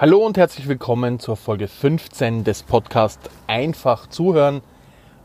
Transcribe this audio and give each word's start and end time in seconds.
Hallo 0.00 0.24
und 0.24 0.38
herzlich 0.38 0.66
willkommen 0.66 1.18
zur 1.18 1.36
Folge 1.36 1.68
15 1.68 2.42
des 2.42 2.62
Podcasts 2.62 3.28
Einfach 3.46 4.06
zuhören. 4.06 4.62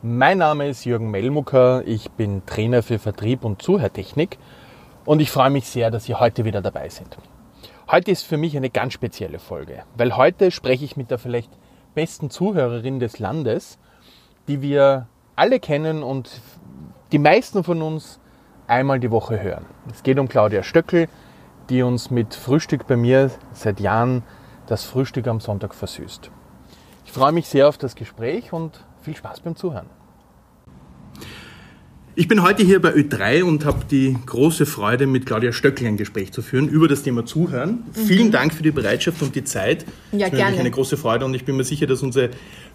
Mein 0.01 0.39
Name 0.39 0.67
ist 0.67 0.83
Jürgen 0.83 1.11
Melmucker, 1.11 1.83
ich 1.87 2.11
bin 2.11 2.45
Trainer 2.45 2.83
für 2.83 2.99
Vertrieb 2.99 3.45
und 3.45 3.61
Zuhörtechnik 3.61 4.37
und 5.05 5.21
ich 5.21 5.31
freue 5.31 5.49
mich 5.49 5.69
sehr, 5.69 5.91
dass 5.91 6.03
Sie 6.03 6.15
heute 6.15 6.43
wieder 6.43 6.61
dabei 6.61 6.89
sind. 6.89 7.17
Heute 7.89 8.11
ist 8.11 8.23
für 8.23 8.35
mich 8.35 8.57
eine 8.57 8.69
ganz 8.69 8.91
spezielle 8.91 9.39
Folge, 9.39 9.83
weil 9.95 10.17
heute 10.17 10.51
spreche 10.51 10.83
ich 10.83 10.97
mit 10.97 11.09
der 11.09 11.19
vielleicht 11.19 11.51
besten 11.93 12.29
Zuhörerin 12.29 12.99
des 12.99 13.17
Landes, 13.17 13.79
die 14.49 14.61
wir 14.61 15.07
alle 15.37 15.61
kennen 15.61 16.03
und 16.03 16.41
die 17.13 17.19
meisten 17.19 17.63
von 17.63 17.81
uns 17.81 18.19
einmal 18.67 18.99
die 18.99 19.11
Woche 19.11 19.41
hören. 19.41 19.65
Es 19.89 20.03
geht 20.03 20.19
um 20.19 20.27
Claudia 20.27 20.63
Stöckel, 20.63 21.07
die 21.69 21.81
uns 21.81 22.11
mit 22.11 22.35
Frühstück 22.35 22.87
bei 22.87 22.97
mir 22.97 23.31
seit 23.53 23.79
Jahren 23.79 24.23
das 24.67 24.83
Frühstück 24.85 25.27
am 25.27 25.39
Sonntag 25.39 25.75
versüßt. 25.75 26.31
Ich 27.05 27.11
freue 27.11 27.31
mich 27.31 27.47
sehr 27.47 27.67
auf 27.67 27.77
das 27.77 27.95
Gespräch 27.95 28.51
und 28.51 28.83
viel 29.01 29.15
Spaß 29.15 29.41
beim 29.41 29.55
Zuhören. 29.55 29.89
Ich 32.17 32.29
bin 32.29 32.41
heute 32.41 32.63
hier 32.63 32.81
bei 32.81 32.93
Ö3 32.93 33.43
und 33.43 33.65
habe 33.65 33.79
die 33.91 34.15
große 34.25 34.65
Freude, 34.65 35.05
mit 35.05 35.25
Claudia 35.25 35.51
Stöckl 35.51 35.85
ein 35.85 35.97
Gespräch 35.97 36.31
zu 36.31 36.41
führen 36.41 36.69
über 36.69 36.87
das 36.87 37.03
Thema 37.03 37.25
Zuhören. 37.25 37.83
Mhm. 37.93 38.05
Vielen 38.07 38.31
Dank 38.31 38.53
für 38.53 38.63
die 38.63 38.71
Bereitschaft 38.71 39.21
und 39.21 39.35
die 39.35 39.43
Zeit. 39.43 39.85
Ja, 40.13 40.19
das 40.19 40.29
ist 40.29 40.37
gerne. 40.37 40.57
eine 40.57 40.71
große 40.71 40.95
Freude 40.95 41.25
und 41.25 41.33
ich 41.33 41.43
bin 41.43 41.57
mir 41.57 41.65
sicher, 41.65 41.87
dass 41.87 42.01
unsere 42.03 42.29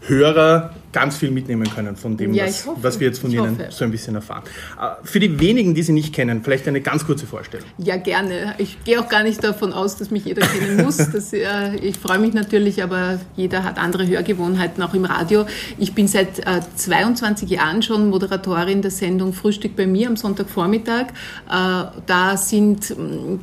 Hörer 0.07 0.75
ganz 0.93 1.17
viel 1.17 1.31
mitnehmen 1.31 1.69
können 1.71 1.97
von 1.97 2.19
dem, 2.19 2.35
ja, 2.35 2.47
was, 2.47 2.69
was, 2.77 3.01
wir 3.01 3.07
jetzt 3.07 3.21
von 3.21 3.31
Ihnen 3.31 3.59
hoffe. 3.59 3.69
so 3.71 3.85
ein 3.85 3.91
bisschen 3.91 4.15
erfahren. 4.15 4.43
Äh, 4.79 5.07
für 5.07 5.21
die 5.21 5.41
wenigen, 5.41 5.75
die 5.75 5.83
Sie 5.83 5.93
nicht 5.93 6.15
kennen, 6.15 6.43
vielleicht 6.43 6.69
eine 6.69 6.83
ganz 6.83 7.07
kurze 7.07 7.27
Vorstellung. 7.27 7.67
Ja, 7.79 7.97
gerne. 7.97 8.55
Ich 8.59 8.83
gehe 8.85 9.01
auch 9.01 9.09
gar 9.09 9.23
nicht 9.23 9.43
davon 9.43 9.73
aus, 9.73 9.97
dass 9.97 10.11
mich 10.11 10.27
jeder 10.27 10.47
kennen 10.47 10.85
muss. 10.85 10.99
Das, 11.11 11.33
äh, 11.33 11.77
ich 11.77 11.99
freue 11.99 12.19
mich 12.19 12.35
natürlich, 12.35 12.83
aber 12.83 13.19
jeder 13.35 13.65
hat 13.65 13.79
andere 13.79 14.07
Hörgewohnheiten, 14.07 14.83
auch 14.83 14.95
im 14.95 15.05
Radio. 15.05 15.45
Ich 15.77 15.93
bin 15.95 16.07
seit 16.07 16.39
äh, 16.41 16.61
22 16.77 17.51
Jahren 17.51 17.83
schon 17.83 18.11
Moderatorin 18.11 18.81
der 18.81 18.91
Sendung 18.91 19.30
Frühstück 19.33 19.77
bei 19.77 19.87
mir 19.87 20.09
am 20.09 20.17
Sonntagvormittag. 20.17 21.09
Äh, 21.49 21.85
da 22.07 22.37
sind 22.37 22.91
mh, 22.91 23.39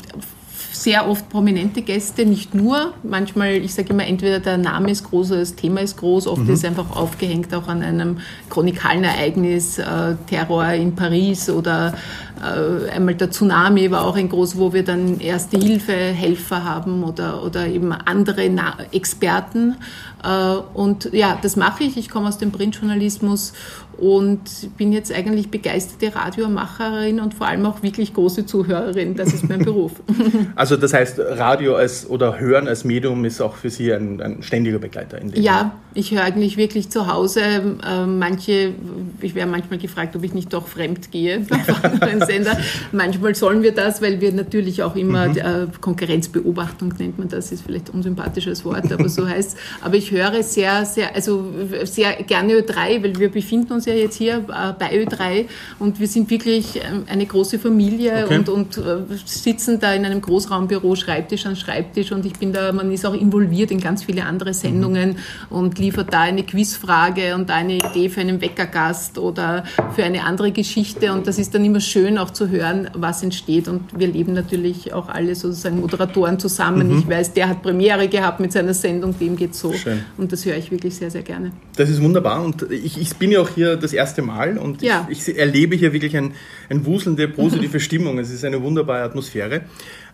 sehr 0.77 1.09
oft 1.09 1.29
prominente 1.29 1.81
Gäste, 1.81 2.25
nicht 2.25 2.53
nur. 2.53 2.94
Manchmal, 3.03 3.53
ich 3.53 3.73
sage 3.73 3.89
immer, 3.89 4.05
entweder 4.05 4.39
der 4.39 4.57
Name 4.57 4.91
ist 4.91 5.03
groß 5.05 5.31
oder 5.31 5.39
das 5.39 5.55
Thema 5.55 5.81
ist 5.81 5.97
groß. 5.97 6.27
Oft 6.27 6.44
mhm. 6.44 6.49
ist 6.52 6.59
es 6.59 6.66
einfach 6.66 6.95
aufgehängt 6.95 7.53
auch 7.53 7.67
an 7.67 7.81
einem 7.81 8.19
chronikalen 8.49 9.03
Ereignis, 9.03 9.79
äh, 9.79 10.16
Terror 10.27 10.71
in 10.73 10.95
Paris 10.95 11.49
oder 11.49 11.95
einmal 12.41 13.16
der 13.16 13.31
Tsunami 13.31 13.91
war 13.91 14.05
auch 14.05 14.16
ein 14.16 14.30
groß, 14.30 14.57
wo 14.57 14.73
wir 14.73 14.83
dann 14.83 15.19
erste 15.19 15.57
Hilfe 15.57 15.93
Helfer 15.93 16.63
haben 16.63 17.03
oder, 17.03 17.44
oder 17.44 17.67
eben 17.67 17.91
andere 17.91 18.49
Na 18.49 18.77
Experten. 18.91 19.75
Äh, 20.23 20.55
und 20.73 21.09
ja, 21.13 21.38
das 21.41 21.55
mache 21.55 21.83
ich. 21.83 21.97
Ich 21.97 22.09
komme 22.09 22.27
aus 22.27 22.38
dem 22.38 22.52
Printjournalismus 22.52 23.53
und 23.97 24.77
bin 24.77 24.94
jetzt 24.94 25.11
eigentlich 25.11 25.49
begeisterte 25.49 26.16
Radiomacherin 26.16 27.19
und 27.19 27.33
vor 27.33 27.47
allem 27.47 27.66
auch 27.66 27.81
wirklich 27.81 28.13
große 28.13 28.45
Zuhörerin. 28.45 29.16
Das 29.16 29.33
ist 29.33 29.49
mein 29.49 29.63
Beruf. 29.63 29.94
Also 30.55 30.75
das 30.75 30.94
heißt, 30.94 31.19
Radio 31.19 31.75
als 31.75 32.09
oder 32.09 32.39
Hören 32.39 32.67
als 32.67 32.83
Medium 32.83 33.25
ist 33.25 33.41
auch 33.41 33.55
für 33.55 33.69
Sie 33.69 33.94
ein, 33.94 34.22
ein 34.22 34.44
ständiger 34.44 34.79
Begleiter 34.79 35.19
in 35.19 35.31
dem 35.31 35.41
Ja, 35.41 35.73
ich 35.94 36.11
höre 36.11 36.23
eigentlich 36.23 36.57
wirklich 36.57 36.89
zu 36.89 37.07
Hause. 37.07 37.41
Äh, 37.41 38.05
manche, 38.05 38.73
ich 39.22 39.35
werde 39.35 39.51
manchmal 39.51 39.79
gefragt, 39.79 40.16
ob 40.16 40.23
ich 40.23 40.33
nicht 40.33 40.53
doch 40.53 40.67
fremd 40.67 41.11
gehe 41.11 41.45
Sender. 42.28 42.58
Manchmal 42.92 43.36
sollen 43.36 43.64
wir 43.64 43.73
das, 43.73 44.02
weil 44.02 44.22
wir 44.22 44.31
natürlich 44.31 44.83
auch 44.83 44.95
immer 44.95 45.30
mhm. 45.30 45.38
äh, 45.38 45.67
Konkurrenzbeobachtung 45.81 46.94
nennt 47.00 47.17
man 47.17 47.28
das, 47.28 47.52
ist 47.52 47.64
vielleicht 47.66 47.89
ein 47.89 47.95
unsympathisches 47.95 48.64
Wort, 48.66 48.92
aber 48.92 49.09
so 49.09 49.28
heißt 49.30 49.56
es. 49.56 49.61
Aber 49.81 49.95
ich 49.95 50.11
höre 50.11 50.44
sehr, 50.44 50.86
sehr, 50.86 51.16
also 51.16 51.45
sehr 51.84 52.14
gerne 52.23 52.53
Ö3, 52.53 53.03
weil 53.03 53.17
wir 53.19 53.30
befinden 53.30 53.73
uns 53.73 53.86
ja 53.86 53.94
jetzt 53.94 54.17
hier 54.17 54.38
äh, 54.38 54.73
bei 54.78 54.92
Ö3 54.92 55.45
und 55.80 56.00
wir 56.00 56.07
sind 56.07 56.29
wirklich 56.29 56.78
ähm, 56.78 57.03
eine 57.07 57.25
große 57.25 57.59
Familie 57.59 58.18
Okay. 58.28 58.38
und, 58.38 58.50
und 58.50 58.78
äh, 58.78 58.97
sitzen 59.25 59.80
da 59.80 59.94
in 59.94 60.06
einem 60.06 60.22
Großraumbüro, 60.22 60.96
Schreibtisch 60.96 61.46
an 61.46 61.56
Schreibtisch 61.56 62.12
und 62.12 62.25
ich 62.25 62.34
bin 62.34 62.53
da, 62.53 62.72
man 62.72 62.91
ist 62.91 63.06
auch 63.06 63.13
involviert 63.13 63.72
in 63.72 63.80
ganz 63.80 64.03
viele 64.03 64.25
andere 64.25 64.53
Sendungen 64.53 65.18
und 65.50 65.80
liefert 65.80 66.13
da 66.13 66.22
eine 66.22 66.44
Quizfrage 66.44 67.35
und 67.35 67.51
eine 67.51 67.75
Idee 67.75 68.09
für 68.09 68.22
einen 68.22 68.41
Weckergast 68.41 69.18
oder 69.18 69.63
für 69.96 70.03
eine 70.03 70.24
andere 70.24 70.51
Geschichte 70.51 71.13
und 71.13 71.28
das 71.28 71.38
ist 71.38 71.53
dann 71.53 71.63
immer 71.63 71.80
schön 71.80 72.16
auch 72.17 72.31
zu 72.31 72.50
hören, 72.50 72.89
was 72.94 73.23
entsteht 73.23 73.67
und 73.67 73.97
wir 73.97 74.07
leben 74.07 74.33
natürlich 74.33 74.94
auch 74.94 75.07
alle 75.09 75.35
sozusagen 75.35 75.79
Moderatoren 75.79 76.39
zusammen. 76.39 76.91
Mhm. 76.91 77.00
Ich 77.00 77.07
weiß, 77.09 77.33
der 77.33 77.50
hat 77.50 77.61
Premiere 77.61 78.07
gehabt 78.07 78.39
mit 78.39 78.51
seiner 78.51 78.73
Sendung, 78.73 79.17
dem 79.17 79.35
geht's 79.35 79.59
so 79.59 79.73
Schön. 79.73 80.00
und 80.17 80.31
das 80.31 80.45
höre 80.45 80.57
ich 80.57 80.72
wirklich 80.72 80.95
sehr, 80.95 81.11
sehr 81.11 81.23
gerne. 81.23 81.51
Das 81.75 81.89
ist 81.89 82.01
wunderbar 82.01 82.44
und 82.44 82.63
ich, 82.72 83.00
ich 83.00 83.16
bin 83.17 83.31
ja 83.31 83.39
auch 83.41 83.50
hier 83.50 83.75
das 83.75 83.94
erste 83.94 84.22
Mal 84.22 84.57
und 84.57 84.81
Ja. 84.81 85.07
ich, 85.09 85.27
ich 85.27 85.38
erlebe 85.38 85.75
hier 85.75 85.94
wirklich 85.94 86.16
ein, 86.17 86.33
ein 86.69 86.85
wuselnde, 86.85 87.27
positive 87.27 87.79
Stimmung. 87.88 88.19
Es 88.19 88.29
ist 88.31 88.44
eine 88.45 88.61
wunderbare 88.61 89.03
Atmosphäre. 89.03 89.61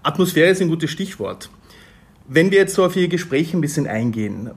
Atmosphäre 0.04 0.50
ist 0.52 0.62
ein 0.62 0.68
gutes 0.70 0.92
Stichwort. 0.92 1.50
Wenn 2.28 2.52
wir 2.52 2.58
jetzt 2.60 2.76
so 2.76 2.86
auf 2.86 2.96
Ihr 2.96 3.10
Gespräch 3.10 3.54
ein 3.54 3.62
bisschen 3.62 3.86
eingehen 3.86 4.50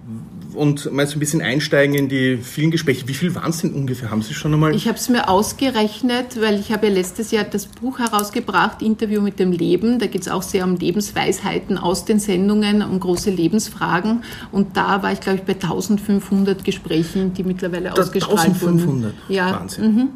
und 0.54 0.90
mal 0.92 1.06
so 1.06 1.16
ein 1.16 1.20
bisschen 1.20 1.42
einsteigen 1.42 1.96
in 1.96 2.08
die 2.08 2.36
vielen 2.36 2.70
Gespräche, 2.70 3.08
wie 3.08 3.14
viel 3.14 3.34
waren 3.34 3.50
es 3.50 3.62
denn 3.62 3.72
ungefähr? 3.72 4.10
Haben 4.10 4.22
Sie 4.22 4.34
schon 4.34 4.54
einmal? 4.54 4.74
Ich 4.74 4.86
habe 4.86 4.96
es 4.96 5.08
mir 5.08 5.28
ausgerechnet, 5.28 6.40
weil 6.40 6.60
ich 6.60 6.70
habe 6.72 6.86
ja 6.86 6.92
letztes 6.92 7.32
Jahr 7.32 7.44
das 7.44 7.66
Buch 7.66 7.98
herausgebracht, 7.98 8.82
Interview 8.82 9.20
mit 9.20 9.40
dem 9.40 9.50
Leben. 9.50 9.98
Da 9.98 10.06
geht 10.06 10.22
es 10.22 10.28
auch 10.28 10.42
sehr 10.42 10.64
um 10.64 10.76
Lebensweisheiten 10.76 11.76
aus 11.76 12.04
den 12.04 12.20
Sendungen, 12.20 12.82
um 12.82 13.00
große 13.00 13.30
Lebensfragen. 13.30 14.22
Und 14.52 14.76
da 14.76 15.02
war 15.02 15.12
ich, 15.12 15.20
glaube 15.20 15.38
ich, 15.38 15.44
bei 15.44 15.54
1500 15.54 16.64
Gesprächen, 16.64 17.34
die 17.34 17.42
mittlerweile 17.42 17.90
Das 17.90 18.06
ausgestrahlt 18.08 18.38
1500? 18.38 18.86
wurden. 18.86 19.14
Ja, 19.28 19.50
Wahnsinn. 19.52 19.94
Mhm. 19.94 20.08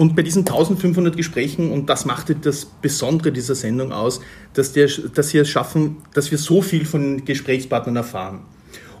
Und 0.00 0.16
bei 0.16 0.22
diesen 0.22 0.46
1500 0.46 1.14
Gesprächen, 1.14 1.70
und 1.70 1.90
das 1.90 2.06
machte 2.06 2.34
das 2.34 2.64
Besondere 2.64 3.32
dieser 3.32 3.54
Sendung 3.54 3.92
aus, 3.92 4.22
dass, 4.54 4.72
der, 4.72 4.88
dass 5.14 5.28
Sie 5.28 5.36
es 5.36 5.50
schaffen, 5.50 5.98
dass 6.14 6.30
wir 6.30 6.38
so 6.38 6.62
viel 6.62 6.86
von 6.86 7.26
Gesprächspartnern 7.26 7.96
erfahren. 7.96 8.40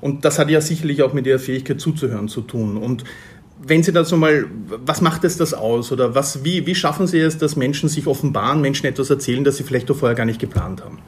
Und 0.02 0.26
das 0.26 0.38
hat 0.38 0.50
ja 0.50 0.60
sicherlich 0.60 1.02
auch 1.02 1.14
mit 1.14 1.26
Ihrer 1.26 1.38
Fähigkeit 1.38 1.80
zuzuhören 1.80 2.28
zu 2.28 2.42
tun. 2.42 2.76
Und 2.76 3.04
wenn 3.62 3.82
Sie 3.82 3.92
da 3.92 4.04
so 4.04 4.18
mal, 4.18 4.44
was 4.84 5.00
macht 5.00 5.24
es 5.24 5.38
das 5.38 5.54
aus? 5.54 5.90
Oder 5.90 6.14
was, 6.14 6.44
wie, 6.44 6.66
wie 6.66 6.74
schaffen 6.74 7.06
Sie 7.06 7.20
es, 7.20 7.38
dass 7.38 7.56
Menschen 7.56 7.88
sich 7.88 8.06
offenbaren, 8.06 8.60
Menschen 8.60 8.84
etwas 8.84 9.08
erzählen, 9.08 9.42
das 9.42 9.56
sie 9.56 9.64
vielleicht 9.64 9.88
doch 9.88 9.96
vorher 9.96 10.14
gar 10.14 10.26
nicht 10.26 10.38
geplant 10.38 10.84
haben? 10.84 10.98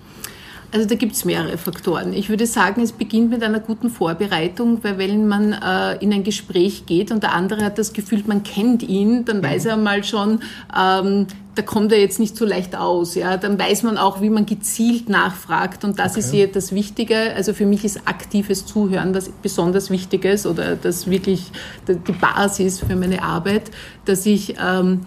Also 0.72 0.88
da 0.88 0.94
gibt 0.94 1.12
es 1.12 1.26
mehrere 1.26 1.58
Faktoren. 1.58 2.14
Ich 2.14 2.30
würde 2.30 2.46
sagen, 2.46 2.80
es 2.80 2.92
beginnt 2.92 3.28
mit 3.28 3.42
einer 3.42 3.60
guten 3.60 3.90
Vorbereitung, 3.90 4.82
weil 4.82 4.96
wenn 4.96 5.28
man 5.28 5.52
äh, 5.52 6.02
in 6.02 6.14
ein 6.14 6.24
Gespräch 6.24 6.86
geht 6.86 7.10
und 7.10 7.22
der 7.22 7.34
andere 7.34 7.62
hat 7.62 7.76
das 7.76 7.92
Gefühl, 7.92 8.22
man 8.26 8.42
kennt 8.42 8.82
ihn, 8.82 9.26
dann 9.26 9.42
weiß 9.42 9.66
er 9.66 9.76
mal 9.76 10.02
schon, 10.02 10.40
ähm, 10.74 11.26
da 11.54 11.60
kommt 11.60 11.92
er 11.92 12.00
jetzt 12.00 12.18
nicht 12.18 12.36
so 12.38 12.46
leicht 12.46 12.74
aus. 12.74 13.14
Ja? 13.14 13.36
Dann 13.36 13.58
weiß 13.58 13.82
man 13.82 13.98
auch, 13.98 14.22
wie 14.22 14.30
man 14.30 14.46
gezielt 14.46 15.10
nachfragt 15.10 15.84
und 15.84 15.98
das 15.98 16.16
ist 16.16 16.30
hier 16.30 16.50
das 16.50 16.72
Wichtige. 16.72 17.34
Also 17.36 17.52
für 17.52 17.66
mich 17.66 17.84
ist 17.84 18.08
aktives 18.08 18.64
Zuhören 18.64 19.14
was 19.14 19.28
besonders 19.28 19.90
Wichtiges 19.90 20.46
oder 20.46 20.76
das 20.76 21.10
wirklich 21.10 21.52
die 21.86 22.12
Basis 22.12 22.80
für 22.80 22.96
meine 22.96 23.22
Arbeit, 23.22 23.70
dass 24.06 24.24
ich 24.24 24.54
ähm, 24.58 25.00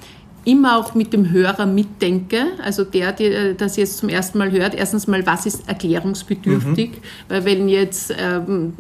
immer 0.46 0.78
auch 0.78 0.94
mit 0.96 1.12
dem 1.12 1.32
Hörer 1.32 1.66
mitdenke, 1.66 2.46
also 2.64 2.84
der, 2.84 3.12
der 3.12 3.54
das 3.56 3.76
jetzt 3.78 3.98
zum 3.98 4.10
ersten 4.10 4.38
Mal 4.38 4.52
hört, 4.52 4.76
erstens 4.76 5.08
mal, 5.08 5.26
was 5.26 5.46
ist 5.46 5.68
erklärungsbedürftig, 5.68 6.92
weil 7.30 7.44
wenn 7.46 7.68
jetzt 7.68 8.14
ähm, 8.18 8.74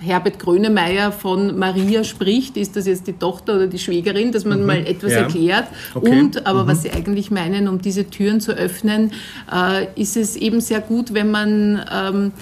Herbert 0.00 0.38
Grönemeyer 0.38 1.12
von 1.12 1.58
Maria 1.58 2.04
spricht, 2.04 2.56
ist 2.56 2.76
das 2.76 2.86
jetzt 2.86 3.06
die 3.06 3.12
Tochter 3.12 3.54
oder 3.56 3.66
die 3.68 3.78
Schwägerin, 3.78 4.32
dass 4.32 4.44
man 4.44 4.66
mal 4.66 4.86
etwas 4.86 5.12
Ja. 5.12 5.18
erklärt. 5.20 5.68
Okay. 5.94 6.10
und, 6.10 6.46
aber 6.46 6.66
was 6.66 6.82
sie 6.82 6.90
eigentlich 6.90 7.30
meinen, 7.30 7.68
um 7.68 7.80
diese 7.80 8.10
Türen 8.10 8.40
zu 8.40 8.52
öffnen, 8.52 9.12
äh, 9.52 9.86
ist 10.00 10.16
es 10.16 10.36
eben 10.36 10.60
sehr 10.60 10.80
gut, 10.80 11.14
wenn 11.14 11.30
man 11.30 11.80
ähm, 11.92 12.32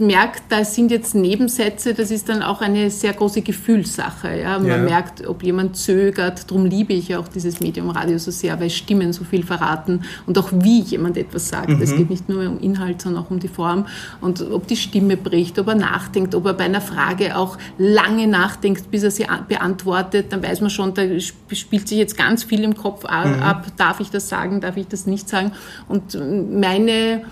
merkt, 0.00 0.42
da 0.50 0.64
sind 0.64 0.90
jetzt 0.90 1.14
Nebensätze, 1.14 1.94
das 1.94 2.10
ist 2.10 2.28
dann 2.28 2.42
auch 2.42 2.60
eine 2.60 2.90
sehr 2.90 3.12
große 3.12 3.42
Gefühlssache. 3.42 4.38
Ja? 4.40 4.58
Man 4.58 4.68
Ja. 4.68 4.76
merkt, 4.78 5.26
ob 5.26 5.42
jemand 5.42 5.76
zögert. 5.76 6.50
Darum 6.50 6.66
liebe 6.66 6.92
ich 6.92 7.08
ja 7.08 7.18
auch 7.18 7.28
dieses 7.28 7.60
Medium 7.60 7.90
Radio 7.90 8.18
so 8.18 8.30
sehr, 8.30 8.58
weil 8.60 8.70
Stimmen 8.70 9.12
so 9.12 9.24
viel 9.24 9.42
verraten 9.44 10.02
und 10.26 10.36
auch 10.38 10.50
wie 10.52 10.80
jemand 10.80 11.16
etwas 11.16 11.48
sagt. 11.48 11.70
Es 11.80 11.96
geht 11.96 12.10
nicht 12.10 12.28
nur 12.28 12.46
um 12.48 12.58
Inhalt, 12.60 13.00
sondern 13.02 13.24
auch 13.24 13.30
um 13.30 13.38
die 13.38 13.48
Form 13.48 13.86
und 14.20 14.42
ob 14.50 14.66
die 14.66 14.76
Stimme 14.76 15.16
bricht, 15.16 15.58
ob 15.58 15.68
er 15.68 15.74
nachdenkt, 15.76 16.34
ob 16.34 16.46
er 16.46 16.54
bei 16.54 16.64
einer 16.64 16.80
Frage 16.80 17.36
auch 17.36 17.56
lange 17.78 18.26
nachdenkt, 18.26 18.90
bis 18.90 19.02
er 19.02 19.10
sie 19.10 19.28
an- 19.28 19.46
beantwortet. 19.48 20.26
Dann 20.30 20.42
weiß 20.42 20.60
man 20.60 20.70
schon, 20.70 20.94
da 20.94 21.02
sp- 21.16 21.54
spielt 21.54 21.88
sich 21.88 21.98
jetzt 21.98 22.16
ganz 22.16 22.44
viel 22.44 22.64
im 22.64 22.76
Kopf 22.76 23.04
a- 23.06 23.40
ab. 23.40 23.66
Darf 23.76 24.00
ich 24.00 24.10
das 24.10 24.28
sagen? 24.28 24.60
Darf 24.60 24.76
ich 24.76 24.88
das 24.88 25.06
nicht 25.06 25.28
sagen? 25.28 25.52
Und 25.88 26.14
äh, 26.14 26.18
meine 26.18 27.22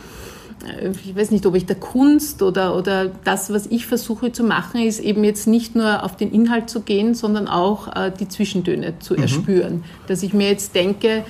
ich 1.04 1.14
weiß 1.14 1.30
nicht, 1.30 1.46
ob 1.46 1.54
ich 1.54 1.66
der 1.66 1.76
Kunst 1.76 2.42
oder, 2.42 2.76
oder 2.76 3.06
das, 3.24 3.52
was 3.52 3.66
ich 3.66 3.86
versuche 3.86 4.32
zu 4.32 4.44
machen, 4.44 4.80
ist 4.80 5.00
eben 5.00 5.24
jetzt 5.24 5.46
nicht 5.46 5.74
nur 5.74 6.02
auf 6.02 6.16
den 6.16 6.32
Inhalt 6.32 6.70
zu 6.70 6.80
gehen, 6.80 7.14
sondern 7.14 7.48
auch 7.48 7.94
äh, 7.94 8.12
die 8.18 8.28
Zwischentöne 8.28 8.98
zu 8.98 9.14
erspüren. 9.16 9.84
Dass 10.06 10.22
ich 10.22 10.32
mir 10.32 10.48
jetzt 10.48 10.74
denke, 10.74 11.24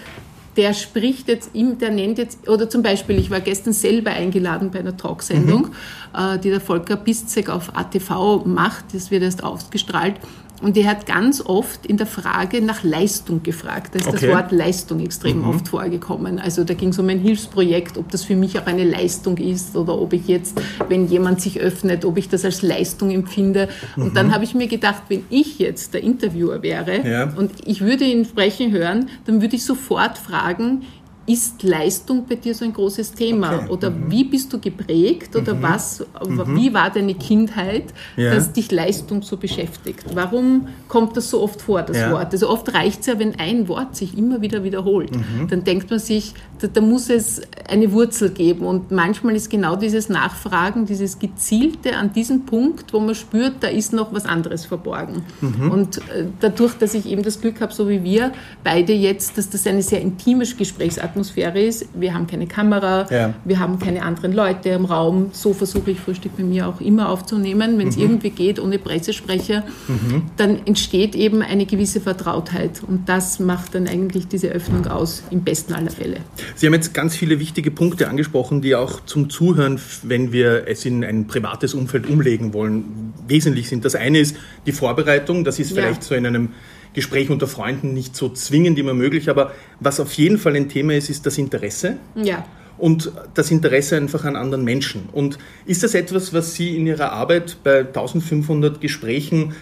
der 0.57 0.73
spricht 0.73 1.29
jetzt, 1.29 1.51
der 1.55 1.91
nennt 1.91 2.19
jetzt, 2.19 2.49
oder 2.49 2.69
zum 2.69 2.83
Beispiel, 2.83 3.19
ich 3.19 3.31
war 3.31 3.41
gestern 3.41 3.73
selber 3.73 4.13
eingeladen 4.13 4.71
bei 4.71 4.79
einer 4.79 4.97
Talksendung, 4.97 5.71
mhm. 6.17 6.41
die 6.43 6.51
der 6.51 6.61
Volker 6.61 6.97
Bistzek 6.97 7.51
auf 7.51 7.77
ATV 7.77 8.45
macht, 8.45 8.95
das 8.95 9.11
wird 9.11 9.23
erst 9.23 9.43
ausgestrahlt. 9.43 10.15
Und 10.63 10.77
er 10.77 10.89
hat 10.89 11.07
ganz 11.07 11.41
oft 11.45 11.85
in 11.85 11.97
der 11.97 12.07
Frage 12.07 12.63
nach 12.63 12.85
Leistung 12.85 13.43
gefragt. 13.43 13.95
Da 13.95 13.99
ist 13.99 14.07
okay. 14.07 14.27
das 14.27 14.35
Wort 14.35 14.53
Leistung 14.53 15.01
extrem 15.01 15.39
mhm. 15.39 15.49
oft 15.49 15.69
vorgekommen. 15.69 16.39
Also 16.39 16.65
da 16.65 16.75
ging 16.75 16.91
es 16.91 16.99
um 16.99 17.09
ein 17.09 17.19
Hilfsprojekt, 17.19 17.99
ob 17.99 18.11
das 18.11 18.25
für 18.25 18.37
mich 18.37 18.59
auch 18.59 18.67
eine 18.67 18.85
Leistung 18.85 19.37
ist 19.37 19.77
oder 19.77 20.01
ob 20.01 20.13
ich 20.13 20.29
jetzt, 20.29 20.61
wenn 20.89 21.09
jemand 21.09 21.41
sich 21.41 21.61
öffnet, 21.61 22.05
ob 22.05 22.17
ich 22.17 22.29
das 22.29 22.45
als 22.45 22.63
Leistung 22.63 23.11
empfinde. 23.11 23.69
Und 23.97 24.11
mhm. 24.11 24.15
dann 24.15 24.35
habe 24.35 24.45
ich 24.45 24.55
mir 24.55 24.69
gedacht, 24.69 25.03
wenn 25.09 25.25
ich 25.29 25.59
jetzt 25.59 25.93
der 25.93 26.03
Interviewer 26.03 26.63
wäre 26.63 27.07
ja. 27.07 27.33
und 27.37 27.51
ich 27.67 27.81
würde 27.81 28.05
ihn 28.05 28.25
sprechen 28.25 28.71
hören, 28.71 29.11
dann 29.27 29.43
würde 29.43 29.57
ich 29.57 29.65
sofort 29.65 30.19
fragen, 30.19 30.83
ist 31.27 31.63
Leistung 31.63 32.27
bei 32.29 32.35
dir 32.35 32.55
so 32.55 32.65
ein 32.65 32.73
großes 32.73 33.13
Thema? 33.13 33.57
Okay. 33.57 33.69
Oder 33.71 33.91
mhm. 33.91 34.11
wie 34.11 34.25
bist 34.25 34.53
du 34.53 34.59
geprägt? 34.59 35.35
Oder 35.35 35.55
mhm. 35.55 35.63
was, 35.63 36.05
mhm. 36.27 36.57
wie 36.57 36.75
war 36.75 36.91
deine 36.91 37.15
Kindheit, 37.15 37.95
ja. 38.17 38.35
dass 38.35 38.53
dich 38.53 38.71
Leistung 38.71 39.23
so 39.23 39.37
beschäftigt? 39.37 40.05
Warum 40.13 40.69
kommt 40.89 41.17
das 41.17 41.31
so 41.31 41.43
oft 41.43 41.63
vor, 41.63 41.83
das 41.83 41.97
ja. 41.97 42.13
Wort? 42.13 42.33
Also 42.33 42.51
oft 42.51 42.73
reicht 42.75 43.01
es 43.01 43.07
ja, 43.07 43.19
wenn 43.19 43.39
ein 43.39 43.69
Wort 43.69 43.97
sich 43.97 44.19
immer 44.19 44.43
wieder 44.43 44.65
wiederholt. 44.65 45.17
Mhm. 45.17 45.49
Dann 45.49 45.65
denkt 45.65 45.89
man 45.91 45.99
sich, 45.99 46.35
da, 46.61 46.67
da, 46.67 46.81
muss 46.81 47.09
es 47.09 47.41
eine 47.69 47.93
Wurzel 47.93 48.31
geben. 48.31 48.67
Und 48.67 48.91
manchmal 48.91 49.35
ist 49.35 49.49
genau 49.49 49.77
dieses 49.77 50.11
Nachfragen, 50.11 50.85
dieses 50.85 51.19
Gezielte 51.19 51.97
an 51.97 52.13
diesem 52.13 52.45
Punkt, 52.45 52.93
wo 52.93 53.01
man 53.01 53.15
spürt, 53.15 53.55
da 53.61 53.69
ist 53.69 53.95
noch 53.95 54.13
was 54.13 54.27
anderes 54.27 54.67
verborgen. 54.67 55.23
Mhm. 55.41 55.71
Und 55.71 55.99
äh, 55.99 56.27
dadurch, 56.41 56.75
dass 56.75 56.93
ich 56.93 57.07
eben 57.07 57.23
das 57.23 57.41
Glück 57.41 57.63
habe, 57.63 57.73
so 57.73 57.89
wie 57.89 58.05
wir 58.05 58.33
beide 58.63 58.93
jetzt, 58.93 59.39
dass 59.39 59.49
das 59.49 59.67
eine 59.67 59.83
sehr 59.83 60.03
intime 60.03 60.45
Gesprächsart 60.45 61.14
Atmosphäre 61.15 61.61
ist. 61.61 61.87
Wir 61.95 62.13
haben 62.13 62.27
keine 62.27 62.47
Kamera, 62.47 63.07
ja. 63.11 63.35
wir 63.45 63.61
haben 63.61 63.79
keine 63.79 64.03
anderen 64.03 64.33
Leute 64.33 64.71
im 64.71 64.85
Raum. 64.85 65.31
So 65.33 65.53
versuche 65.53 65.93
ich 65.93 66.01
Frühstück 66.01 66.37
bei 66.37 66.43
mir 66.43 66.67
auch 66.69 66.81
immer 66.81 67.09
aufzunehmen. 67.09 67.79
Wenn 67.79 67.89
es 67.89 67.97
mhm. 67.97 68.03
irgendwie 68.03 68.31
geht, 68.31 68.59
ohne 68.59 68.79
Pressesprecher, 68.79 69.63
mhm. 69.87 70.23
dann 70.37 70.67
entsteht 70.67 71.15
eben 71.15 71.43
eine 71.43 71.67
gewisse 71.67 72.01
Vertrautheit. 72.01 72.83
Und 72.87 73.09
das 73.09 73.39
macht 73.39 73.75
dann 73.77 73.87
eigentlich 73.87 74.27
diese 74.27 74.49
Öffnung 74.49 74.87
aus, 74.87 75.23
im 75.31 75.43
besten 75.43 75.73
aller 75.75 75.91
Fälle. 75.91 76.17
Sie 76.57 76.67
haben 76.67 76.75
jetzt 76.75 76.93
ganz 76.93 77.15
viele 77.15 77.39
wichtige 77.39 77.71
Punkte 77.71 78.09
angesprochen, 78.09 78.61
die 78.61 78.75
auch 78.75 79.05
zum 79.05 79.31
Zuhören, 79.31 79.81
wenn 80.03 80.33
wir 80.33 80.65
es 80.67 80.85
in 80.85 81.05
ein 81.05 81.29
privates 81.29 81.75
Umfeld 81.75 82.09
umlegen 82.09 82.53
wollen, 82.53 83.13
wesentlich 83.29 83.69
sind. 83.69 83.85
Das 83.85 83.95
eine 83.95 84.19
ist 84.19 84.37
die 84.67 84.73
Vorbereitung. 84.73 85.45
Das 85.45 85.59
ist 85.61 85.73
vielleicht 85.73 86.03
ja. 86.03 86.09
so 86.09 86.15
in 86.17 86.27
einem 86.27 86.49
Gespräch 86.95 87.29
unter 87.29 87.47
Freunden 87.47 87.93
nicht 87.93 88.17
so 88.17 88.29
zwingend 88.31 88.79
immer 88.79 88.95
möglich, 88.95 89.29
aber 89.29 89.53
was 89.81 90.01
auf 90.01 90.13
jeden 90.15 90.39
Fall 90.39 90.57
ein 90.57 90.69
Thema 90.69 90.95
ist, 90.95 91.11
ist 91.11 91.27
das 91.27 91.37
Interesse. 91.37 91.99
Ja. 92.15 92.47
Und 92.79 93.13
das 93.35 93.51
Interesse 93.51 93.97
einfach 93.97 94.25
an 94.25 94.35
anderen 94.35 94.65
Menschen. 94.65 95.09
Und 95.13 95.39
ist 95.67 95.83
das 95.83 95.95
etwas, 95.95 96.33
was 96.33 96.55
Sie 96.55 96.77
in 96.77 96.87
Ihrer 96.87 97.13
Arbeit 97.13 97.59
bei 97.63 97.81
1500 97.81 98.81
Gesprächen 98.81 99.55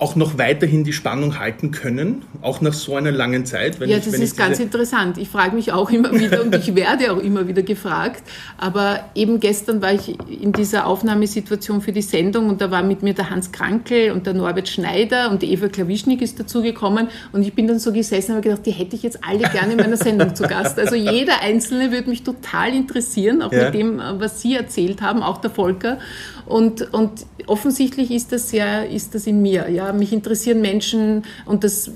auch 0.00 0.14
noch 0.14 0.38
weiterhin 0.38 0.84
die 0.84 0.92
Spannung 0.92 1.40
halten 1.40 1.72
können, 1.72 2.22
auch 2.40 2.60
nach 2.60 2.72
so 2.72 2.94
einer 2.94 3.10
langen 3.10 3.46
Zeit? 3.46 3.80
ja, 3.80 3.96
das 3.96 4.06
ist 4.06 4.36
ganz 4.36 4.60
interessant. 4.60 5.18
Ich 5.18 5.28
frage 5.28 5.56
mich 5.56 5.72
auch 5.72 5.90
immer 5.90 6.12
wieder 6.12 6.42
und 6.42 6.54
ich 6.54 6.74
werde 6.76 7.12
auch 7.12 7.18
immer 7.18 7.48
wieder 7.48 7.62
gefragt. 7.62 8.22
Aber 8.58 9.00
eben 9.16 9.40
gestern 9.40 9.82
war 9.82 9.92
ich 9.92 10.16
in 10.30 10.52
dieser 10.52 10.86
Aufnahmesituation 10.86 11.80
für 11.80 11.90
die 11.90 12.02
Sendung 12.02 12.48
und 12.48 12.60
da 12.60 12.70
war 12.70 12.84
mit 12.84 13.02
mir 13.02 13.12
der 13.12 13.28
Hans 13.30 13.50
Krankel 13.50 14.12
und 14.12 14.24
der 14.26 14.34
Norbert 14.34 14.68
Schneider 14.68 15.32
und 15.32 15.42
die 15.42 15.52
Eva 15.52 15.66
Klawischnik 15.66 16.22
ist 16.22 16.38
dazugekommen 16.38 17.08
und 17.32 17.42
ich 17.42 17.54
bin 17.54 17.66
dann 17.66 17.80
so 17.80 17.92
gesessen 17.92 18.32
und 18.32 18.36
habe 18.36 18.48
gedacht, 18.50 18.66
die 18.66 18.70
hätte 18.70 18.94
ich 18.94 19.02
jetzt 19.02 19.18
alle 19.24 19.48
gerne 19.50 19.72
in 19.72 19.78
meiner 19.78 19.96
Sendung 19.96 20.32
zu 20.36 20.44
Gast. 20.44 20.78
Also 20.78 20.94
jeder 20.94 21.42
Einzelne 21.42 21.90
würde 21.90 22.08
mich 22.08 22.22
total 22.22 22.72
interessieren, 22.72 23.42
auch 23.42 23.52
ja. 23.52 23.64
mit 23.64 23.74
dem, 23.74 24.00
was 24.18 24.40
Sie 24.42 24.54
erzählt 24.54 25.02
haben, 25.02 25.24
auch 25.24 25.38
der 25.38 25.50
Volker. 25.50 25.98
Und, 26.46 26.94
und 26.94 27.26
offensichtlich 27.46 28.10
ist 28.10 28.32
das 28.32 28.52
ja, 28.52 28.80
ist 28.80 29.14
das 29.14 29.26
in 29.26 29.42
mir. 29.42 29.68
Ja, 29.68 29.87
mich 29.92 30.12
interessieren 30.12 30.60
Menschen 30.60 31.24
und 31.46 31.64
das, 31.64 31.90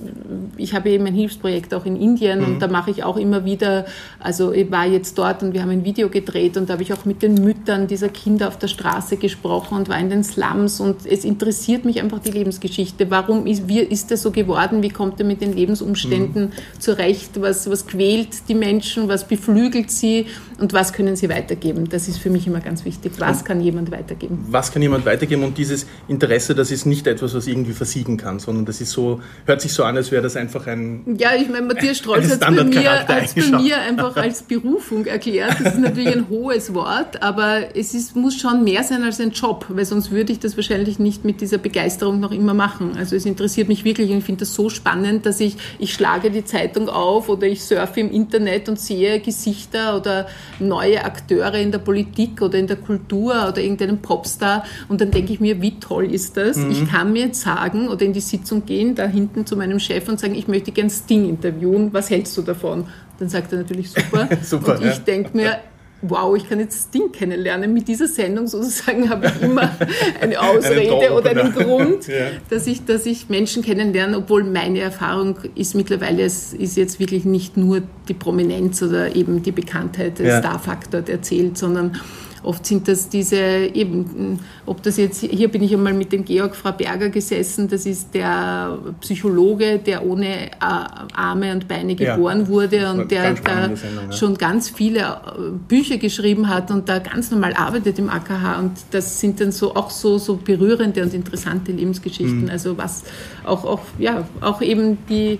ich 0.56 0.74
habe 0.74 0.90
eben 0.90 1.06
ein 1.06 1.14
Hilfsprojekt 1.14 1.74
auch 1.74 1.84
in 1.84 1.96
Indien 1.96 2.40
mhm. 2.40 2.46
und 2.46 2.58
da 2.60 2.68
mache 2.68 2.90
ich 2.90 3.04
auch 3.04 3.16
immer 3.16 3.44
wieder, 3.44 3.86
also 4.18 4.52
ich 4.52 4.70
war 4.70 4.86
jetzt 4.86 5.18
dort 5.18 5.42
und 5.42 5.52
wir 5.52 5.62
haben 5.62 5.70
ein 5.70 5.84
Video 5.84 6.08
gedreht 6.08 6.56
und 6.56 6.68
da 6.68 6.74
habe 6.74 6.82
ich 6.82 6.92
auch 6.92 7.04
mit 7.04 7.22
den 7.22 7.34
Müttern 7.34 7.86
dieser 7.86 8.08
Kinder 8.08 8.48
auf 8.48 8.58
der 8.58 8.68
Straße 8.68 9.16
gesprochen 9.16 9.78
und 9.78 9.88
war 9.88 9.98
in 9.98 10.10
den 10.10 10.24
Slums 10.24 10.80
und 10.80 11.06
es 11.06 11.24
interessiert 11.24 11.84
mich 11.84 12.00
einfach 12.00 12.18
die 12.20 12.30
Lebensgeschichte. 12.30 13.10
Warum 13.10 13.46
ist, 13.46 13.68
wie 13.68 13.80
ist 13.80 14.10
das 14.10 14.22
so 14.22 14.30
geworden? 14.30 14.82
Wie 14.82 14.90
kommt 14.90 15.20
er 15.20 15.26
mit 15.26 15.40
den 15.40 15.52
Lebensumständen 15.52 16.46
mhm. 16.46 16.80
zurecht? 16.80 17.40
Was, 17.40 17.68
was 17.68 17.86
quält 17.86 18.48
die 18.48 18.54
Menschen? 18.54 19.08
Was 19.08 19.26
beflügelt 19.26 19.90
sie? 19.90 20.26
Und 20.62 20.72
was 20.72 20.92
können 20.92 21.16
sie 21.16 21.28
weitergeben? 21.28 21.88
Das 21.88 22.06
ist 22.06 22.18
für 22.18 22.30
mich 22.30 22.46
immer 22.46 22.60
ganz 22.60 22.84
wichtig. 22.84 23.14
Was 23.18 23.44
kann 23.44 23.60
jemand 23.60 23.90
weitergeben? 23.90 24.46
was 24.48 24.70
kann 24.70 24.80
jemand 24.80 25.04
weitergeben 25.04 25.42
und 25.42 25.58
dieses 25.58 25.86
Interesse, 26.06 26.54
das 26.54 26.70
ist 26.70 26.86
nicht 26.86 27.08
etwas, 27.08 27.34
was 27.34 27.48
irgendwie 27.48 27.72
versiegen 27.72 28.16
kann, 28.16 28.38
sondern 28.38 28.64
das 28.64 28.80
ist 28.80 28.92
so, 28.92 29.20
hört 29.44 29.60
sich 29.60 29.72
so 29.72 29.82
an, 29.82 29.96
als 29.96 30.12
wäre 30.12 30.22
das 30.22 30.36
einfach 30.36 30.68
ein 30.68 31.16
Ja, 31.18 31.30
ich 31.34 31.48
meine, 31.48 31.66
Matthias 31.66 31.98
Strolz 31.98 32.26
hat 32.26 32.34
es 32.34 32.38
bei, 32.38 32.50
mir, 32.50 32.64
bei 32.64 33.58
mir 33.58 33.80
einfach 33.80 34.16
als 34.16 34.42
Berufung 34.42 35.04
erklärt. 35.06 35.56
Das 35.58 35.74
ist 35.74 35.80
natürlich 35.80 36.14
ein 36.14 36.28
hohes 36.28 36.72
Wort, 36.74 37.20
aber 37.22 37.74
es 37.74 37.92
ist, 37.92 38.14
muss 38.14 38.38
schon 38.38 38.62
mehr 38.62 38.84
sein 38.84 39.02
als 39.02 39.20
ein 39.20 39.30
Job, 39.30 39.66
weil 39.70 39.84
sonst 39.84 40.12
würde 40.12 40.30
ich 40.30 40.38
das 40.38 40.56
wahrscheinlich 40.56 41.00
nicht 41.00 41.24
mit 41.24 41.40
dieser 41.40 41.58
Begeisterung 41.58 42.20
noch 42.20 42.30
immer 42.30 42.54
machen. 42.54 42.92
Also 42.96 43.16
es 43.16 43.26
interessiert 43.26 43.66
mich 43.66 43.84
wirklich 43.84 44.10
und 44.10 44.18
ich 44.18 44.24
finde 44.24 44.40
das 44.40 44.54
so 44.54 44.68
spannend, 44.68 45.26
dass 45.26 45.40
ich, 45.40 45.56
ich 45.80 45.92
schlage 45.92 46.30
die 46.30 46.44
Zeitung 46.44 46.88
auf 46.88 47.28
oder 47.28 47.48
ich 47.48 47.64
surfe 47.64 47.98
im 47.98 48.12
Internet 48.12 48.68
und 48.68 48.78
sehe 48.78 49.18
Gesichter 49.18 49.96
oder 49.96 50.28
neue 50.60 51.04
Akteure 51.04 51.54
in 51.54 51.72
der 51.72 51.78
Politik 51.78 52.42
oder 52.42 52.58
in 52.58 52.66
der 52.66 52.76
Kultur 52.76 53.48
oder 53.48 53.58
irgendeinen 53.58 53.98
Popstar 53.98 54.64
und 54.88 55.00
dann 55.00 55.10
denke 55.10 55.32
ich 55.32 55.40
mir, 55.40 55.60
wie 55.60 55.78
toll 55.78 56.12
ist 56.12 56.36
das? 56.36 56.56
Mhm. 56.56 56.70
Ich 56.70 56.90
kann 56.90 57.12
mir 57.12 57.26
jetzt 57.26 57.40
sagen 57.40 57.88
oder 57.88 58.04
in 58.04 58.12
die 58.12 58.20
Sitzung 58.20 58.64
gehen, 58.64 58.94
da 58.94 59.06
hinten 59.06 59.46
zu 59.46 59.56
meinem 59.56 59.80
Chef 59.80 60.08
und 60.08 60.20
sagen, 60.20 60.34
ich 60.34 60.48
möchte 60.48 60.72
gern 60.72 60.90
Sting 60.90 61.28
interviewen, 61.28 61.92
was 61.92 62.10
hältst 62.10 62.36
du 62.36 62.42
davon? 62.42 62.86
Dann 63.18 63.28
sagt 63.28 63.52
er 63.52 63.58
natürlich 63.58 63.90
super. 63.90 64.28
super 64.42 64.78
und 64.78 64.84
ich 64.84 64.96
ja. 64.96 64.98
denke 64.98 65.36
mir, 65.36 65.58
wow, 66.02 66.36
ich 66.36 66.48
kann 66.48 66.58
jetzt 66.58 66.88
Sting 66.88 67.12
kennenlernen. 67.12 67.72
Mit 67.72 67.88
dieser 67.88 68.08
Sendung 68.08 68.48
sozusagen 68.48 69.08
habe 69.10 69.26
ich 69.26 69.42
immer 69.42 69.70
eine 70.20 70.40
Ausrede 70.40 70.94
einen 70.94 71.12
oder 71.12 71.30
einen 71.30 71.52
Grund, 71.52 72.08
ja. 72.08 72.26
dass, 72.50 72.66
ich, 72.66 72.84
dass 72.84 73.06
ich 73.06 73.28
Menschen 73.28 73.62
kennenlerne, 73.62 74.18
obwohl 74.18 74.44
meine 74.44 74.80
Erfahrung 74.80 75.38
ist 75.54 75.74
mittlerweile, 75.74 76.24
es 76.24 76.52
ist 76.52 76.76
jetzt 76.76 77.00
wirklich 77.00 77.24
nicht 77.24 77.56
nur 77.56 77.82
die 78.08 78.14
Prominenz 78.14 78.82
oder 78.82 79.14
eben 79.14 79.42
die 79.42 79.52
Bekanntheit, 79.52 80.18
der 80.18 80.26
ja. 80.26 80.38
Star-Faktor, 80.40 81.02
der 81.02 81.22
zählt, 81.22 81.56
sondern 81.56 82.00
Oft 82.42 82.66
sind 82.66 82.88
das 82.88 83.08
diese, 83.08 83.36
eben, 83.36 84.40
ob 84.66 84.82
das 84.82 84.96
jetzt, 84.96 85.20
hier 85.20 85.48
bin 85.48 85.62
ich 85.62 85.72
einmal 85.72 85.94
mit 85.94 86.12
dem 86.12 86.24
Georg 86.24 86.56
Frau 86.56 86.72
Berger 86.72 87.08
gesessen, 87.08 87.68
das 87.68 87.86
ist 87.86 88.14
der 88.14 88.78
Psychologe, 89.00 89.78
der 89.78 90.04
ohne 90.04 90.46
äh, 90.46 90.50
Arme 90.60 91.52
und 91.52 91.68
Beine 91.68 91.94
geboren 91.94 92.40
ja, 92.40 92.48
wurde 92.48 92.90
und 92.90 93.10
der 93.10 93.34
da 93.34 93.76
Sendung, 93.76 94.10
ja. 94.10 94.12
schon 94.12 94.36
ganz 94.36 94.70
viele 94.70 95.00
äh, 95.00 95.50
Bücher 95.68 95.98
geschrieben 95.98 96.48
hat 96.48 96.70
und 96.70 96.88
da 96.88 96.98
ganz 96.98 97.30
normal 97.30 97.54
arbeitet 97.54 97.98
im 97.98 98.10
AKH 98.10 98.58
und 98.58 98.72
das 98.90 99.20
sind 99.20 99.40
dann 99.40 99.52
so 99.52 99.74
auch 99.76 99.90
so, 99.90 100.18
so 100.18 100.36
berührende 100.36 101.02
und 101.02 101.14
interessante 101.14 101.70
Lebensgeschichten. 101.72 102.44
Mhm. 102.44 102.50
Also 102.50 102.76
was 102.76 103.04
auch, 103.44 103.64
auch, 103.64 103.80
ja, 103.98 104.26
auch 104.40 104.62
eben 104.62 104.98
die 105.08 105.38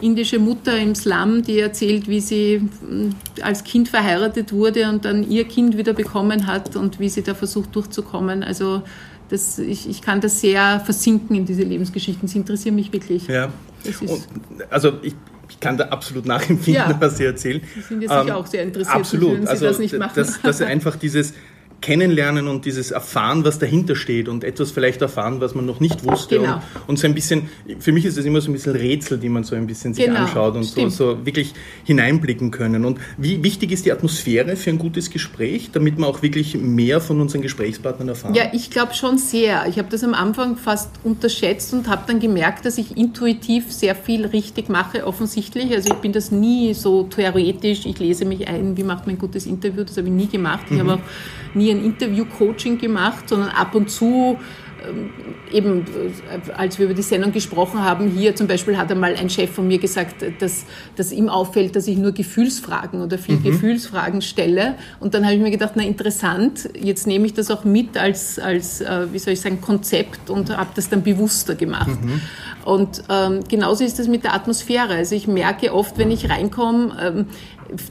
indische 0.00 0.38
Mutter 0.38 0.78
im 0.78 0.94
Slum, 0.94 1.42
die 1.42 1.58
erzählt, 1.58 2.08
wie 2.08 2.20
sie 2.20 2.68
hm, 2.86 3.14
als 3.42 3.64
Kind 3.64 3.88
verheiratet 3.88 4.52
wurde 4.52 4.88
und 4.88 5.04
dann 5.04 5.28
ihr 5.28 5.44
Kind 5.44 5.76
wieder 5.76 5.92
bekommen 5.92 6.46
hat 6.46 6.76
und 6.76 7.00
wie 7.00 7.08
sie 7.08 7.22
da 7.22 7.34
versucht 7.34 7.74
durchzukommen. 7.74 8.42
Also 8.42 8.82
das, 9.28 9.58
ich, 9.58 9.88
ich 9.88 10.02
kann 10.02 10.20
das 10.20 10.40
sehr 10.40 10.80
versinken 10.80 11.36
in 11.36 11.46
diese 11.46 11.62
Lebensgeschichten. 11.62 12.28
Sie 12.28 12.38
interessieren 12.38 12.74
mich 12.74 12.92
wirklich. 12.92 13.26
Ja. 13.26 13.50
also 14.70 14.92
ich, 15.02 15.14
ich 15.48 15.60
kann 15.60 15.76
da 15.76 15.84
absolut 15.86 16.26
nachempfinden, 16.26 16.90
ja. 16.90 16.96
was 17.00 17.16
Sie 17.16 17.24
erzählen. 17.24 17.60
Sie 17.74 17.80
sind 17.80 18.02
ja 18.02 18.08
sicher 18.08 18.34
ähm, 18.34 18.42
auch 18.42 18.46
sehr 18.46 18.62
interessiert, 18.62 18.96
absolut. 18.96 19.42
Sie 19.42 19.48
also 19.48 19.66
das 19.66 19.78
nicht 19.78 19.98
machen. 19.98 20.12
Dass, 20.14 20.40
dass 20.40 20.60
einfach 20.62 20.96
dieses 20.96 21.34
Kennenlernen 21.84 22.48
und 22.48 22.64
dieses 22.64 22.92
Erfahren, 22.92 23.44
was 23.44 23.58
dahinter 23.58 23.94
steht 23.94 24.26
und 24.26 24.42
etwas 24.42 24.70
vielleicht 24.70 25.02
erfahren, 25.02 25.42
was 25.42 25.54
man 25.54 25.66
noch 25.66 25.80
nicht 25.80 26.02
wusste. 26.02 26.38
Genau. 26.38 26.54
Und, 26.54 26.62
und, 26.86 26.98
so 26.98 27.06
ein 27.06 27.14
bisschen, 27.14 27.50
für 27.78 27.92
mich 27.92 28.06
ist 28.06 28.16
es 28.16 28.24
immer 28.24 28.40
so 28.40 28.50
ein 28.50 28.54
bisschen 28.54 28.74
Rätsel, 28.74 29.18
die 29.18 29.28
man 29.28 29.44
so 29.44 29.54
ein 29.54 29.66
bisschen 29.66 29.92
sich 29.92 30.06
genau. 30.06 30.20
anschaut 30.20 30.54
und 30.54 30.62
so, 30.62 30.88
so, 30.88 31.26
wirklich 31.26 31.52
hineinblicken 31.84 32.50
können. 32.50 32.86
Und 32.86 32.98
wie 33.18 33.42
wichtig 33.42 33.70
ist 33.70 33.84
die 33.84 33.92
Atmosphäre 33.92 34.56
für 34.56 34.70
ein 34.70 34.78
gutes 34.78 35.10
Gespräch, 35.10 35.72
damit 35.74 35.98
man 35.98 36.08
auch 36.08 36.22
wirklich 36.22 36.56
mehr 36.56 37.02
von 37.02 37.20
unseren 37.20 37.42
Gesprächspartnern 37.42 38.08
erfahren? 38.08 38.34
Ja, 38.34 38.44
ich 38.54 38.70
glaube 38.70 38.94
schon 38.94 39.18
sehr. 39.18 39.66
Ich 39.68 39.78
habe 39.78 39.88
das 39.90 40.02
am 40.02 40.14
Anfang 40.14 40.56
fast 40.56 40.88
unterschätzt 41.04 41.74
und 41.74 41.86
habe 41.88 42.04
dann 42.06 42.18
gemerkt, 42.18 42.64
dass 42.64 42.78
ich 42.78 42.96
intuitiv 42.96 43.70
sehr 43.70 43.94
viel 43.94 44.24
richtig 44.24 44.70
mache, 44.70 45.06
offensichtlich. 45.06 45.70
Also 45.74 45.92
ich 45.92 46.00
bin 46.00 46.12
das 46.12 46.30
nie 46.30 46.72
so 46.72 47.02
theoretisch, 47.02 47.84
ich 47.84 47.98
lese 47.98 48.24
mich 48.24 48.48
ein, 48.48 48.74
wie 48.78 48.84
macht 48.84 49.04
man 49.04 49.16
ein 49.16 49.18
gutes 49.18 49.44
Interview, 49.44 49.84
das 49.84 49.98
habe 49.98 50.08
ich 50.08 50.14
nie 50.14 50.28
gemacht. 50.28 50.64
Ich 50.70 50.76
mhm. 50.76 50.80
habe 50.80 50.92
auch 50.94 51.54
nie 51.54 51.73
ein 51.74 51.84
Interview-Coaching 51.84 52.78
gemacht, 52.78 53.28
sondern 53.28 53.50
ab 53.50 53.74
und 53.74 53.90
zu 53.90 54.38
ähm, 54.86 55.10
eben, 55.50 55.80
äh, 55.80 56.52
als 56.52 56.78
wir 56.78 56.86
über 56.86 56.94
die 56.94 57.02
Sendung 57.02 57.32
gesprochen 57.32 57.82
haben, 57.82 58.08
hier 58.08 58.34
zum 58.34 58.46
Beispiel 58.46 58.76
hat 58.76 58.90
einmal 58.90 59.14
ein 59.14 59.30
Chef 59.30 59.50
von 59.50 59.68
mir 59.68 59.78
gesagt, 59.78 60.16
dass, 60.40 60.64
dass 60.96 61.12
ihm 61.12 61.28
auffällt, 61.28 61.76
dass 61.76 61.86
ich 61.86 61.96
nur 61.96 62.12
Gefühlsfragen 62.12 63.00
oder 63.00 63.18
viel 63.18 63.36
mhm. 63.36 63.44
Gefühlsfragen 63.44 64.20
stelle. 64.20 64.74
Und 65.00 65.14
dann 65.14 65.24
habe 65.24 65.34
ich 65.34 65.40
mir 65.40 65.50
gedacht, 65.50 65.72
na 65.76 65.84
interessant, 65.84 66.68
jetzt 66.78 67.06
nehme 67.06 67.26
ich 67.26 67.34
das 67.34 67.50
auch 67.50 67.64
mit 67.64 67.96
als, 67.96 68.38
als 68.38 68.80
äh, 68.80 69.06
wie 69.12 69.18
soll 69.18 69.34
ich 69.34 69.40
sagen, 69.40 69.60
Konzept 69.60 70.30
und 70.30 70.54
habe 70.56 70.70
das 70.74 70.88
dann 70.88 71.02
bewusster 71.02 71.54
gemacht. 71.54 72.02
Mhm. 72.02 72.20
Und 72.64 73.02
ähm, 73.10 73.40
genauso 73.48 73.84
ist 73.84 74.00
es 74.00 74.08
mit 74.08 74.24
der 74.24 74.34
Atmosphäre. 74.34 74.94
Also 74.94 75.14
ich 75.14 75.28
merke 75.28 75.72
oft, 75.72 75.98
wenn 75.98 76.10
ich 76.10 76.30
reinkomme, 76.30 76.96
ähm, 77.00 77.26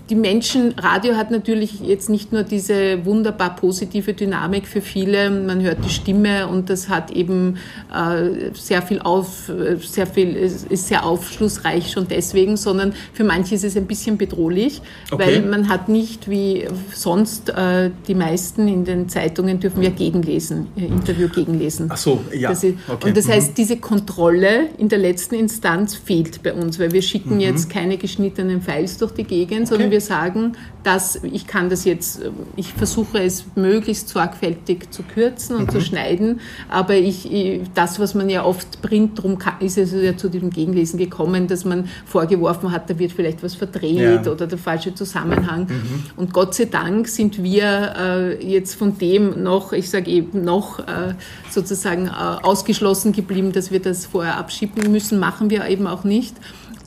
die 0.10 0.16
Menschen, 0.16 0.74
Radio 0.78 1.16
hat 1.16 1.32
natürlich 1.32 1.80
jetzt 1.82 2.10
nicht 2.10 2.32
nur 2.32 2.44
diese 2.44 3.06
wunderbar 3.06 3.56
positive 3.56 4.14
Dynamik 4.14 4.68
für 4.68 4.82
viele, 4.82 5.30
man 5.30 5.62
hört 5.62 5.84
die 5.86 5.90
Stimme 5.90 6.48
und 6.48 6.70
das 6.70 6.90
hat 6.90 7.12
eben 7.12 7.58
äh, 7.94 8.52
sehr 8.54 8.82
viel 8.82 9.00
auf, 9.02 9.52
sehr 9.82 10.08
viel, 10.08 10.36
ist 10.36 10.88
sehr 10.88 11.06
aufschlussreich 11.06 11.92
schon 11.92 12.08
deswegen, 12.08 12.58
sondern 12.58 12.94
für 13.14 13.24
manche 13.24 13.56
ist 13.56 13.64
es 13.64 13.78
ein 13.78 13.88
bisschen 13.88 14.18
bedrohlich, 14.18 14.82
okay. 15.12 15.24
weil 15.24 15.42
man 15.42 15.70
hat 15.70 15.90
nicht 15.90 16.30
wie 16.30 16.68
sonst 16.94 17.50
äh, 17.50 17.92
die 18.08 18.16
meisten 18.16 18.68
in 18.68 18.86
den 18.86 19.10
Zeitungen 19.10 19.60
dürfen 19.60 19.82
wir 19.82 19.92
gegenlesen, 19.92 20.68
äh, 20.78 20.86
Interview 20.86 21.28
gegenlesen. 21.28 21.88
Ach 21.90 21.98
so, 21.98 22.24
ja. 22.34 22.50
Das 22.50 22.64
ist, 22.64 22.78
okay. 22.88 23.08
Und 23.08 23.18
das 23.18 23.28
heißt, 23.28 23.52
mhm. 23.52 23.56
diese 23.56 23.78
Kontrolle 23.78 24.70
in 24.78 24.90
der 24.90 25.00
letzten 25.00 25.36
Instanz 25.36 25.96
fehlt 25.96 26.44
bei 26.44 26.54
uns, 26.54 26.80
weil 26.80 26.92
wir 26.92 27.02
schicken 27.02 27.36
mhm. 27.36 27.42
jetzt 27.42 27.70
keine 27.70 27.98
geschnittenen 27.98 28.62
Files 28.62 28.98
durch 28.98 29.12
die 29.12 29.24
Gegend, 29.24 29.68
sondern 29.74 29.92
wir 29.92 30.02
sagen, 30.02 30.54
dass 30.84 31.20
ich 31.24 31.48
kann 31.48 31.70
das 31.70 31.86
jetzt, 31.86 32.22
ich 32.56 32.74
versuche 32.74 33.20
es 33.20 33.46
möglichst 33.56 34.10
sorgfältig 34.10 34.92
zu 34.92 35.02
kürzen 35.04 35.56
und 35.56 35.68
mhm. 35.68 35.70
zu 35.72 35.82
schneiden, 35.82 36.42
aber 36.70 36.96
ich, 36.96 37.62
das, 37.74 38.00
was 38.00 38.14
man 38.14 38.30
ja 38.30 38.44
oft 38.44 38.82
bringt, 38.82 39.18
darum 39.18 39.38
ist 39.60 39.78
es 39.78 39.94
ja 39.94 40.16
zu 40.16 40.30
dem 40.30 40.50
Gegenlesen 40.50 40.98
gekommen, 41.00 41.48
dass 41.48 41.66
man 41.66 41.90
vorgeworfen 42.06 42.72
hat, 42.72 42.90
da 42.90 43.00
wird 43.00 43.14
vielleicht 43.14 43.44
was 43.44 43.56
verdreht 43.56 44.26
ja. 44.26 44.32
oder 44.32 44.46
der 44.46 44.58
falsche 44.58 44.94
Zusammenhang. 44.94 45.68
Mhm. 45.68 46.04
Und 46.18 46.34
Gott 46.34 46.54
sei 46.54 46.66
Dank 46.66 47.08
sind 47.08 47.42
wir 47.42 47.94
äh, 47.98 48.46
jetzt 48.46 48.76
von 48.76 48.98
dem 48.98 49.42
noch, 49.42 49.74
ich 49.74 49.90
sage 49.90 50.12
eben 50.12 50.44
noch, 50.44 50.80
äh, 50.80 51.16
sozusagen 51.50 52.08
äh, 52.08 52.10
ausgeschlossen 52.12 53.14
geblieben, 53.14 53.52
dass 53.54 53.72
wir 53.72 53.80
das 53.80 54.06
vorher 54.06 54.38
abschieben 54.38 54.92
müssen, 54.92 55.20
machen 55.20 55.50
wir 55.50 55.68
eben 55.68 55.88
auch 55.88 56.04
nicht. 56.04 56.36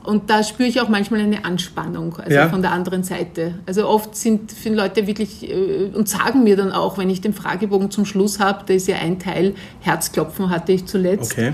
Und 0.07 0.29
da 0.29 0.41
spüre 0.41 0.69
ich 0.69 0.79
auch 0.79 0.87
manchmal 0.87 1.19
eine 1.19 1.43
Anspannung, 1.43 2.15
also 2.15 2.33
ja. 2.33 2.47
von 2.47 2.61
der 2.61 2.71
anderen 2.71 3.03
Seite. 3.03 3.55
Also 3.65 3.89
oft 3.89 4.15
sind, 4.15 4.51
sind 4.51 4.73
Leute 4.73 5.05
wirklich 5.05 5.49
äh, 5.49 5.91
und 5.93 6.07
sagen 6.07 6.45
mir 6.45 6.55
dann 6.55 6.71
auch, 6.71 6.97
wenn 6.97 7.09
ich 7.09 7.19
den 7.19 7.33
Fragebogen 7.33 7.91
zum 7.91 8.05
Schluss 8.05 8.39
habe, 8.39 8.63
da 8.65 8.73
ist 8.73 8.87
ja 8.87 8.95
ein 8.99 9.19
Teil, 9.19 9.53
Herzklopfen 9.81 10.49
hatte 10.49 10.71
ich 10.71 10.85
zuletzt. 10.85 11.33
Okay. 11.33 11.51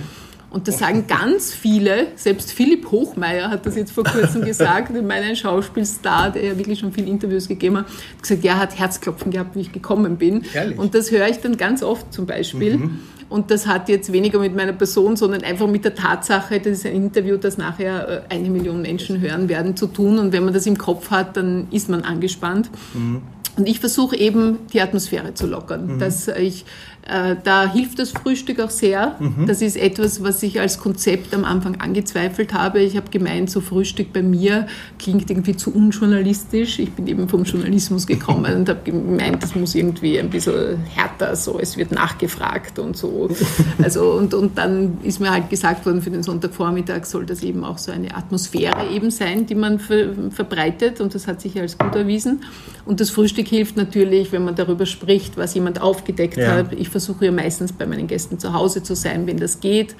Und 0.51 0.67
das 0.67 0.77
sagen 0.77 1.05
ganz 1.07 1.51
viele, 1.51 2.09
selbst 2.15 2.53
Philipp 2.53 2.91
Hochmeier 2.91 3.49
hat 3.49 3.65
das 3.65 3.75
jetzt 3.75 3.91
vor 3.91 4.03
kurzem 4.03 4.41
gesagt, 4.45 4.91
mein 5.01 5.35
Schauspielstar, 5.35 6.29
der 6.29 6.43
ja 6.43 6.55
wirklich 6.55 6.77
schon 6.77 6.93
viele 6.93 7.07
Interviews 7.07 7.47
gegeben 7.47 7.77
hat, 7.79 7.87
hat 7.87 8.21
gesagt, 8.21 8.45
er 8.45 8.59
hat 8.59 8.77
Herzklopfen 8.77 9.31
gehabt, 9.31 9.55
wie 9.55 9.61
ich 9.61 9.71
gekommen 9.71 10.17
bin. 10.17 10.43
Ehrlich? 10.53 10.77
Und 10.77 10.93
das 10.93 11.09
höre 11.09 11.27
ich 11.27 11.39
dann 11.39 11.57
ganz 11.57 11.81
oft 11.81 12.13
zum 12.13 12.27
Beispiel. 12.27 12.77
Mhm. 12.77 12.99
Und 13.33 13.49
das 13.49 13.65
hat 13.65 13.89
jetzt 13.89 14.13
weniger 14.13 14.37
mit 14.37 14.55
meiner 14.55 14.73
Person, 14.73 15.15
sondern 15.15 15.41
einfach 15.41 15.65
mit 15.65 15.83
der 15.83 15.95
Tatsache, 15.95 16.59
das 16.59 16.73
ist 16.73 16.85
ein 16.85 16.93
Interview, 16.93 17.35
das 17.35 17.57
nachher 17.57 18.27
äh, 18.29 18.31
eine 18.31 18.47
Million 18.51 18.83
Menschen 18.83 19.21
hören 19.21 19.49
werden, 19.49 19.75
zu 19.75 19.87
tun. 19.87 20.19
Und 20.19 20.33
wenn 20.33 20.45
man 20.45 20.53
das 20.53 20.67
im 20.67 20.77
Kopf 20.77 21.09
hat, 21.09 21.35
dann 21.35 21.67
ist 21.71 21.89
man 21.89 22.03
angespannt. 22.03 22.69
Mhm. 22.93 23.23
Und 23.57 23.67
ich 23.67 23.79
versuche 23.79 24.15
eben, 24.15 24.59
die 24.71 24.81
Atmosphäre 24.81 25.33
zu 25.33 25.47
lockern. 25.47 25.95
Mhm. 25.95 25.99
Dass 25.99 26.27
ich, 26.27 26.65
da 27.05 27.69
hilft 27.69 27.99
das 27.99 28.11
Frühstück 28.11 28.61
auch 28.61 28.69
sehr. 28.69 29.17
Mhm. 29.19 29.45
Das 29.45 29.61
ist 29.61 29.75
etwas, 29.75 30.23
was 30.23 30.41
ich 30.41 30.61
als 30.61 30.79
Konzept 30.79 31.33
am 31.33 31.43
Anfang 31.43 31.81
angezweifelt 31.81 32.53
habe. 32.53 32.79
Ich 32.79 32.95
habe 32.95 33.09
gemeint, 33.09 33.49
so 33.49 33.59
Frühstück 33.59 34.13
bei 34.13 34.21
mir 34.21 34.67
klingt 34.99 35.29
irgendwie 35.29 35.57
zu 35.57 35.73
unjournalistisch. 35.73 36.79
Ich 36.79 36.91
bin 36.93 37.05
eben 37.07 37.27
vom 37.27 37.43
Journalismus 37.43 38.07
gekommen 38.07 38.55
und 38.55 38.69
habe 38.69 38.79
gemeint, 38.89 39.43
das 39.43 39.53
muss 39.53 39.75
irgendwie 39.75 40.17
ein 40.17 40.29
bisschen 40.29 40.77
härter, 40.85 41.35
so 41.35 41.59
es 41.59 41.75
wird 41.75 41.91
nachgefragt 41.91 42.79
und 42.79 42.95
so. 42.95 43.29
Also 43.81 44.13
und, 44.13 44.33
und 44.33 44.57
dann 44.57 44.97
ist 45.03 45.19
mir 45.19 45.31
halt 45.31 45.49
gesagt 45.49 45.85
worden, 45.85 46.01
für 46.01 46.09
den 46.09 46.23
Sonntagvormittag 46.23 47.05
soll 47.05 47.25
das 47.25 47.43
eben 47.43 47.63
auch 47.65 47.77
so 47.77 47.91
eine 47.91 48.15
Atmosphäre 48.15 48.89
eben 48.91 49.11
sein, 49.11 49.45
die 49.45 49.55
man 49.55 49.79
ver 49.79 50.09
verbreitet 50.29 51.01
und 51.01 51.13
das 51.15 51.27
hat 51.27 51.41
sich 51.41 51.59
als 51.59 51.77
gut 51.77 51.95
erwiesen. 51.95 52.43
Und 52.85 52.99
das 52.99 53.09
Frühstück 53.09 53.47
hilft 53.47 53.77
natürlich, 53.77 54.31
wenn 54.31 54.45
man 54.45 54.55
darüber 54.55 54.85
spricht, 54.85 55.37
was 55.37 55.53
jemand 55.53 55.81
aufgedeckt 55.81 56.37
ja. 56.37 56.51
hat. 56.51 56.73
Ich 56.73 56.92
versuche 56.93 57.25
ja 57.25 57.31
meistens 57.31 57.73
bei 57.73 57.85
meinen 57.85 58.07
Gästen 58.07 58.39
zu 58.39 58.53
Hause 58.53 58.81
zu 58.83 58.95
sein, 58.95 59.27
wenn 59.27 59.37
das 59.37 59.59
geht. 59.59 59.95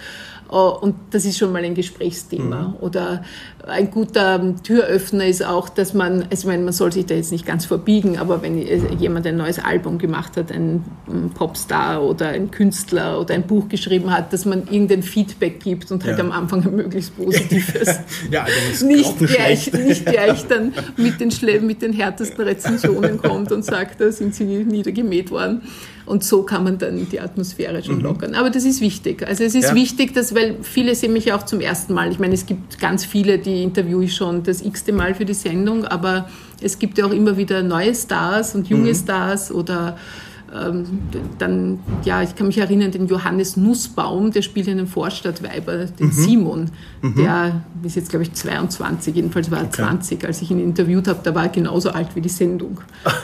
Äh, 0.50 0.56
und 0.56 0.96
das 1.12 1.26
ist 1.26 1.38
schon 1.38 1.52
mal 1.52 1.64
ein 1.64 1.76
Gesprächsthema. 1.76 2.70
Mhm. 2.70 2.76
Oder 2.82 3.24
ein 3.68 3.90
guter 3.92 4.56
Türöffner 4.62 5.26
ist 5.26 5.44
auch, 5.44 5.70
dass 5.70 5.94
man, 5.94 6.24
also 6.24 6.42
ich 6.42 6.46
meine, 6.46 6.64
man 6.64 6.74
soll 6.74 6.92
sich 6.92 7.06
da 7.06 7.16
jetzt 7.16 7.32
nicht 7.32 7.46
ganz 7.46 7.66
verbiegen, 7.66 8.18
aber 8.18 8.42
wenn 8.42 8.58
jemand 9.00 9.26
ein 9.26 9.38
neues 9.38 9.58
Album 9.58 9.98
gemacht 9.98 10.36
hat, 10.38 10.52
ein 10.52 10.84
Popstar 11.34 12.04
oder 12.04 12.30
ein 12.30 12.52
Künstler 12.52 13.20
oder 13.20 13.34
ein 13.34 13.48
Buch 13.48 13.70
geschrieben 13.70 14.12
hat, 14.12 14.34
dass 14.34 14.46
man 14.46 14.68
irgendein 14.70 15.02
Feedback 15.02 15.62
gibt 15.62 15.92
und 15.92 16.04
halt 16.04 16.18
ja. 16.18 16.24
am 16.24 16.32
Anfang 16.32 16.64
ein 16.64 16.76
möglichst 16.76 17.16
positives. 17.16 18.00
ja, 18.32 18.46
nicht, 18.84 19.18
gleich, 19.18 19.72
nicht 19.72 20.06
gleich 20.06 20.46
dann 20.48 20.74
mit 20.98 21.20
den, 21.20 21.66
mit 21.66 21.82
den 21.82 21.94
härtesten 21.94 22.44
Rezensionen 22.44 23.18
kommt 23.18 23.52
und 23.52 23.64
sagt, 23.64 24.02
da 24.02 24.12
sind 24.12 24.36
sie 24.36 24.44
niedergemäht 24.44 25.32
worden. 25.32 25.62
Und 26.06 26.24
so 26.24 26.44
kann 26.44 26.64
man 26.64 26.78
dann 26.78 27.08
die 27.10 27.20
Atmosphäre 27.20 27.82
schon 27.84 27.98
mhm. 27.98 28.02
lockern. 28.02 28.36
Aber 28.36 28.50
das 28.50 28.66
ist 28.66 28.82
wichtig. 28.82 29.26
Also 29.26 29.44
es 29.44 29.56
ist 29.56 29.70
ja. 29.70 29.76
wichtig, 29.76 30.14
dass, 30.14 30.36
weil 30.36 30.58
viele 30.62 30.96
sehen 30.96 31.14
mich 31.14 31.32
auch 31.32 31.44
zum 31.44 31.62
ersten 31.62 31.94
Mal. 31.94 32.12
Ich 32.12 32.20
meine, 32.20 32.34
es 32.34 32.46
gibt 32.46 32.80
ganz 32.80 33.06
viele, 33.06 33.40
die 33.40 33.64
interviewe 33.64 34.04
ich 34.04 34.16
schon 34.16 34.44
das 34.44 34.62
x-te 34.62 34.92
Mal 34.92 35.16
für 35.16 35.26
die 35.26 35.34
Sendung, 35.34 35.86
aber 35.86 36.28
es 36.62 36.78
gibt 36.80 36.98
ja 36.98 37.06
auch 37.06 37.12
immer 37.12 37.38
wieder 37.38 37.64
neue 37.64 37.96
Stars 37.96 38.56
und 38.56 38.68
junge 38.68 38.90
mhm. 38.90 38.96
Stars 38.96 39.52
oder 39.52 39.98
dann, 41.40 41.80
ja, 42.04 42.22
ich 42.22 42.36
kann 42.36 42.48
mich 42.48 42.58
erinnern, 42.60 42.92
den 42.92 43.08
Johannes 43.08 43.58
Nussbaum, 43.58 44.32
der 44.32 44.44
spielt 44.44 44.70
einen 44.70 44.88
Vorstadtweiber, 44.88 45.86
den 45.86 46.08
mhm. 46.08 46.12
Simon, 46.12 46.72
mhm. 47.02 47.16
der 47.16 47.64
ist 47.84 47.96
jetzt, 47.96 48.10
glaube 48.10 48.24
ich, 48.24 48.34
22, 48.34 49.16
jedenfalls 49.16 49.50
war 49.50 49.60
er 49.60 49.66
okay. 49.66 49.82
20, 49.84 50.26
als 50.26 50.42
ich 50.42 50.52
ihn 50.52 50.60
interviewt 50.60 51.08
habe, 51.08 51.20
da 51.24 51.34
war 51.34 51.44
er 51.44 51.50
genauso 51.50 51.90
alt 51.90 52.16
wie 52.16 52.22
die 52.22 52.30
Sendung. 52.30 52.82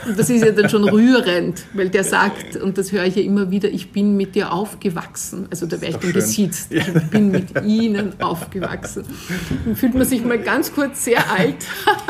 Und 0.08 0.18
das 0.18 0.30
ist 0.30 0.44
ja 0.44 0.52
dann 0.52 0.70
schon 0.70 0.84
rührend, 0.90 1.64
weil 1.74 1.90
der 1.90 2.04
sagt, 2.04 2.56
und 2.56 2.78
das 2.78 2.92
höre 2.92 3.06
ich 3.06 3.16
ja 3.16 3.22
immer 3.22 3.52
wieder, 3.52 3.70
ich 3.70 3.92
bin 3.92 4.18
mit 4.18 4.34
dir 4.34 4.52
aufgewachsen. 4.52 5.48
Also 5.52 5.66
da 5.66 5.80
wäre 5.82 5.92
ich 5.92 5.98
dann 5.98 6.14
gesitzt. 6.14 6.72
Ja. 6.72 6.82
Ich 6.82 7.10
bin 7.10 7.32
mit 7.32 7.64
ihnen 7.64 8.20
aufgewachsen. 8.22 9.04
Dann 9.66 9.76
fühlt 9.76 9.94
man 9.94 10.06
sich 10.06 10.24
mal 10.26 10.40
ganz 10.40 10.74
kurz 10.74 11.06
sehr 11.06 11.30
alt. 11.32 11.66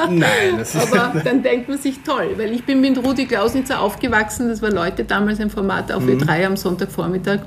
Nein, 0.09 0.57
das 0.57 0.75
ist 0.75 0.93
Aber 0.93 1.19
dann 1.19 1.43
denkt 1.43 1.67
man 1.67 1.77
sich 1.77 1.99
toll, 2.05 2.35
weil 2.37 2.53
ich 2.53 2.63
bin 2.63 2.79
mit 2.79 2.97
Rudi 3.03 3.25
Klausnitzer 3.25 3.81
aufgewachsen, 3.81 4.47
das 4.47 4.61
war 4.61 4.71
Leute 4.71 5.08
damals 5.09 5.39
ein 5.39 5.49
Format 5.49 5.91
auf 5.91 6.03
mhm. 6.03 6.19
E3 6.19 6.45
am 6.45 6.57
Sonntagvormittag. 6.57 7.41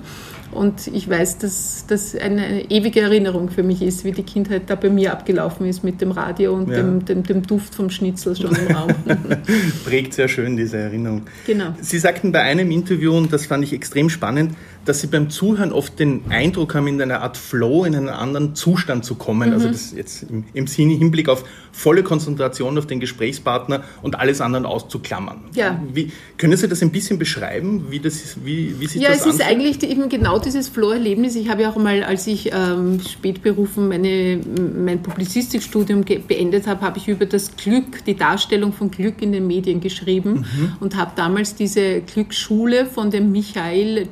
Und 0.52 0.87
ich 0.88 1.09
weiß, 1.09 1.38
dass 1.38 1.87
das 1.87 2.14
eine 2.14 2.71
ewige 2.71 3.00
Erinnerung 3.00 3.49
für 3.49 3.62
mich 3.62 3.81
ist, 3.81 4.04
wie 4.04 4.12
die 4.12 4.23
Kindheit 4.23 4.64
da 4.66 4.75
bei 4.75 4.90
mir 4.90 5.12
abgelaufen 5.12 5.66
ist 5.66 5.83
mit 5.83 6.02
dem 6.02 6.11
Radio 6.11 6.52
und 6.52 6.69
ja. 6.69 6.76
dem, 6.76 7.04
dem, 7.07 7.23
dem, 7.23 7.42
Duft 7.42 7.75
vom 7.75 7.88
Schnitzel 7.88 8.37
schon 8.37 8.54
im 8.54 8.76
Raum. 8.76 8.90
Prägt 9.87 10.12
sehr 10.12 10.28
schön 10.28 10.59
diese 10.59 10.76
Erinnerung. 10.76 11.23
Genau. 11.47 11.75
Sie 11.81 11.99
sagten 11.99 12.33
bei 12.33 12.42
einem 12.42 12.71
Interview, 12.71 13.16
und 13.16 13.33
das 13.33 13.47
fand 13.47 13.64
ich 13.64 13.73
extrem 13.73 14.11
spannend, 14.11 14.54
dass 14.84 15.00
sie 15.00 15.06
beim 15.06 15.30
Zuhören 15.30 15.72
oft 15.72 15.98
den 15.98 16.22
Eindruck 16.30 16.74
haben, 16.74 16.86
in 16.86 17.00
einer 17.00 17.22
Art 17.22 17.36
Flow, 17.36 17.84
in 17.84 17.94
einen 17.94 18.08
anderen 18.08 18.54
Zustand 18.54 19.04
zu 19.04 19.14
kommen. 19.14 19.52
Also 19.52 19.66
mhm. 19.66 19.72
Also 19.72 19.84
das 19.90 19.96
jetzt 19.96 20.24
im, 20.28 20.44
im 20.54 20.66
Hinblick 20.66 21.28
auf 21.28 21.44
volle 21.72 22.02
Konzentration 22.02 22.76
auf 22.76 22.86
den 22.86 23.00
Gesprächspartner 23.00 23.82
und 24.02 24.18
alles 24.18 24.40
andere 24.40 24.68
auszuklammern. 24.68 25.38
Ja. 25.54 25.80
Wie, 25.92 26.12
können 26.36 26.56
Sie 26.56 26.68
das 26.68 26.82
ein 26.82 26.92
bisschen 26.92 27.18
beschreiben, 27.18 27.86
wie, 27.90 27.98
das, 27.98 28.36
wie, 28.44 28.78
wie 28.78 28.86
sich 28.86 29.00
ja, 29.00 29.08
das 29.08 29.24
Ja, 29.24 29.30
es 29.30 29.34
ist 29.36 29.42
eigentlich 29.42 29.82
eben 29.82 30.08
genau 30.08 30.38
dieses 30.38 30.68
Flow-Erlebnis. 30.68 31.34
Ich 31.34 31.48
habe 31.48 31.62
ja 31.62 31.70
auch 31.70 31.76
mal, 31.76 32.02
als 32.04 32.26
ich 32.26 32.50
ähm, 32.52 33.00
spätberufen 33.00 33.88
meine, 33.88 34.38
mein 34.78 35.02
Publizistikstudium 35.02 36.04
beendet 36.04 36.66
habe, 36.66 36.82
habe 36.82 36.98
ich 36.98 37.08
über 37.08 37.24
das 37.24 37.56
Glück, 37.56 38.04
die 38.04 38.16
Darstellung 38.16 38.72
von 38.72 38.90
Glück 38.90 39.22
in 39.22 39.32
den 39.32 39.46
Medien 39.46 39.80
geschrieben 39.80 40.32
mhm. 40.32 40.72
und 40.80 40.96
habe 40.96 41.12
damals 41.16 41.54
diese 41.54 42.02
Glücksschule 42.02 42.86
von 42.86 43.10
dem 43.10 43.32
Michael 43.32 44.08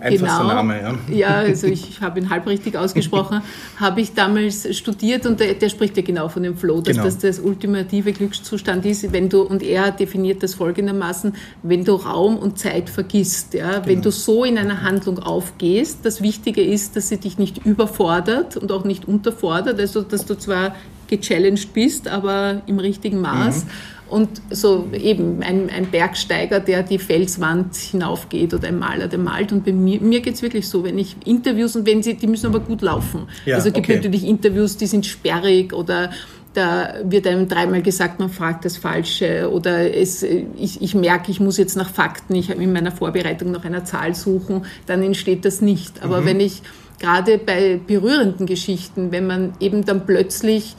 Einfachster 0.00 0.42
genau, 0.42 0.54
Name, 0.54 0.80
ja. 0.80 1.14
Ja, 1.14 1.28
also 1.38 1.66
ich 1.66 2.00
habe 2.00 2.20
ihn 2.20 2.30
halb 2.30 2.46
richtig 2.46 2.76
ausgesprochen, 2.76 3.42
habe 3.76 4.00
ich 4.00 4.14
damals 4.14 4.76
studiert 4.76 5.26
und 5.26 5.40
der, 5.40 5.54
der, 5.54 5.68
spricht 5.68 5.96
ja 5.96 6.02
genau 6.02 6.28
von 6.28 6.42
dem 6.42 6.56
Flow, 6.56 6.80
dass 6.80 6.96
genau. 6.96 7.04
das 7.04 7.18
das 7.18 7.40
ultimative 7.40 8.12
Glückszustand 8.12 8.84
ist, 8.86 9.12
wenn 9.12 9.28
du, 9.28 9.42
und 9.42 9.62
er 9.62 9.90
definiert 9.90 10.42
das 10.42 10.54
folgendermaßen, 10.54 11.34
wenn 11.62 11.84
du 11.84 11.94
Raum 11.94 12.36
und 12.36 12.58
Zeit 12.58 12.90
vergisst, 12.90 13.54
ja, 13.54 13.72
genau. 13.72 13.86
wenn 13.86 14.02
du 14.02 14.10
so 14.10 14.44
in 14.44 14.58
einer 14.58 14.82
Handlung 14.82 15.18
aufgehst, 15.18 16.00
das 16.04 16.22
Wichtige 16.22 16.62
ist, 16.62 16.96
dass 16.96 17.08
sie 17.08 17.18
dich 17.18 17.38
nicht 17.38 17.64
überfordert 17.64 18.56
und 18.56 18.70
auch 18.72 18.84
nicht 18.84 19.06
unterfordert, 19.06 19.78
also 19.78 20.02
dass 20.02 20.26
du 20.26 20.34
zwar 20.36 20.74
gechallenged 21.08 21.72
bist, 21.74 22.08
aber 22.08 22.62
im 22.66 22.78
richtigen 22.78 23.20
Maß. 23.20 23.64
Mhm 23.64 23.93
und 24.14 24.28
so 24.50 24.88
eben 24.92 25.42
ein, 25.42 25.68
ein 25.70 25.86
Bergsteiger, 25.86 26.60
der 26.60 26.84
die 26.84 27.00
Felswand 27.00 27.74
hinaufgeht 27.74 28.54
oder 28.54 28.68
ein 28.68 28.78
Maler, 28.78 29.08
der 29.08 29.18
malt. 29.18 29.50
Und 29.50 29.64
bei 29.64 29.72
mir, 29.72 30.00
mir 30.00 30.20
geht 30.20 30.34
es 30.34 30.42
wirklich 30.42 30.68
so, 30.68 30.84
wenn 30.84 31.00
ich 31.00 31.16
Interviews 31.24 31.74
und 31.74 31.84
wenn 31.84 32.00
sie, 32.00 32.14
die 32.14 32.28
müssen 32.28 32.46
aber 32.46 32.60
gut 32.60 32.80
laufen. 32.80 33.26
Ja, 33.44 33.56
also 33.56 33.68
es 33.68 33.74
gibt 33.74 33.86
okay. 33.88 33.96
natürlich 33.96 34.22
Interviews, 34.22 34.76
die 34.76 34.86
sind 34.86 35.04
sperrig 35.04 35.72
oder 35.72 36.10
da 36.52 36.94
wird 37.02 37.26
einem 37.26 37.48
dreimal 37.48 37.82
gesagt, 37.82 38.20
man 38.20 38.30
fragt 38.30 38.64
das 38.64 38.76
Falsche 38.76 39.50
oder 39.50 39.92
es, 39.92 40.22
ich, 40.22 40.80
ich 40.80 40.94
merke, 40.94 41.32
ich 41.32 41.40
muss 41.40 41.56
jetzt 41.56 41.76
nach 41.76 41.90
Fakten, 41.90 42.36
ich 42.36 42.50
habe 42.50 42.62
in 42.62 42.72
meiner 42.72 42.92
Vorbereitung 42.92 43.50
nach 43.50 43.64
einer 43.64 43.84
Zahl 43.84 44.14
suchen, 44.14 44.64
dann 44.86 45.02
entsteht 45.02 45.44
das 45.44 45.60
nicht. 45.60 46.04
Aber 46.04 46.20
mhm. 46.20 46.26
wenn 46.26 46.40
ich 46.40 46.62
gerade 47.00 47.38
bei 47.38 47.80
berührenden 47.84 48.46
Geschichten, 48.46 49.10
wenn 49.10 49.26
man 49.26 49.54
eben 49.58 49.84
dann 49.84 50.06
plötzlich 50.06 50.76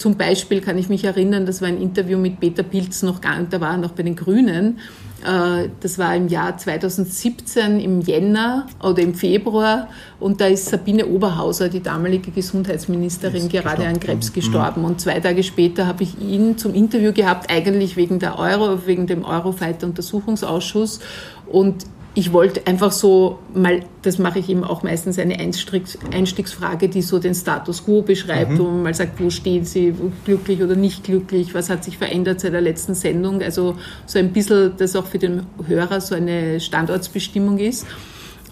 zum 0.00 0.16
Beispiel 0.16 0.62
kann 0.62 0.78
ich 0.78 0.88
mich 0.88 1.04
erinnern, 1.04 1.44
das 1.44 1.60
war 1.60 1.68
ein 1.68 1.78
Interview 1.78 2.16
mit 2.16 2.40
Peter 2.40 2.62
Pilz 2.62 3.02
noch 3.02 3.20
gar, 3.20 3.38
da 3.42 3.60
war 3.60 3.72
er 3.72 3.76
noch 3.76 3.90
bei 3.90 4.02
den 4.02 4.16
Grünen. 4.16 4.78
Äh, 5.22 5.68
das 5.80 5.98
war 5.98 6.16
im 6.16 6.28
Jahr 6.28 6.56
2017 6.56 7.78
im 7.78 8.00
Jänner 8.00 8.66
oder 8.82 9.02
im 9.02 9.12
Februar 9.12 9.88
und 10.18 10.40
da 10.40 10.46
ist 10.46 10.70
Sabine 10.70 11.06
Oberhauser, 11.06 11.68
die 11.68 11.82
damalige 11.82 12.30
Gesundheitsministerin, 12.30 13.50
gerade 13.50 13.86
an 13.86 14.00
Krebs 14.00 14.30
mhm. 14.30 14.34
gestorben. 14.34 14.84
Und 14.86 15.02
zwei 15.02 15.20
Tage 15.20 15.42
später 15.42 15.86
habe 15.86 16.02
ich 16.02 16.18
ihn 16.18 16.56
zum 16.56 16.72
Interview 16.72 17.12
gehabt, 17.12 17.50
eigentlich 17.50 17.98
wegen 17.98 18.18
der 18.20 18.38
Euro, 18.38 18.86
wegen 18.86 19.06
dem 19.06 19.22
Eurofighter 19.22 19.86
Untersuchungsausschuss. 19.86 21.00
Und 21.46 21.84
ich 22.14 22.32
wollte 22.32 22.66
einfach 22.66 22.90
so 22.90 23.38
mal, 23.54 23.84
das 24.02 24.18
mache 24.18 24.40
ich 24.40 24.48
eben 24.48 24.64
auch 24.64 24.82
meistens 24.82 25.18
eine 25.18 25.38
Einstiegsfrage, 25.38 26.88
die 26.88 27.02
so 27.02 27.20
den 27.20 27.34
Status 27.34 27.84
quo 27.84 28.02
beschreibt, 28.02 28.52
mhm. 28.52 28.58
wo 28.58 28.64
man 28.64 28.82
mal 28.82 28.94
sagt, 28.94 29.20
wo 29.20 29.30
stehen 29.30 29.64
Sie, 29.64 29.94
glücklich 30.24 30.60
oder 30.62 30.74
nicht 30.74 31.04
glücklich, 31.04 31.54
was 31.54 31.70
hat 31.70 31.84
sich 31.84 31.98
verändert 31.98 32.40
seit 32.40 32.52
der 32.52 32.62
letzten 32.62 32.94
Sendung. 32.94 33.42
Also 33.42 33.76
so 34.06 34.18
ein 34.18 34.32
bisschen, 34.32 34.76
dass 34.76 34.96
auch 34.96 35.06
für 35.06 35.18
den 35.18 35.46
Hörer 35.64 36.00
so 36.00 36.16
eine 36.16 36.58
Standortsbestimmung 36.58 37.58
ist. 37.58 37.86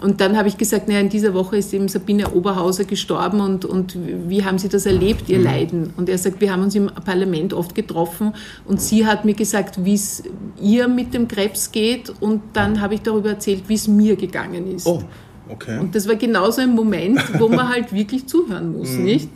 Und 0.00 0.20
dann 0.20 0.36
habe 0.36 0.48
ich 0.48 0.56
gesagt, 0.56 0.88
naja, 0.88 1.00
in 1.00 1.08
dieser 1.08 1.34
Woche 1.34 1.56
ist 1.56 1.72
eben 1.74 1.88
Sabine 1.88 2.30
Oberhauser 2.30 2.84
gestorben 2.84 3.40
und, 3.40 3.64
und 3.64 3.96
wie 4.28 4.44
haben 4.44 4.58
Sie 4.58 4.68
das 4.68 4.86
erlebt, 4.86 5.28
Ihr 5.28 5.38
mhm. 5.38 5.44
Leiden? 5.44 5.92
Und 5.96 6.08
er 6.08 6.18
sagt, 6.18 6.40
wir 6.40 6.52
haben 6.52 6.62
uns 6.62 6.74
im 6.74 6.86
Parlament 6.86 7.52
oft 7.52 7.74
getroffen 7.74 8.32
und 8.64 8.80
sie 8.80 9.06
hat 9.06 9.24
mir 9.24 9.34
gesagt, 9.34 9.84
wie 9.84 9.94
es 9.94 10.22
ihr 10.60 10.88
mit 10.88 11.14
dem 11.14 11.26
Krebs 11.26 11.72
geht 11.72 12.12
und 12.20 12.42
dann 12.52 12.80
habe 12.80 12.94
ich 12.94 13.02
darüber 13.02 13.30
erzählt, 13.30 13.64
wie 13.68 13.74
es 13.74 13.88
mir 13.88 14.16
gegangen 14.16 14.72
ist. 14.72 14.86
Oh, 14.86 15.02
okay. 15.48 15.78
Und 15.78 15.94
das 15.94 16.06
war 16.06 16.14
genauso 16.14 16.60
ein 16.60 16.74
Moment, 16.74 17.20
wo 17.38 17.48
man 17.48 17.68
halt 17.72 17.92
wirklich 17.92 18.26
zuhören 18.26 18.72
muss, 18.72 18.90
mhm. 18.90 19.04
nicht? 19.04 19.28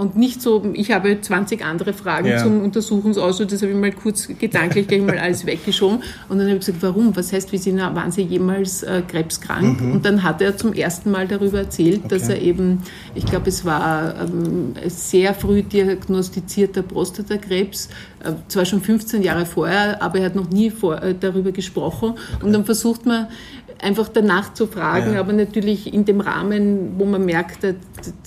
Und 0.00 0.16
nicht 0.16 0.40
so, 0.40 0.64
ich 0.72 0.92
habe 0.92 1.20
20 1.20 1.62
andere 1.62 1.92
Fragen 1.92 2.28
ja. 2.28 2.42
zum 2.42 2.62
Untersuchungsausschuss, 2.62 3.46
das 3.48 3.60
habe 3.60 3.72
ich 3.72 3.78
mal 3.78 3.92
kurz 3.92 4.28
gedanklich 4.38 4.88
gleich 4.88 5.02
mal 5.02 5.18
alles 5.18 5.44
weggeschoben 5.46 6.02
und 6.30 6.38
dann 6.38 6.46
habe 6.46 6.56
ich 6.56 6.64
gesagt, 6.64 6.78
warum, 6.80 7.14
was 7.14 7.34
heißt, 7.34 7.52
wie 7.52 7.58
sind, 7.58 7.78
waren 7.78 8.10
Sie 8.10 8.22
jemals 8.22 8.82
äh, 8.82 9.02
krebskrank? 9.06 9.78
Mhm. 9.78 9.92
Und 9.92 10.06
dann 10.06 10.22
hat 10.22 10.40
er 10.40 10.56
zum 10.56 10.72
ersten 10.72 11.10
Mal 11.10 11.28
darüber 11.28 11.58
erzählt, 11.58 12.06
okay. 12.06 12.08
dass 12.08 12.30
er 12.30 12.40
eben, 12.40 12.82
ich 13.14 13.26
glaube, 13.26 13.50
es 13.50 13.66
war 13.66 14.14
ähm, 14.22 14.72
sehr 14.86 15.34
früh 15.34 15.62
diagnostizierter 15.62 16.82
Prostatakrebs, 16.82 17.90
äh, 18.24 18.32
zwar 18.48 18.64
schon 18.64 18.80
15 18.80 19.22
Jahre 19.22 19.44
vorher, 19.44 20.02
aber 20.02 20.20
er 20.20 20.26
hat 20.26 20.34
noch 20.34 20.48
nie 20.48 20.70
vor, 20.70 21.02
äh, 21.02 21.14
darüber 21.18 21.52
gesprochen 21.52 22.12
okay. 22.12 22.44
und 22.46 22.54
dann 22.54 22.64
versucht 22.64 23.04
man 23.04 23.26
einfach 23.82 24.08
danach 24.08 24.54
zu 24.54 24.66
fragen, 24.66 25.14
ja. 25.14 25.20
aber 25.20 25.32
natürlich 25.32 25.92
in 25.92 26.04
dem 26.04 26.20
Rahmen, 26.20 26.94
wo 26.98 27.04
man 27.04 27.24
merkt, 27.24 27.64
da, 27.64 27.72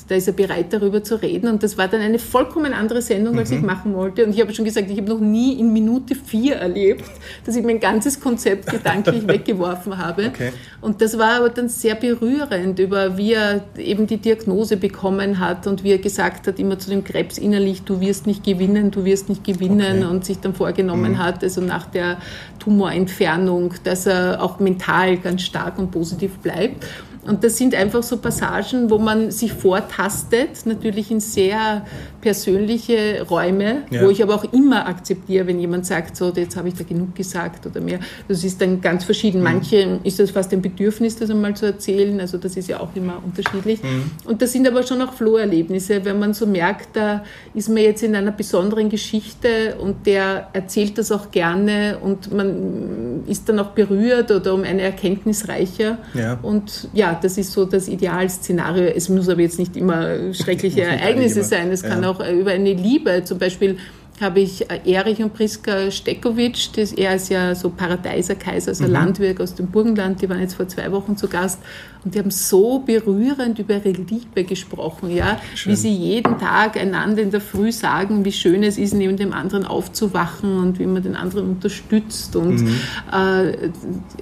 da, 0.08 0.16
ist 0.16 0.28
er 0.28 0.34
bereit, 0.34 0.68
darüber 0.72 1.04
zu 1.04 1.22
reden. 1.22 1.48
Und 1.48 1.64
das 1.64 1.78
war 1.78 1.88
dann 1.88 2.02
eine 2.02 2.20
vollkommen 2.20 2.74
andere 2.74 3.02
Sendung, 3.02 3.38
als 3.38 3.52
mhm. 3.52 3.58
ich 3.58 3.64
machen 3.64 3.94
wollte. 3.94 4.26
Und 4.26 4.34
ich 4.34 4.42
habe 4.42 4.54
schon 4.54 4.66
gesagt, 4.66 4.90
ich 4.90 4.98
habe 4.98 5.10
noch 5.10 5.20
nie 5.20 5.60
in 5.60 5.72
Minute 5.72 6.16
vier 6.16 6.56
erlebt, 6.56 7.06
dass 7.46 7.56
ich 7.56 7.64
mein 7.64 7.80
ganzes 7.80 8.20
Konzept 8.20 8.70
gedanklich 8.70 9.28
weggeworfen 9.28 9.98
habe. 9.98 10.28
Okay. 10.28 10.52
Und 10.82 11.02
das 11.02 11.18
war 11.18 11.38
aber 11.38 11.50
dann 11.50 11.70
sehr 11.70 11.96
berührend, 11.96 12.80
über 12.80 13.18
wie 13.18 13.34
er 13.34 13.64
eben 13.78 14.08
die 14.08 14.18
Diagnose 14.18 14.78
bekommen 14.78 15.40
hat 15.40 15.68
und 15.68 15.84
wie 15.84 15.92
er 15.92 16.00
gesagt 16.00 16.48
hat, 16.48 16.60
immer 16.60 16.80
zu 16.80 16.90
dem 16.90 17.04
Krebs 17.04 17.38
innerlich, 17.38 17.84
du 17.84 18.02
wirst 18.02 18.28
nicht 18.28 18.44
gewinnen, 18.44 18.92
du 18.92 19.06
wirst 19.06 19.30
nicht 19.30 19.44
gewinnen 19.44 20.04
okay. 20.04 20.12
und 20.12 20.26
sich 20.26 20.40
dann 20.40 20.54
vorgenommen 20.54 21.14
mhm. 21.14 21.18
hat, 21.20 21.44
also 21.44 21.62
nach 21.62 21.86
der 21.86 22.18
Tumorentfernung, 22.60 23.74
dass 23.84 24.06
er 24.06 24.42
auch 24.42 24.60
mental 24.60 25.18
ganz 25.18 25.43
stark 25.46 25.78
und 25.80 25.92
positiv 25.92 26.38
bleibt. 26.40 26.86
Und 27.26 27.44
das 27.44 27.58
sind 27.58 27.74
einfach 27.74 28.04
so 28.04 28.18
Passagen, 28.18 28.90
wo 28.90 28.98
man 28.98 29.32
sich 29.32 29.54
vortastet, 29.54 30.66
natürlich 30.66 31.10
in 31.10 31.20
sehr 31.20 31.86
persönliche 32.22 33.26
Räume, 33.30 33.84
ja. 33.90 34.04
wo 34.04 34.10
ich 34.10 34.24
aber 34.24 34.36
auch 34.36 34.46
immer 34.54 34.88
akzeptiere, 34.88 35.48
wenn 35.48 35.60
jemand 35.60 35.86
sagt, 35.86 36.16
so, 36.16 36.32
jetzt 36.34 36.56
habe 36.56 36.70
ich 36.70 36.74
da 36.76 36.84
genug 36.84 37.16
gesagt 37.16 37.66
oder 37.66 37.82
mehr. 37.82 38.00
Das 38.28 38.44
ist 38.44 38.62
dann 38.62 38.82
ganz 38.82 39.04
verschieden. 39.04 39.40
Mhm. 39.40 39.44
Manche 39.44 40.00
ist 40.04 40.20
das 40.20 40.32
fast 40.32 40.54
ein 40.54 40.62
Bedürfnis, 40.62 41.18
das 41.18 41.30
einmal 41.30 41.56
zu 41.56 41.66
erzählen. 41.66 42.20
Also 42.20 42.38
das 42.38 42.56
ist 42.56 42.70
ja 42.70 42.80
auch 42.80 42.90
immer 42.96 43.22
unterschiedlich. 43.24 43.82
Mhm. 43.84 44.12
Und 44.26 44.42
das 44.42 44.52
sind 44.52 44.68
aber 44.68 44.84
schon 44.84 45.02
auch 45.02 45.14
Floherlebnisse, 45.14 46.06
wenn 46.06 46.20
man 46.20 46.34
so 46.34 46.46
merkt, 46.46 46.96
da 46.96 47.24
ist 47.54 47.70
man 47.70 47.78
jetzt 47.78 48.04
in 48.04 48.16
einer 48.16 48.32
besonderen 48.32 48.90
Geschichte 48.90 49.76
und 49.80 50.06
der 50.06 50.50
erzählt 50.54 50.98
das 50.98 51.12
auch 51.12 51.32
gerne 51.32 51.98
und 52.02 52.34
man 52.34 53.24
ist 53.28 53.48
dann 53.50 53.60
auch 53.60 53.72
berührt 53.72 54.32
oder 54.32 54.54
um 54.54 54.64
eine 54.64 54.82
Erkenntnis 54.82 55.48
reicher. 55.48 55.98
Ja. 56.14 56.40
Und 56.42 56.90
ja, 56.94 57.13
das 57.22 57.38
ist 57.38 57.52
so 57.52 57.66
das 57.66 57.88
Idealszenario. 57.88 58.86
Es 58.86 59.10
muss 59.10 59.30
aber 59.30 59.42
jetzt 59.42 59.60
nicht 59.60 59.76
immer 59.76 60.34
schreckliche 60.34 60.82
Ereignisse 60.82 61.44
sein. 61.44 61.72
Es 61.72 61.84
kann 61.84 62.04
ja. 62.04 62.10
auch 62.10 62.20
über 62.28 62.52
eine 62.52 62.74
Liebe, 62.74 63.24
zum 63.24 63.40
Beispiel 63.40 63.78
habe 64.22 64.42
ich 64.42 64.70
äh, 64.70 64.80
Erich 64.86 65.22
und 65.22 65.34
Priska 65.34 65.90
Stekowitsch, 65.90 66.70
das, 66.76 66.94
er 66.94 67.16
ist 67.16 67.30
ja 67.30 67.56
so 67.56 67.70
Paradeiserkaiser, 67.70 68.70
also 68.70 68.86
mhm. 68.86 68.92
Landwirt 68.92 69.42
aus 69.42 69.56
dem 69.56 69.68
Burgenland, 69.68 70.22
die 70.22 70.30
waren 70.30 70.40
jetzt 70.40 70.56
vor 70.56 70.68
zwei 70.68 70.92
Wochen 70.92 71.18
zu 71.18 71.28
Gast 71.28 71.60
und 72.06 72.14
die 72.14 72.20
haben 72.20 72.32
so 72.32 72.80
berührend 72.80 73.60
über 73.60 73.76
ihre 73.76 73.92
Liebe 73.92 74.44
gesprochen, 74.44 75.10
ja, 75.10 75.40
wie 75.66 75.76
sie 75.76 75.94
jeden 75.94 76.38
Tag 76.38 76.78
einander 76.78 77.22
in 77.22 77.32
der 77.32 77.42
Früh 77.42 77.72
sagen, 77.72 78.24
wie 78.26 78.32
schön 78.32 78.64
es 78.64 78.78
ist, 78.78 78.94
neben 78.94 79.18
dem 79.18 79.34
anderen 79.34 79.66
aufzuwachen 79.66 80.58
und 80.58 80.80
wie 80.80 80.86
man 80.86 81.02
den 81.02 81.16
anderen 81.16 81.48
unterstützt 81.50 82.36
und 82.36 82.62
mhm. 82.62 82.76
äh, 83.12 83.70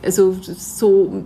also 0.04 0.38
so, 0.42 1.24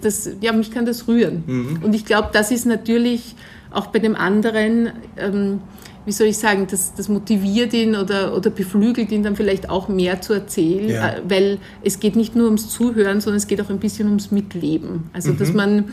das, 0.00 0.30
ja, 0.40 0.52
mich 0.52 0.70
kann 0.70 0.86
das 0.86 1.08
rühren. 1.08 1.44
Mhm. 1.46 1.80
Und 1.82 1.94
ich 1.94 2.04
glaube, 2.04 2.30
das 2.32 2.50
ist 2.50 2.64
natürlich 2.64 3.34
auch 3.70 3.88
bei 3.88 3.98
dem 3.98 4.16
anderen, 4.16 4.90
ähm, 5.16 5.60
wie 6.08 6.12
soll 6.12 6.28
ich 6.28 6.38
sagen, 6.38 6.66
das, 6.70 6.94
das 6.94 7.10
motiviert 7.10 7.74
ihn 7.74 7.94
oder, 7.94 8.34
oder 8.34 8.48
beflügelt 8.48 9.12
ihn 9.12 9.22
dann 9.22 9.36
vielleicht 9.36 9.68
auch 9.68 9.88
mehr 9.88 10.22
zu 10.22 10.32
erzählen, 10.32 10.88
ja. 10.88 11.08
Äh, 11.10 11.22
weil 11.28 11.58
es 11.84 12.00
geht 12.00 12.16
nicht 12.16 12.34
nur 12.34 12.46
ums 12.46 12.70
Zuhören, 12.70 13.20
sondern 13.20 13.36
es 13.36 13.46
geht 13.46 13.60
auch 13.60 13.68
ein 13.68 13.78
bisschen 13.78 14.08
ums 14.08 14.30
Mitleben. 14.30 15.10
Also, 15.12 15.32
mhm. 15.32 15.38
dass 15.38 15.52
man 15.52 15.84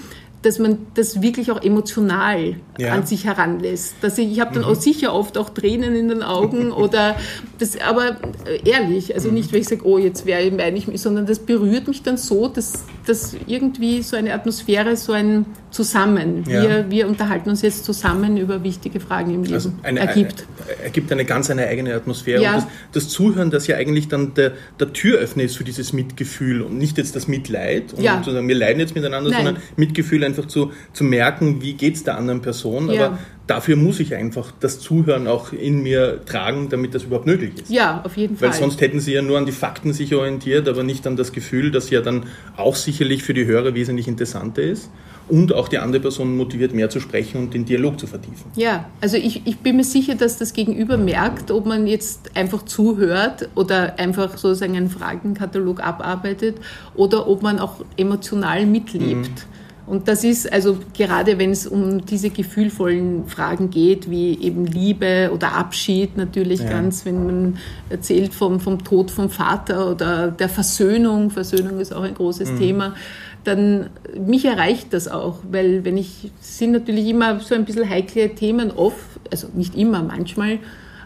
dass 0.46 0.60
man 0.60 0.78
das 0.94 1.22
wirklich 1.22 1.52
auch 1.52 1.62
emotional 1.64 2.56
ja. 2.78 2.94
an 2.94 3.06
sich 3.06 3.26
heranlässt. 3.26 3.96
Dass 4.02 4.18
ich 4.18 4.32
ich 4.32 4.40
habe 4.40 4.54
dann 4.54 4.64
mhm. 4.64 4.70
auch 4.70 4.76
sicher 4.76 5.14
oft 5.14 5.38
auch 5.38 5.50
Tränen 5.50 5.96
in 5.96 6.10
den 6.10 6.22
Augen 6.22 6.72
oder 6.72 7.16
das, 7.58 7.80
aber 7.82 8.18
äh, 8.46 8.70
ehrlich, 8.70 9.16
also 9.16 9.30
mhm. 9.30 9.36
nicht, 9.36 9.54
weil 9.54 9.62
ich 9.62 9.68
sage, 9.68 9.86
oh, 9.86 9.98
jetzt 9.98 10.26
wäre 10.26 10.52
meine 10.52 10.78
ich 10.78 10.88
mich, 10.88 11.02
sondern 11.02 11.26
das 11.26 11.40
berührt 11.40 11.88
mich 11.88 12.04
dann 12.04 12.18
so, 12.18 12.48
dass, 12.48 12.86
dass 13.08 13.36
irgendwie 13.48 14.04
so 14.04 14.16
eine 14.16 14.34
Atmosphäre, 14.34 14.96
so 14.98 15.14
ein 15.14 15.46
Zusammen, 15.72 16.46
ja. 16.48 16.62
wir, 16.62 16.86
wir 16.90 17.08
unterhalten 17.08 17.50
uns 17.50 17.62
jetzt 17.62 17.84
zusammen 17.84 18.38
über 18.38 18.64
wichtige 18.64 19.02
Fragen 19.02 19.34
im 19.34 19.44
Leben, 19.44 19.56
also 19.56 19.74
eine, 19.84 20.00
ergibt. 20.00 20.46
Eine, 20.70 20.84
ergibt 20.86 21.12
eine 21.12 21.26
ganz 21.26 21.50
eine 21.50 21.68
eigene 21.68 21.94
Atmosphäre. 21.94 22.42
Ja. 22.42 22.52
Und 22.52 22.58
das, 22.58 22.68
das, 22.94 23.10
Zuhören, 23.10 23.52
das 23.52 23.68
ja 23.68 23.76
eigentlich 23.76 24.08
dann 24.08 24.34
der, 24.36 24.54
der 24.80 24.94
Türöffner 24.94 25.44
ist 25.44 25.58
für 25.58 25.66
dieses 25.66 25.92
Mitgefühl 25.92 26.62
und 26.62 26.78
nicht 26.78 26.98
jetzt 26.98 27.16
das 27.18 27.28
Mitleid 27.28 27.94
und 27.94 28.02
ja. 28.02 28.24
sagen, 28.24 28.48
wir 28.48 28.56
leiden 28.56 28.80
jetzt 28.80 28.96
miteinander, 28.96 29.32
Nein. 29.32 29.46
sondern 29.46 29.64
Mitgefühl 29.76 30.24
ein 30.24 30.35
einfach 30.36 30.50
zu, 30.50 30.72
zu 30.94 31.04
merken, 31.04 31.62
wie 31.62 31.74
geht 31.74 31.96
es 31.96 32.04
der 32.04 32.18
anderen 32.18 32.42
Person. 32.42 32.90
Ja. 32.90 33.06
Aber 33.06 33.18
dafür 33.48 33.76
muss 33.76 34.00
ich 34.00 34.16
einfach 34.16 34.52
das 34.60 34.80
Zuhören 34.80 35.28
auch 35.28 35.54
in 35.54 35.84
mir 35.84 36.22
tragen, 36.26 36.70
damit 36.70 36.94
das 36.96 37.04
überhaupt 37.04 37.26
möglich 37.26 37.54
ist. 37.62 37.70
Ja, 37.70 38.02
auf 38.04 38.18
jeden 38.18 38.38
Fall. 38.38 38.50
Weil 38.50 38.56
sonst 38.58 38.82
hätten 38.82 39.00
sie 39.00 39.14
ja 39.14 39.22
nur 39.22 39.38
an 39.38 39.46
die 39.46 39.52
Fakten 39.52 39.94
sich 39.94 40.14
orientiert, 40.14 40.68
aber 40.68 40.84
nicht 40.84 41.06
an 41.08 41.16
das 41.16 41.32
Gefühl, 41.32 41.72
das 41.72 41.90
ja 41.90 42.02
dann 42.02 42.26
auch 42.58 42.76
sicherlich 42.76 43.24
für 43.24 43.34
die 43.34 43.46
Hörer 43.46 43.74
wesentlich 43.76 44.08
interessanter 44.08 44.62
ist 44.62 44.90
und 45.28 45.54
auch 45.54 45.68
die 45.68 45.80
andere 45.80 46.02
Person 46.02 46.38
motiviert, 46.38 46.74
mehr 46.74 46.90
zu 46.90 47.00
sprechen 47.00 47.38
und 47.38 47.54
den 47.54 47.66
Dialog 47.66 48.00
zu 48.00 48.08
vertiefen. 48.08 48.52
Ja, 48.56 48.86
also 49.02 49.18
ich, 49.18 49.46
ich 49.46 49.58
bin 49.58 49.78
mir 49.78 49.84
sicher, 49.84 50.16
dass 50.16 50.38
das 50.38 50.54
Gegenüber 50.54 50.98
merkt, 50.98 51.52
ob 51.52 51.66
man 51.66 51.88
jetzt 51.88 52.36
einfach 52.36 52.64
zuhört 52.66 53.50
oder 53.56 53.98
einfach 53.98 54.38
sozusagen 54.38 54.76
einen 54.76 54.90
Fragenkatalog 54.90 55.82
abarbeitet 55.82 56.58
oder 56.94 57.28
ob 57.28 57.42
man 57.42 57.60
auch 57.60 57.84
emotional 57.98 58.66
mitlebt. 58.66 59.30
Mhm. 59.30 59.56
Und 59.88 60.08
das 60.08 60.24
ist 60.24 60.52
also 60.52 60.80
gerade, 60.98 61.38
wenn 61.38 61.52
es 61.52 61.68
um 61.68 62.06
diese 62.06 62.32
gefühlvollen 62.32 63.28
Fragen 63.28 63.70
geht, 63.70 64.10
wie 64.10 64.40
eben 64.42 64.66
Liebe 64.66 65.30
oder 65.32 65.54
Abschied 65.54 66.18
natürlich 66.18 66.62
ja. 66.62 66.70
ganz, 66.70 67.06
wenn 67.06 67.26
man 67.26 67.58
erzählt 67.90 68.34
vom, 68.34 68.60
vom 68.60 68.84
Tod 68.84 69.12
vom 69.12 69.30
Vater 69.30 69.92
oder 69.92 70.30
der 70.32 70.50
Versöhnung, 70.50 71.30
Versöhnung 71.30 71.80
ist 71.80 71.94
auch 71.94 72.02
ein 72.02 72.16
großes 72.16 72.54
mhm. 72.54 72.60
Thema, 72.60 72.96
dann 73.44 73.92
mich 74.18 74.46
erreicht 74.46 74.92
das 74.92 75.08
auch, 75.08 75.40
weil 75.52 75.86
wenn 75.86 75.98
ich, 75.98 76.32
sind 76.40 76.72
natürlich 76.72 77.08
immer 77.08 77.40
so 77.40 77.54
ein 77.54 77.66
bisschen 77.66 77.88
heikle 77.88 78.34
Themen 78.34 78.72
oft, 78.72 78.98
also 79.32 79.50
nicht 79.54 79.76
immer, 79.76 80.02
manchmal, 80.02 80.58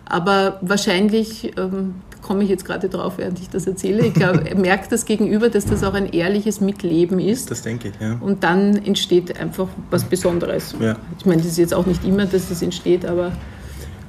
aber 0.06 0.58
wahrscheinlich 0.62 1.52
ähm, 1.58 1.96
komme 2.22 2.44
ich 2.44 2.50
jetzt 2.50 2.66
gerade 2.66 2.90
drauf, 2.90 3.14
während 3.18 3.40
ich 3.40 3.50
das 3.50 3.66
erzähle. 3.66 4.06
Ich 4.06 4.14
glaube, 4.14 4.50
er 4.50 4.58
merkt 4.58 4.92
das 4.92 5.06
Gegenüber, 5.06 5.50
dass 5.50 5.66
das 5.66 5.84
auch 5.84 5.94
ein 5.94 6.12
ehrliches 6.12 6.62
Mitleben 6.62 7.20
ist. 7.20 7.50
Das 7.52 7.62
denke 7.62 7.90
ich, 7.90 7.94
ja. 8.00 8.18
Und 8.20 8.44
dann 8.44 8.76
entsteht 8.86 9.40
einfach 9.40 9.68
was 9.90 10.04
Besonderes. 10.04 10.76
Ja. 10.80 10.96
Ich 11.18 11.26
meine, 11.26 11.42
das 11.42 11.52
ist 11.52 11.58
jetzt 11.58 11.74
auch 11.74 11.86
nicht 11.86 12.04
immer, 12.06 12.26
dass 12.26 12.50
das 12.50 12.62
entsteht, 12.62 13.06
aber 13.06 13.32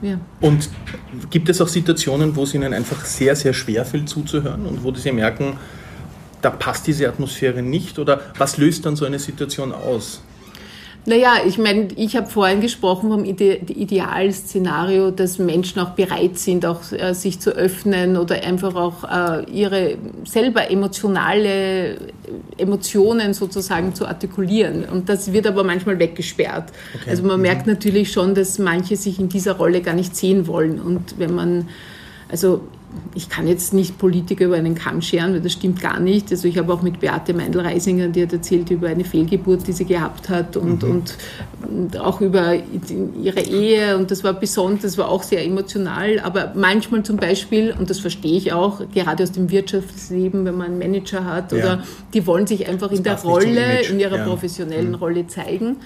ja. 0.02 0.18
Und 0.40 0.68
gibt 1.30 1.48
es 1.48 1.60
auch 1.60 1.68
Situationen, 1.68 2.34
wo 2.34 2.44
es 2.44 2.54
Ihnen 2.54 2.72
einfach 2.72 3.04
sehr, 3.04 3.36
sehr 3.36 3.52
schwer 3.52 3.84
fällt 3.84 4.08
zuzuhören 4.08 4.66
und 4.66 4.82
wo 4.82 4.94
Sie 4.94 5.12
merken, 5.12 5.58
da 6.40 6.50
passt 6.50 6.86
diese 6.86 7.08
Atmosphäre 7.08 7.62
nicht? 7.62 7.98
Oder 7.98 8.20
was 8.38 8.56
löst 8.56 8.86
dann 8.86 8.96
so 8.96 9.04
eine 9.04 9.18
Situation 9.18 9.72
aus? 9.72 10.22
Naja, 11.06 11.36
ich 11.46 11.56
meine, 11.56 11.88
ich 11.96 12.14
habe 12.14 12.26
vorhin 12.26 12.60
gesprochen 12.60 13.10
vom 13.10 13.24
Ide 13.24 13.56
Idealszenario, 13.56 15.10
dass 15.10 15.38
Menschen 15.38 15.80
auch 15.80 15.90
bereit 15.90 16.38
sind, 16.38 16.66
auch 16.66 16.92
äh, 16.92 17.14
sich 17.14 17.40
zu 17.40 17.52
öffnen 17.52 18.18
oder 18.18 18.42
einfach 18.44 18.74
auch 18.74 19.04
äh, 19.04 19.50
ihre 19.50 19.96
selber 20.24 20.70
emotionale 20.70 21.96
Emotionen 22.58 23.32
sozusagen 23.32 23.94
zu 23.94 24.06
artikulieren. 24.06 24.84
Und 24.84 25.08
das 25.08 25.32
wird 25.32 25.46
aber 25.46 25.64
manchmal 25.64 25.98
weggesperrt. 25.98 26.70
Okay. 26.94 27.10
Also 27.10 27.22
man 27.22 27.36
mhm. 27.36 27.42
merkt 27.42 27.66
natürlich 27.66 28.12
schon, 28.12 28.34
dass 28.34 28.58
manche 28.58 28.96
sich 28.96 29.18
in 29.18 29.30
dieser 29.30 29.56
Rolle 29.56 29.80
gar 29.80 29.94
nicht 29.94 30.14
sehen 30.14 30.46
wollen. 30.46 30.78
Und 30.78 31.18
wenn 31.18 31.34
man, 31.34 31.68
also 32.28 32.60
ich 33.14 33.28
kann 33.28 33.46
jetzt 33.48 33.74
nicht 33.74 33.98
Politiker 33.98 34.46
über 34.46 34.56
einen 34.56 34.74
Kamm 34.74 35.02
scheren, 35.02 35.32
weil 35.32 35.40
das 35.40 35.52
stimmt 35.52 35.80
gar 35.80 35.98
nicht. 35.98 36.30
Also 36.30 36.46
ich 36.46 36.58
habe 36.58 36.72
auch 36.72 36.82
mit 36.82 37.00
Beate 37.00 37.34
Meindl-Reisinger, 37.34 38.08
die 38.08 38.22
hat 38.22 38.32
erzählt 38.32 38.70
über 38.70 38.88
eine 38.88 39.04
Fehlgeburt, 39.04 39.66
die 39.66 39.72
sie 39.72 39.84
gehabt 39.84 40.28
hat 40.28 40.56
und, 40.56 40.82
mhm. 40.82 40.90
und, 40.90 41.16
und, 41.68 42.00
auch 42.00 42.20
über 42.20 42.54
ihre 42.54 43.40
Ehe 43.40 43.96
und 43.96 44.10
das 44.10 44.22
war 44.22 44.32
besonders, 44.32 44.82
das 44.82 44.98
war 44.98 45.08
auch 45.08 45.22
sehr 45.22 45.44
emotional, 45.44 46.20
aber 46.20 46.52
manchmal 46.54 47.02
zum 47.02 47.16
Beispiel, 47.16 47.74
und 47.76 47.90
das 47.90 47.98
verstehe 47.98 48.36
ich 48.36 48.52
auch, 48.52 48.80
gerade 48.92 49.22
aus 49.24 49.32
dem 49.32 49.50
Wirtschaftsleben, 49.50 50.44
wenn 50.44 50.56
man 50.56 50.68
einen 50.68 50.78
Manager 50.78 51.24
hat, 51.24 51.52
ja. 51.52 51.58
oder 51.58 51.84
die 52.14 52.26
wollen 52.26 52.46
sich 52.46 52.68
einfach 52.68 52.90
das 52.90 52.98
in 52.98 53.04
der 53.04 53.18
Rolle, 53.18 53.80
in 53.88 53.98
ihrer 53.98 54.18
ja. 54.18 54.24
professionellen 54.24 54.90
mhm. 54.90 54.94
Rolle 54.94 55.26
zeigen. 55.26 55.76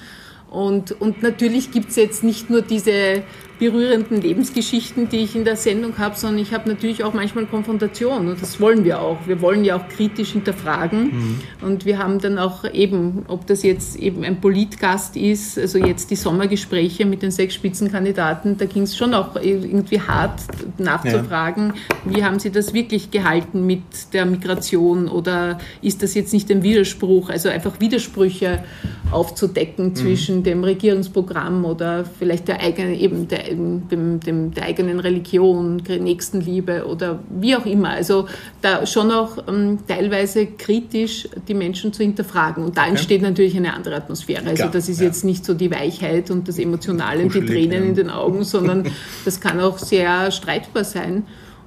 Und, 0.51 0.93
und 1.01 1.21
natürlich 1.23 1.73
gibt 1.73 1.90
es 1.90 1.97
jetzt 1.97 2.23
nicht 2.23 2.49
nur 2.49 2.62
diese 2.62 3.25
berührenden 3.59 4.21
Lebensgeschichten, 4.21 5.09
die 5.09 5.19
ich 5.19 5.37
in 5.37 5.45
der 5.45 5.57
Sendung 5.57 5.97
habe, 5.99 6.17
sondern 6.17 6.43
ich 6.43 6.53
habe 6.53 6.69
natürlich 6.69 7.05
auch 7.05 7.14
manchmal 7.14 7.47
Konfrontation 7.47 8.29
und 8.29 8.43
das 8.43 8.61
wollen 8.61 8.85
wir 8.85 9.01
auch. 9.01 9.19
Wir 9.27 9.40
wollen 9.40 9.64
ja 9.64 9.77
auch 9.77 9.88
kritisch 9.88 10.33
hinterfragen 10.33 11.05
mhm. 11.05 11.40
und 11.62 11.87
wir 11.87 11.99
haben 11.99 12.19
dann 12.19 12.38
auch 12.38 12.64
eben, 12.73 13.25
ob 13.29 13.47
das 13.47 13.62
jetzt 13.62 13.97
eben 13.97 14.25
ein 14.25 14.40
Politgast 14.40 15.17
ist, 15.17 15.59
also 15.59 15.79
jetzt 15.79 16.11
die 16.11 16.17
Sommergespräche 16.17 17.07
mit 17.07 17.23
den 17.23 17.31
sechs 17.31 17.55
Spitzenkandidaten, 17.55 18.59
da 18.59 18.64
ging 18.64 18.83
es 18.83 18.97
schon 18.97 19.14
auch 19.14 19.37
irgendwie 19.37 20.01
hart 20.01 20.40
nachzufragen, 20.79 21.75
ja. 21.75 22.17
wie 22.17 22.25
haben 22.25 22.40
sie 22.40 22.51
das 22.51 22.75
wirklich 22.75 23.12
gehalten 23.12 23.67
mit 23.67 23.83
der 24.12 24.27
Migration 24.27 25.07
oder 25.07 25.59
ist 25.81 26.03
das 26.03 26.14
jetzt 26.14 26.33
nicht 26.33 26.51
ein 26.51 26.64
Widerspruch, 26.64 27.31
also 27.31 27.49
einfach 27.49 27.79
Widersprüche 27.79 28.64
aufzudecken 29.12 29.90
mhm. 29.90 29.95
zwischen 29.95 30.43
dem 30.43 30.64
Regierungsprogramm 30.64 31.64
oder 31.64 32.05
vielleicht 32.19 32.49
der 32.49 32.61
eigenen 32.61 32.95
eben 32.95 33.29
der 33.29 33.43
dem, 33.50 34.20
dem, 34.20 34.54
der 34.54 34.64
eigenen 34.64 35.00
Religion, 35.00 35.76
Nächstenliebe 35.76 36.87
oder 36.87 37.20
wie 37.30 37.57
auch 37.57 37.66
immer. 37.66 37.90
Also 37.90 38.26
da 38.62 38.87
schon 38.87 39.11
auch 39.11 39.48
ähm, 39.48 39.78
teilweise 39.87 40.46
kritisch 40.46 41.28
die 41.48 41.54
Menschen 41.54 41.92
zu 41.92 42.02
hinterfragen. 42.02 42.64
Und 42.64 42.76
da 42.76 42.83
okay. 42.83 42.90
entsteht 42.90 43.22
natürlich 43.22 43.57
eine 43.57 43.74
andere 43.74 43.96
Atmosphäre. 43.96 44.46
Also 44.46 44.66
das 44.66 44.88
ist 44.88 45.00
ja. 45.00 45.07
jetzt 45.07 45.24
nicht 45.24 45.44
so 45.44 45.54
die 45.54 45.70
Weichheit 45.70 46.30
und 46.30 46.48
das 46.48 46.59
Emotionale 46.59 47.22
und 47.22 47.35
die 47.35 47.44
Tränen 47.44 47.83
ja. 47.83 47.88
in 47.88 47.94
den 47.94 48.11
Augen, 48.11 48.44
sondern 48.44 48.87
das 49.24 49.40
kann 49.40 49.61
auch 49.61 49.78
sehr 49.78 50.30
streitbar 50.30 50.85
sein 50.85 51.24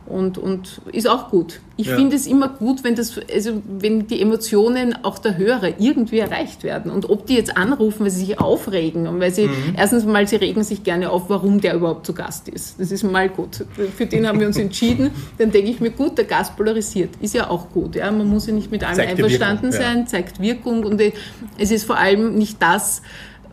und, 0.10 0.38
und 0.38 0.82
ist 0.92 1.08
auch 1.08 1.30
gut. 1.30 1.60
Ich 1.76 1.88
ja. 1.88 1.96
finde 1.96 2.16
es 2.16 2.26
immer 2.26 2.50
gut, 2.50 2.84
wenn, 2.84 2.96
das, 2.96 3.20
also 3.32 3.62
wenn 3.68 4.08
die 4.08 4.22
Emotionen 4.22 4.98
auch 5.04 5.20
der 5.20 5.38
Hörer 5.38 5.80
irgendwie 5.80 6.20
erreicht 6.20 6.64
werden. 6.64 6.92
Und 6.92 7.10
ob 7.10 7.28
die 7.28 7.36
jetzt 7.36 7.56
anrufen, 7.56 8.04
weil 8.04 8.10
sie 8.10 8.26
sich 8.26 8.40
aufregen 8.40 9.08
und 9.08 9.20
weil 9.20 9.32
sie, 9.32 9.48
mhm. 9.48 9.76
erstens 9.78 10.06
mal, 10.06 10.28
sie 10.28 10.38
regen 10.38 10.64
sich 10.64 10.84
gerne 10.84 11.12
auf, 11.12 11.30
warum 11.30 11.62
der 11.62 11.76
überhaupt 11.76 12.06
zu 12.06 12.14
Gast 12.14 12.50
ist. 12.50 12.80
Das 12.80 12.92
ist 12.92 13.04
mal 13.04 13.30
gut. 13.30 13.66
Für 13.96 14.06
den 14.06 14.28
haben 14.28 14.40
wir 14.40 14.48
uns 14.48 14.58
entschieden. 14.58 15.12
Dann 15.38 15.52
denke 15.52 15.70
ich 15.70 15.80
mir, 15.80 15.92
gut, 15.92 16.18
der 16.18 16.26
Gast 16.26 16.58
polarisiert. 16.58 17.12
Ist 17.22 17.36
ja 17.36 17.50
auch 17.50 17.70
gut. 17.70 17.96
Ja? 17.96 18.10
Man 18.12 18.28
muss 18.28 18.48
ja 18.48 18.54
nicht 18.54 18.72
mit 18.72 18.84
allem 18.84 18.96
zeigt 18.96 19.12
einverstanden 19.12 19.72
sein, 19.72 20.00
ja. 20.00 20.06
zeigt 20.06 20.42
Wirkung. 20.42 20.84
Und 20.84 21.02
es 21.60 21.72
ist 21.72 21.84
vor 21.84 21.98
allem 21.98 22.36
nicht 22.36 22.62
das, 22.62 23.04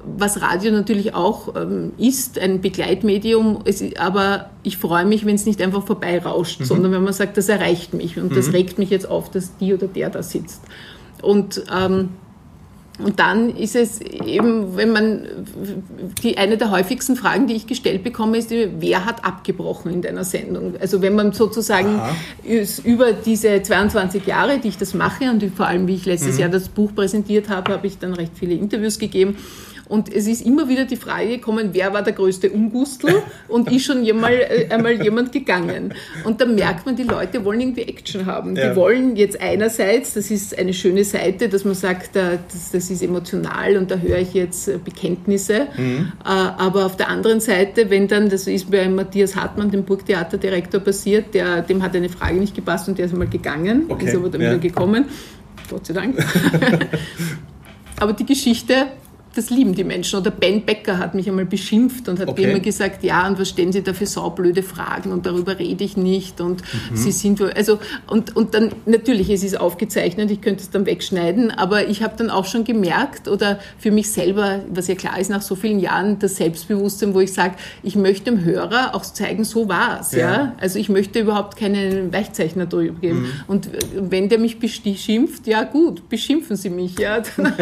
was 0.07 0.41
Radio 0.43 0.73
natürlich 0.73 1.15
auch 1.15 1.55
ähm, 1.57 1.93
ist, 1.99 2.39
ein 2.39 2.61
Begleitmedium, 2.61 3.61
es, 3.65 3.83
aber 3.99 4.51
ich 4.63 4.77
freue 4.77 5.05
mich, 5.05 5.25
wenn 5.25 5.35
es 5.35 5.47
nicht 5.47 5.61
einfach 5.63 5.85
vorbeirauscht, 5.85 6.61
mhm. 6.61 6.65
sondern 6.65 6.93
wenn 6.93 7.03
man 7.03 7.13
sagt, 7.13 7.37
das 7.37 7.49
erreicht 7.49 7.95
mich 7.95 8.19
und 8.19 8.33
mhm. 8.33 8.37
das 8.37 8.53
regt 8.53 8.79
mich 8.79 8.91
jetzt 8.91 9.09
auf, 9.09 9.31
dass 9.31 9.57
die 9.57 9.75
oder 9.75 9.87
der 9.87 10.11
da 10.11 10.23
sitzt. 10.23 10.63
Und, 11.23 11.65
ähm, 11.75 12.11
und 13.03 13.19
dann 13.19 13.57
ist 13.57 13.75
es 13.75 14.01
eben, 14.01 14.77
wenn 14.77 14.93
man, 14.93 15.27
die, 16.23 16.39
eine 16.39 16.57
der 16.57 16.71
häufigsten 16.71 17.17
Fragen, 17.17 17.49
die 17.49 17.55
ich 17.55 17.67
gestellt 17.67 18.05
bekomme, 18.05 18.39
ist, 18.39 18.51
wer 18.51 19.05
hat 19.05 19.25
abgebrochen 19.25 19.93
in 19.93 20.01
deiner 20.01 20.23
Sendung? 20.23 20.75
Also 20.81 21.03
wenn 21.03 21.17
man 21.17 21.33
sozusagen 21.33 22.01
über 22.85 23.13
diese 23.13 23.61
22 23.61 24.27
Jahre, 24.27 24.59
die 24.59 24.69
ich 24.69 24.79
das 24.79 24.95
mache 24.95 25.29
und 25.29 25.45
vor 25.57 25.67
allem, 25.67 25.89
wie 25.89 25.97
ich 25.97 26.07
letztes 26.07 26.35
mhm. 26.35 26.41
Jahr 26.41 26.49
das 26.51 26.69
Buch 26.69 26.95
präsentiert 26.95 27.49
habe, 27.49 27.73
habe 27.73 27.87
ich 27.89 27.99
dann 27.99 28.15
recht 28.15 28.33
viele 28.37 28.55
Interviews 28.55 29.01
gegeben 29.01 29.39
und 29.89 30.13
es 30.13 30.27
ist 30.27 30.45
immer 30.45 30.69
wieder 30.69 30.85
die 30.85 30.97
Frage 30.97 31.29
gekommen, 31.29 31.71
wer 31.73 31.93
war 31.93 32.03
der 32.03 32.15
größte 32.15 32.51
Umgustel 32.51 33.23
und 33.49 33.71
ist 33.71 33.85
schon 33.85 34.07
einmal, 34.07 34.33
äh, 34.33 34.69
einmal 34.71 35.03
jemand 35.03 35.33
gegangen. 35.33 35.93
Und 36.25 36.41
da 36.41 36.47
merkt 36.47 36.87
man, 36.87 36.97
die 36.97 37.03
Leute 37.03 37.45
wollen 37.45 37.61
irgendwie 37.61 37.83
Action 37.83 38.25
haben. 38.27 38.57
Ja. 38.57 38.71
Die 38.71 38.77
wollen 38.77 39.17
jetzt 39.17 39.41
einerseits, 39.41 40.15
das 40.15 40.31
ist 40.31 40.59
eine 40.59 40.73
schöne 40.73 41.05
Seite, 41.05 41.49
dass 41.49 41.65
man 41.65 41.75
sagt, 41.75 42.17
äh, 42.17 42.39
das, 42.51 42.71
das 42.73 42.91
ist 42.91 43.03
emotional 43.03 43.77
und 43.77 43.91
da 43.91 43.97
höre 43.97 44.19
ich 44.19 44.33
jetzt 44.33 44.69
äh, 44.69 44.79
Bekenntnisse. 44.83 45.67
Mhm. 45.77 46.13
Aber 46.23 46.87
auf 46.87 46.97
der 46.97 47.09
anderen 47.09 47.41
Seite, 47.41 47.91
wenn 47.91 48.09
dann, 48.09 48.31
das 48.31 48.47
ist 48.47 48.71
bei 48.71 48.89
Matthias 48.89 49.37
Hartmann, 49.37 49.71
dem 49.71 49.85
Burgtheaterdirektor, 49.85 50.81
passiert, 50.81 51.35
der, 51.35 51.63
dem 51.63 51.83
hat 51.83 51.95
eine 51.95 52.09
Frage 52.09 52.37
nicht 52.37 52.55
gepasst 52.55 52.89
und 52.89 52.99
der 52.99 53.07
ist 53.07 53.13
einmal 53.13 53.29
gegangen, 53.29 53.85
okay. 53.89 54.07
ist 54.07 54.15
aber 54.15 54.29
dann 54.29 54.41
ja. 54.41 54.51
wieder 54.51 54.59
gekommen. 54.59 55.07
Gott 55.69 55.87
sei 55.87 55.95
Dank. 55.95 56.17
aber 58.01 58.13
die 58.13 58.27
Geschichte 58.27 58.87
das 59.35 59.51
lieben 59.51 59.75
die 59.75 59.85
Menschen. 59.85 60.19
Oder 60.19 60.31
Ben 60.31 60.65
Becker 60.65 60.99
hat 60.99 61.15
mich 61.15 61.29
einmal 61.29 61.45
beschimpft 61.45 62.09
und 62.09 62.21
hat 62.21 62.29
okay. 62.29 62.45
immer 62.45 62.61
gesagt, 62.61 63.03
ja, 63.03 63.27
und 63.27 63.39
was 63.39 63.49
stellen 63.49 63.73
Sie 63.73 63.83
da 63.83 63.93
für 63.93 64.07
saublöde 64.07 64.63
Fragen 64.63 65.13
und 65.13 65.27
darüber 65.27 65.59
rede 65.59 65.85
ich 65.85 65.97
nicht 65.97 66.41
und 66.41 66.63
mhm. 66.63 66.97
Sie 66.97 67.13
sind, 67.13 67.41
also, 67.41 67.79
und, 68.07 68.37
und 68.37 68.55
dann, 68.55 68.73
natürlich, 68.87 69.31
es 69.31 69.43
ist 69.43 69.61
aufgezeichnet, 69.61 70.31
ich 70.31 70.41
könnte 70.41 70.63
es 70.63 70.71
dann 70.71 70.87
wegschneiden, 70.87 71.51
aber 71.51 71.89
ich 71.89 72.03
habe 72.03 72.15
dann 72.17 72.31
auch 72.31 72.45
schon 72.45 72.65
gemerkt 72.65 73.29
oder 73.29 73.59
für 73.79 73.91
mich 73.91 74.11
selber, 74.11 74.61
was 74.73 74.89
ja 74.89 74.95
klar 74.95 75.19
ist, 75.19 75.31
nach 75.31 75.43
so 75.43 75.55
vielen 75.55 75.81
Jahren, 75.81 76.19
das 76.19 76.37
Selbstbewusstsein, 76.37 77.15
wo 77.15 77.21
ich 77.21 77.33
sage, 77.33 77.55
ich 77.83 77.97
möchte 77.97 78.25
dem 78.25 78.45
Hörer 78.45 78.95
auch 78.95 79.03
zeigen, 79.03 79.45
so 79.45 79.69
war 79.69 80.01
es, 80.01 80.13
ja. 80.13 80.19
ja. 80.19 80.55
Also 80.61 80.79
ich 80.79 80.89
möchte 80.89 81.21
überhaupt 81.21 81.57
keinen 81.57 82.13
Weichzeichner 82.13 82.67
drüber 82.67 82.99
geben. 83.01 83.23
Mhm. 83.23 83.29
Und 83.47 83.69
wenn 83.95 84.29
der 84.29 84.39
mich 84.39 84.59
beschimpft, 84.59 85.47
ja 85.47 85.65
gut, 85.65 86.09
beschimpfen 86.09 86.57
Sie 86.57 86.71
mich, 86.71 86.99
ja, 86.99 87.21
dann 87.37 87.57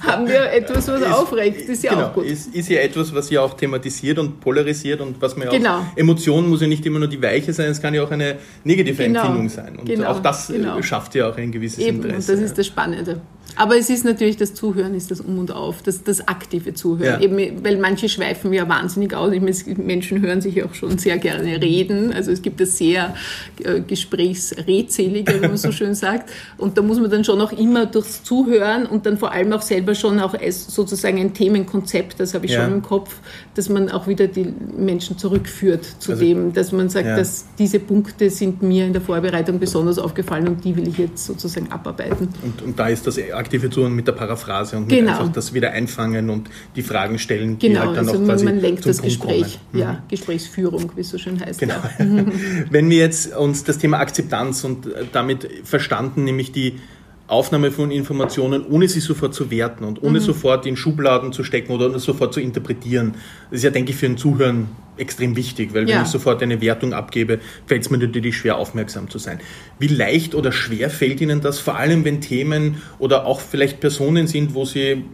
haben 0.00 0.28
wir 0.28 0.52
etwas, 0.52 0.88
was 0.88 1.02
aufregt, 1.14 1.68
ist 1.68 1.82
ja 1.82 1.94
genau, 1.94 2.06
auch 2.06 2.12
gut. 2.14 2.26
Ist, 2.26 2.54
ist 2.54 2.68
ja 2.68 2.80
etwas, 2.80 3.14
was 3.14 3.30
ja 3.30 3.40
auch 3.42 3.54
thematisiert 3.54 4.18
und 4.18 4.40
polarisiert 4.40 5.00
und 5.00 5.20
was 5.20 5.36
man 5.36 5.48
ja 5.48 5.56
genau. 5.56 5.78
auch, 5.78 5.96
Emotionen 5.96 6.48
muss 6.48 6.60
ja 6.60 6.66
nicht 6.66 6.84
immer 6.86 6.98
nur 6.98 7.08
die 7.08 7.20
Weiche 7.20 7.52
sein, 7.52 7.70
es 7.70 7.80
kann 7.80 7.94
ja 7.94 8.04
auch 8.04 8.10
eine 8.10 8.36
negative 8.64 9.02
genau. 9.02 9.20
Empfindung 9.20 9.48
sein. 9.48 9.76
Und 9.76 9.86
genau. 9.86 10.10
auch 10.10 10.20
das 10.20 10.48
genau. 10.48 10.80
schafft 10.82 11.14
ja 11.14 11.30
auch 11.30 11.36
ein 11.36 11.52
gewisses 11.52 11.78
Eben, 11.78 11.96
Interesse. 12.02 12.32
Und 12.32 12.38
das 12.40 12.50
ist 12.50 12.58
das 12.58 12.66
Spannende. 12.66 13.20
Aber 13.56 13.76
es 13.76 13.88
ist 13.88 14.04
natürlich 14.04 14.36
das 14.36 14.54
Zuhören, 14.54 14.94
ist 14.94 15.10
das 15.10 15.20
Um 15.20 15.38
und 15.38 15.52
Auf, 15.52 15.82
das, 15.82 16.02
das 16.02 16.26
aktive 16.26 16.74
Zuhören. 16.74 17.20
Ja. 17.20 17.24
Eben, 17.38 17.64
weil 17.64 17.76
manche 17.76 18.08
schweifen 18.08 18.52
ja 18.52 18.68
wahnsinnig 18.68 19.14
aus. 19.14 19.32
Menschen 19.76 20.22
hören 20.22 20.40
sich 20.40 20.62
auch 20.64 20.74
schon 20.74 20.98
sehr 20.98 21.18
gerne 21.18 21.62
reden. 21.62 22.12
Also 22.12 22.32
es 22.32 22.42
gibt 22.42 22.60
das 22.60 22.76
sehr 22.76 23.14
äh, 23.62 23.80
gesprächsredselige, 23.80 25.40
wie 25.40 25.46
man 25.46 25.56
so 25.56 25.70
schön 25.72 25.94
sagt. 25.94 26.30
Und 26.58 26.76
da 26.76 26.82
muss 26.82 26.98
man 26.98 27.10
dann 27.10 27.24
schon 27.24 27.40
auch 27.40 27.52
immer 27.52 27.86
durchs 27.86 28.24
Zuhören 28.24 28.86
und 28.86 29.06
dann 29.06 29.18
vor 29.18 29.30
allem 29.30 29.52
auch 29.52 29.62
selber 29.62 29.94
schon 29.94 30.18
auch 30.18 30.34
als 30.34 30.66
sozusagen 31.04 31.20
ein 31.20 31.34
Themenkonzept, 31.34 32.18
das 32.18 32.34
habe 32.34 32.46
ich 32.46 32.52
ja. 32.52 32.64
schon 32.64 32.74
im 32.74 32.82
Kopf, 32.82 33.16
dass 33.54 33.68
man 33.68 33.90
auch 33.90 34.06
wieder 34.06 34.26
die 34.26 34.46
Menschen 34.76 35.18
zurückführt 35.18 35.84
zu 35.98 36.12
also, 36.12 36.24
dem, 36.24 36.52
dass 36.52 36.72
man 36.72 36.88
sagt, 36.88 37.06
ja. 37.06 37.16
dass 37.16 37.44
diese 37.58 37.78
Punkte 37.78 38.30
sind 38.30 38.62
mir 38.62 38.86
in 38.86 38.92
der 38.94 39.02
Vorbereitung 39.02 39.58
besonders 39.58 39.98
aufgefallen 39.98 40.48
und 40.48 40.64
die 40.64 40.74
will 40.76 40.88
ich 40.88 40.96
jetzt 40.96 41.26
sozusagen 41.26 41.70
abarbeiten. 41.70 42.28
Und, 42.42 42.62
und 42.62 42.78
da 42.78 42.88
ist 42.88 43.06
das 43.06 43.18
aktive 43.32 43.68
Touren 43.68 43.94
mit 43.94 44.06
der 44.08 44.12
Paraphrase 44.12 44.76
und 44.76 44.88
genau. 44.88 45.12
einfach 45.12 45.32
das 45.32 45.52
wieder 45.52 45.72
einfangen 45.72 46.30
und 46.30 46.48
die 46.74 46.82
Fragen 46.82 47.18
stellen, 47.18 47.58
die 47.58 47.68
genau, 47.68 47.80
halt 47.80 47.96
dann 47.98 48.08
also 48.08 48.20
auch 48.20 48.24
quasi 48.24 48.44
man, 48.46 48.60
lenkt 48.60 48.86
das 48.86 48.98
Punkt 48.98 49.20
Gespräch, 49.20 49.58
kommen. 49.70 49.82
ja, 49.82 49.92
mhm. 49.92 49.98
Gesprächsführung, 50.08 50.92
wie 50.94 51.02
es 51.02 51.10
so 51.10 51.18
schön 51.18 51.38
heißt. 51.38 51.60
Genau. 51.60 51.74
Ja. 51.74 51.94
Wenn 52.70 52.88
wir 52.88 52.98
jetzt 52.98 53.36
uns 53.36 53.64
das 53.64 53.78
Thema 53.78 53.98
Akzeptanz 53.98 54.64
und 54.64 54.88
damit 55.12 55.48
verstanden, 55.64 56.24
nämlich 56.24 56.52
die 56.52 56.78
Aufnahme 57.26 57.70
von 57.70 57.90
Informationen, 57.90 58.66
ohne 58.66 58.86
sie 58.86 59.00
sofort 59.00 59.34
zu 59.34 59.50
werten 59.50 59.84
und 59.84 60.02
ohne 60.02 60.20
mhm. 60.20 60.24
sofort 60.24 60.66
in 60.66 60.76
Schubladen 60.76 61.32
zu 61.32 61.42
stecken 61.42 61.72
oder 61.72 61.98
sofort 61.98 62.34
zu 62.34 62.40
interpretieren. 62.40 63.14
Das 63.50 63.58
ist 63.58 63.64
ja, 63.64 63.70
denke 63.70 63.92
ich, 63.92 63.96
für 63.96 64.06
ein 64.06 64.18
Zuhören 64.18 64.68
extrem 64.98 65.34
wichtig, 65.34 65.72
weil 65.72 65.88
ja. 65.88 65.96
wenn 65.96 66.04
ich 66.04 66.10
sofort 66.10 66.42
eine 66.42 66.60
Wertung 66.60 66.92
abgebe, 66.92 67.40
fällt 67.66 67.82
es 67.82 67.90
mir 67.90 67.98
natürlich 67.98 68.36
schwer, 68.36 68.56
aufmerksam 68.56 69.08
zu 69.08 69.18
sein. 69.18 69.40
Wie 69.78 69.86
leicht 69.86 70.34
oder 70.34 70.52
schwer 70.52 70.90
fällt 70.90 71.20
Ihnen 71.22 71.40
das, 71.40 71.58
vor 71.58 71.76
allem 71.76 72.04
wenn 72.04 72.20
Themen 72.20 72.82
oder 72.98 73.24
auch 73.24 73.40
vielleicht 73.40 73.80
Personen 73.80 74.26
sind, 74.26 74.54
wo 74.54 74.66
Sie 74.66 75.04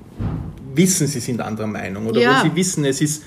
wissen, 0.75 1.07
Sie 1.07 1.20
sind 1.20 1.40
anderer 1.40 1.68
Meinung 1.68 2.07
oder 2.07 2.20
ja. 2.20 2.40
wo 2.40 2.49
Sie 2.49 2.57
wissen, 2.57 2.85
es 2.85 3.01
ist 3.01 3.23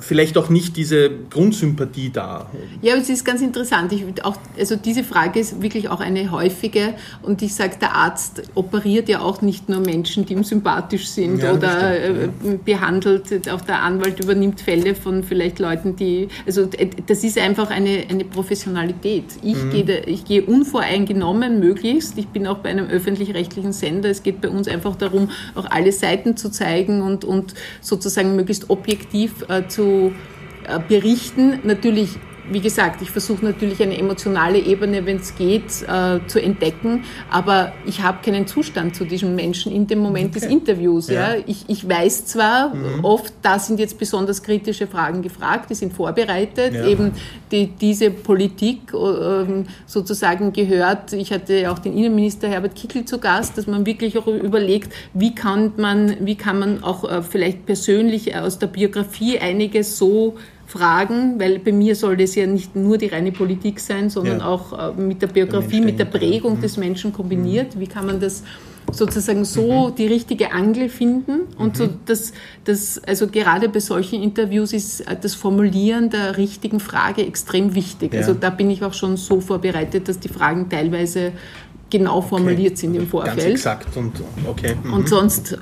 vielleicht 0.00 0.38
auch 0.38 0.48
nicht 0.48 0.76
diese 0.76 1.10
Grundsympathie 1.30 2.10
da. 2.10 2.50
Ja, 2.80 2.94
es 2.94 3.10
ist 3.10 3.24
ganz 3.24 3.42
interessant. 3.42 3.92
Ich, 3.92 4.04
auch, 4.24 4.36
also 4.58 4.76
diese 4.76 5.04
Frage 5.04 5.38
ist 5.38 5.60
wirklich 5.60 5.90
auch 5.90 6.00
eine 6.00 6.30
häufige 6.30 6.94
und 7.22 7.42
ich 7.42 7.54
sage, 7.54 7.76
der 7.80 7.94
Arzt 7.94 8.42
operiert 8.54 9.08
ja 9.08 9.20
auch 9.20 9.42
nicht 9.42 9.68
nur 9.68 9.80
Menschen, 9.80 10.24
die 10.24 10.32
ihm 10.32 10.44
sympathisch 10.44 11.08
sind 11.08 11.42
ja, 11.42 11.52
oder 11.52 11.94
stimmt, 11.94 12.32
ja. 12.42 12.52
Äh, 12.52 12.56
behandelt, 12.64 13.50
auch 13.50 13.60
der 13.60 13.82
Anwalt 13.82 14.20
übernimmt 14.20 14.62
Fälle 14.62 14.94
von 14.94 15.22
vielleicht 15.22 15.58
Leuten, 15.58 15.94
die, 15.94 16.28
also 16.46 16.68
das 17.06 17.22
ist 17.22 17.38
einfach 17.38 17.70
eine, 17.70 18.04
eine 18.08 18.24
Professionalität. 18.24 19.24
Ich, 19.42 19.62
mhm. 19.62 19.70
gehe, 19.70 20.04
ich 20.06 20.24
gehe 20.24 20.42
unvoreingenommen 20.42 21.60
möglichst. 21.60 22.16
Ich 22.16 22.28
bin 22.28 22.46
auch 22.46 22.58
bei 22.58 22.70
einem 22.70 22.86
öffentlich-rechtlichen 22.86 23.72
Sender. 23.72 24.08
Es 24.08 24.22
geht 24.22 24.40
bei 24.40 24.48
uns 24.48 24.68
einfach 24.68 24.96
darum, 24.96 25.30
auch 25.54 25.66
alle 25.70 25.92
Seiten 25.92 26.36
zu 26.36 26.50
zeigen 26.50 27.02
und, 27.02 27.24
und 27.24 27.54
sozusagen 27.82 28.36
möglichst 28.36 28.70
objektiv 28.70 29.44
äh, 29.48 29.65
zu 29.68 30.14
äh, 30.66 30.78
berichten. 30.78 31.60
Natürlich 31.64 32.18
wie 32.50 32.60
gesagt, 32.60 33.02
ich 33.02 33.10
versuche 33.10 33.44
natürlich 33.44 33.82
eine 33.82 33.98
emotionale 33.98 34.58
Ebene, 34.58 35.06
wenn 35.06 35.16
es 35.16 35.34
geht, 35.34 35.82
äh, 35.82 36.20
zu 36.26 36.40
entdecken, 36.40 37.04
aber 37.30 37.72
ich 37.86 38.02
habe 38.02 38.18
keinen 38.24 38.46
Zustand 38.46 38.94
zu 38.94 39.04
diesem 39.04 39.34
Menschen 39.34 39.72
in 39.72 39.86
dem 39.86 39.98
Moment 39.98 40.30
okay. 40.30 40.40
des 40.40 40.48
Interviews. 40.48 41.08
Ja. 41.08 41.34
ja. 41.34 41.42
Ich, 41.46 41.64
ich 41.68 41.88
weiß 41.88 42.26
zwar 42.26 42.74
mhm. 42.74 43.04
oft, 43.04 43.32
da 43.42 43.58
sind 43.58 43.80
jetzt 43.80 43.98
besonders 43.98 44.42
kritische 44.42 44.86
Fragen 44.86 45.22
gefragt, 45.22 45.70
die 45.70 45.74
sind 45.74 45.92
vorbereitet, 45.92 46.74
ja. 46.74 46.86
eben 46.86 47.12
die, 47.50 47.66
diese 47.66 48.10
Politik 48.10 48.92
äh, 48.92 49.64
sozusagen 49.86 50.52
gehört. 50.52 51.12
Ich 51.12 51.32
hatte 51.32 51.70
auch 51.70 51.78
den 51.78 51.96
Innenminister 51.96 52.48
Herbert 52.48 52.74
Kickl 52.74 53.04
zu 53.04 53.18
Gast, 53.18 53.58
dass 53.58 53.66
man 53.66 53.86
wirklich 53.86 54.18
auch 54.18 54.26
überlegt, 54.26 54.92
wie 55.14 55.34
kann 55.34 55.72
man, 55.76 56.16
wie 56.20 56.36
kann 56.36 56.58
man 56.58 56.82
auch 56.82 57.04
äh, 57.04 57.22
vielleicht 57.22 57.66
persönlich 57.66 58.34
aus 58.36 58.58
der 58.58 58.68
Biografie 58.68 59.38
einiges 59.38 59.98
so 59.98 60.36
Fragen, 60.66 61.38
weil 61.38 61.60
bei 61.60 61.72
mir 61.72 61.94
soll 61.94 62.16
das 62.16 62.34
ja 62.34 62.46
nicht 62.46 62.74
nur 62.74 62.98
die 62.98 63.06
reine 63.06 63.30
Politik 63.30 63.78
sein, 63.78 64.10
sondern 64.10 64.40
ja. 64.40 64.46
auch 64.46 64.96
äh, 64.96 65.00
mit 65.00 65.22
der 65.22 65.28
Biografie, 65.28 65.78
der 65.78 65.84
mit 65.84 65.98
der 65.98 66.06
Prägung 66.06 66.56
mhm. 66.56 66.60
des 66.60 66.76
Menschen 66.76 67.12
kombiniert. 67.12 67.78
Wie 67.78 67.86
kann 67.86 68.06
man 68.06 68.18
das 68.18 68.42
sozusagen 68.92 69.44
so 69.44 69.88
mhm. 69.88 69.94
die 69.94 70.06
richtige 70.06 70.52
Angel 70.52 70.88
finden? 70.88 71.42
Und 71.56 71.74
mhm. 71.74 71.84
so 71.84 71.88
das, 72.06 72.32
das, 72.64 73.00
also 73.04 73.28
gerade 73.28 73.68
bei 73.68 73.78
solchen 73.78 74.22
Interviews 74.22 74.72
ist 74.72 75.00
äh, 75.02 75.16
das 75.20 75.36
Formulieren 75.36 76.10
der 76.10 76.36
richtigen 76.36 76.80
Frage 76.80 77.24
extrem 77.24 77.76
wichtig. 77.76 78.12
Ja. 78.12 78.20
Also 78.20 78.34
da 78.34 78.50
bin 78.50 78.68
ich 78.68 78.82
auch 78.82 78.94
schon 78.94 79.16
so 79.16 79.40
vorbereitet, 79.40 80.08
dass 80.08 80.18
die 80.18 80.28
Fragen 80.28 80.68
teilweise 80.68 81.32
genau 81.90 82.20
formuliert 82.20 82.72
okay. 82.72 82.76
sind 82.76 82.94
im 82.94 83.06
Vorfeld. 83.06 83.38
Ganz 83.38 83.48
exakt 83.50 83.96
und 83.96 84.12
okay. 84.46 84.76
Mhm. 84.82 84.92
Und 84.92 85.08
sonst, 85.08 85.52
äh, 85.52 85.56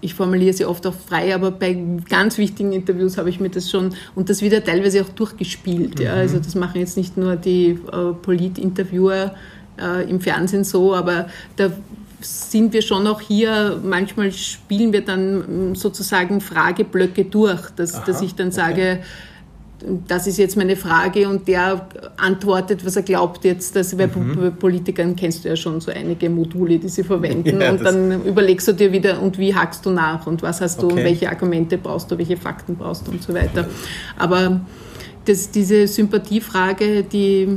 ich 0.00 0.14
formuliere 0.14 0.52
sie 0.52 0.64
oft 0.64 0.86
auch 0.86 0.94
frei, 0.94 1.34
aber 1.34 1.50
bei 1.50 1.76
ganz 2.08 2.38
wichtigen 2.38 2.72
Interviews 2.72 3.18
habe 3.18 3.30
ich 3.30 3.40
mir 3.40 3.50
das 3.50 3.70
schon 3.70 3.94
und 4.14 4.30
das 4.30 4.42
wieder 4.42 4.62
teilweise 4.62 5.02
auch 5.02 5.08
durchgespielt. 5.08 5.98
Mhm. 5.98 6.04
Ja. 6.04 6.12
Also 6.14 6.38
das 6.38 6.54
machen 6.54 6.80
jetzt 6.80 6.96
nicht 6.96 7.16
nur 7.16 7.36
die 7.36 7.78
äh, 7.92 8.12
Polit-Interviewer 8.22 9.34
äh, 9.80 10.08
im 10.08 10.20
Fernsehen 10.20 10.64
so, 10.64 10.94
aber 10.94 11.28
da 11.56 11.70
sind 12.20 12.72
wir 12.74 12.82
schon 12.82 13.06
auch 13.06 13.20
hier, 13.20 13.80
manchmal 13.82 14.30
spielen 14.30 14.92
wir 14.92 15.00
dann 15.00 15.74
sozusagen 15.74 16.42
Frageblöcke 16.42 17.24
durch, 17.24 17.70
dass, 17.70 17.94
Aha, 17.94 18.04
dass 18.04 18.20
ich 18.20 18.34
dann 18.34 18.52
sage, 18.52 18.98
okay 19.00 19.04
das 20.06 20.26
ist 20.26 20.38
jetzt 20.38 20.56
meine 20.56 20.76
Frage 20.76 21.28
und 21.28 21.48
der 21.48 21.86
antwortet, 22.16 22.84
was 22.84 22.96
er 22.96 23.02
glaubt 23.02 23.44
jetzt. 23.44 23.76
Dass, 23.76 23.96
weil 23.98 24.08
mhm. 24.08 24.36
bei 24.36 24.50
Politikern 24.50 25.16
kennst 25.16 25.44
du 25.44 25.48
ja 25.48 25.56
schon 25.56 25.80
so 25.80 25.90
einige 25.90 26.28
Module, 26.28 26.78
die 26.78 26.88
sie 26.88 27.04
verwenden 27.04 27.60
ja, 27.60 27.70
und 27.70 27.82
dann 27.82 28.24
überlegst 28.24 28.68
du 28.68 28.72
dir 28.72 28.92
wieder, 28.92 29.20
und 29.20 29.38
wie 29.38 29.54
hackst 29.54 29.86
du 29.86 29.90
nach 29.90 30.26
und 30.26 30.42
was 30.42 30.60
hast 30.60 30.82
du 30.82 30.86
okay. 30.86 30.96
und 30.96 31.04
welche 31.04 31.28
Argumente 31.28 31.78
brauchst 31.78 32.10
du, 32.10 32.18
welche 32.18 32.36
Fakten 32.36 32.76
brauchst 32.76 33.06
du 33.06 33.12
und 33.12 33.22
so 33.22 33.34
weiter. 33.34 33.66
Aber 34.18 34.60
das, 35.24 35.50
diese 35.50 35.86
Sympathiefrage, 35.86 37.02
die 37.02 37.48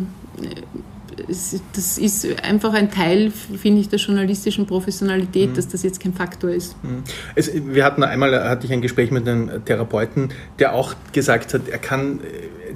das 1.28 1.98
ist 1.98 2.44
einfach 2.44 2.74
ein 2.74 2.92
Teil, 2.92 3.32
finde 3.32 3.82
ich, 3.82 3.90
der 3.90 4.00
journalistischen 4.00 4.66
Professionalität, 4.66 5.52
mhm. 5.52 5.54
dass 5.56 5.68
das 5.68 5.84
jetzt 5.84 6.00
kein 6.00 6.14
Faktor 6.14 6.50
ist. 6.50 6.76
Mhm. 6.84 7.04
Es, 7.36 7.52
wir 7.54 7.86
hatten 7.86 8.04
einmal, 8.04 8.50
hatte 8.50 8.66
ich 8.66 8.74
ein 8.74 8.82
Gespräch 8.82 9.12
mit 9.12 9.28
einem 9.28 9.66
Therapeuten, 9.66 10.30
der 10.60 10.74
auch 10.74 10.94
gesagt 11.12 11.54
hat, 11.54 11.68
er 11.68 11.78
kann 11.78 12.20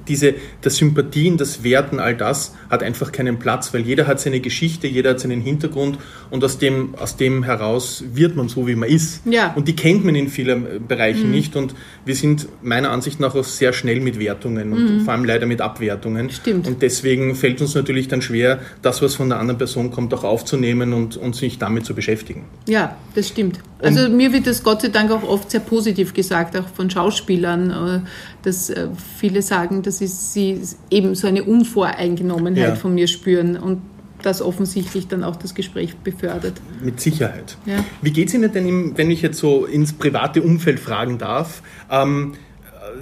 diese, 0.08 0.36
das 0.62 0.78
Sympathien, 0.78 1.38
das 1.38 1.64
Werten, 1.64 2.00
all 2.00 2.16
das 2.16 2.56
hat 2.70 2.84
einfach 2.84 3.12
keinen 3.12 3.40
Platz, 3.40 3.74
weil 3.74 3.82
jeder 3.82 4.08
hat 4.08 4.20
seine 4.20 4.40
Geschichte, 4.40 4.88
jeder 4.88 5.12
hat 5.12 5.20
seinen 5.20 5.42
Hintergrund 5.42 5.98
und 6.30 6.44
aus 6.44 6.58
dem, 6.58 6.96
aus 6.96 7.18
dem 7.18 7.44
heraus 7.44 8.04
wird 8.14 8.36
man 8.36 8.50
so, 8.50 8.68
wie 8.68 8.76
man 8.76 8.90
ist. 8.90 9.22
Ja. 9.26 9.54
Und 9.56 9.68
die 9.68 9.76
kennt 9.76 10.06
man 10.06 10.16
in 10.16 10.30
vielen 10.30 10.88
Bereichen 10.88 11.28
mhm. 11.28 11.32
nicht 11.32 11.56
und 11.56 11.76
wir 12.06 12.16
sind 12.16 12.48
meiner 12.62 12.92
Ansicht 12.92 13.20
nach 13.20 13.36
auch 13.36 13.44
sehr 13.44 13.74
schnell 13.74 14.00
mit 14.00 14.20
Wertungen 14.20 14.74
und 14.74 14.98
mhm. 14.98 15.02
vor 15.02 15.14
allem 15.14 15.26
leider 15.26 15.46
mit 15.46 15.62
Abwertungen. 15.62 16.30
Stimmt. 16.30 16.68
Und 16.68 16.82
deswegen 16.82 17.36
fällt 17.36 17.62
uns 17.62 17.76
natürlich 17.76 18.08
dann 18.08 18.22
schwer, 18.28 18.60
das, 18.82 19.02
was 19.02 19.16
von 19.16 19.30
der 19.30 19.40
anderen 19.40 19.58
Person 19.58 19.92
kommt, 19.92 20.14
auch 20.14 20.24
aufzunehmen 20.24 20.94
und, 20.94 21.18
und 21.18 21.36
sich 21.36 21.58
damit 21.58 21.86
zu 21.86 21.94
beschäftigen. 21.94 22.46
Ja, 22.68 22.96
das 23.16 23.30
stimmt. 23.30 23.60
Also 23.80 24.06
und 24.06 24.18
mir 24.18 24.34
wird 24.34 24.48
das 24.48 24.64
Gott 24.64 24.82
sei 24.82 24.90
Dank 24.90 25.12
auch 25.12 25.24
oft 25.24 25.52
sehr 25.52 25.60
positiv 25.60 26.14
gesagt, 26.14 26.58
auch 26.58 26.68
von 26.68 26.90
Schauspielern, 26.90 27.72
äh, 27.72 28.00
dass 28.44 28.70
äh, 28.70 28.88
viele 29.18 29.42
sagen, 29.42 29.82
dass 29.82 30.00
sie 30.00 30.62
eben 30.90 31.16
so 31.16 31.28
eine 31.28 31.44
Unvoreingenommenheit 31.44 32.70
ja. 32.70 32.76
von 32.76 32.94
mir 32.94 33.08
spüren 33.08 33.58
und 33.58 33.82
das 34.22 34.42
offensichtlich 34.42 35.08
dann 35.08 35.24
auch 35.24 35.36
das 35.36 35.54
Gespräch 35.54 35.96
befördert. 35.98 36.60
Mit 36.84 37.00
Sicherheit. 37.00 37.58
Ja. 37.66 37.84
Wie 38.02 38.12
geht 38.12 38.30
es 38.30 38.34
Ihnen 38.34 38.52
denn, 38.52 38.98
wenn 38.98 39.12
ich 39.12 39.22
jetzt 39.22 39.38
so 39.38 39.66
ins 39.66 39.94
private 39.94 40.42
Umfeld 40.42 40.80
fragen 40.80 41.18
darf? 41.18 41.62
Ähm, 41.90 42.34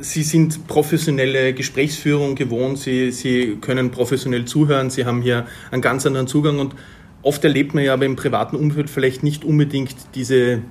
Sie 0.01 0.23
sind 0.23 0.67
professionelle 0.67 1.53
Gesprächsführung 1.53 2.35
gewohnt, 2.35 2.79
Sie, 2.79 3.11
Sie 3.11 3.57
können 3.61 3.91
professionell 3.91 4.45
zuhören, 4.45 4.89
Sie 4.89 5.05
haben 5.05 5.21
hier 5.21 5.47
einen 5.71 5.81
ganz 5.81 6.05
anderen 6.05 6.27
Zugang 6.27 6.59
und 6.59 6.75
oft 7.21 7.43
erlebt 7.43 7.73
man 7.73 7.83
ja 7.83 7.93
aber 7.93 8.05
im 8.05 8.15
privaten 8.15 8.55
Umfeld 8.55 8.89
vielleicht 8.89 9.23
nicht 9.23 9.43
unbedingt 9.43 9.95
diese 10.13 10.61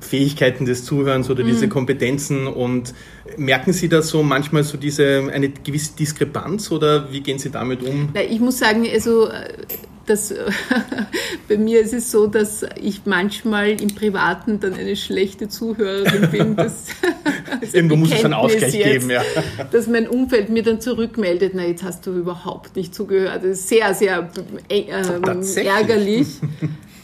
Fähigkeiten 0.00 0.64
des 0.64 0.84
Zuhörens 0.84 1.30
oder 1.30 1.42
mhm. 1.42 1.48
diese 1.48 1.68
Kompetenzen 1.68 2.46
und 2.46 2.94
merken 3.36 3.72
Sie 3.72 3.88
da 3.88 4.02
so 4.02 4.22
manchmal 4.22 4.64
so 4.64 4.78
diese 4.78 5.30
eine 5.32 5.50
gewisse 5.50 5.96
Diskrepanz 5.96 6.70
oder 6.70 7.12
wie 7.12 7.20
gehen 7.20 7.38
Sie 7.38 7.50
damit 7.50 7.82
um? 7.82 8.10
Ich 8.30 8.40
muss 8.40 8.58
sagen, 8.58 8.86
also 8.92 9.28
das, 10.06 10.34
bei 11.48 11.56
mir 11.56 11.80
ist 11.80 11.92
es 11.92 12.10
so, 12.10 12.26
dass 12.26 12.64
ich 12.80 13.02
manchmal 13.04 13.80
im 13.80 13.94
Privaten 13.94 14.60
dann 14.60 14.74
eine 14.74 14.96
schlechte 14.96 15.48
Zuhörerin 15.48 16.30
bin. 16.30 16.56
Das, 16.56 16.86
Irgendwo 17.72 17.96
muss 17.96 18.12
es 18.12 18.24
einen 18.24 18.34
Ausgleich 18.34 18.74
jetzt, 18.74 18.92
geben, 18.92 19.10
ja. 19.10 19.22
Dass 19.72 19.86
mein 19.86 20.08
Umfeld 20.08 20.48
mir 20.48 20.62
dann 20.62 20.80
zurückmeldet, 20.80 21.52
na 21.54 21.64
jetzt 21.64 21.82
hast 21.82 22.06
du 22.06 22.12
überhaupt 22.12 22.76
nicht 22.76 22.94
zugehört. 22.94 23.42
Das 23.42 23.58
ist 23.58 23.68
sehr, 23.68 23.94
sehr 23.94 24.30
äh, 24.68 24.84
ärgerlich. 25.64 26.28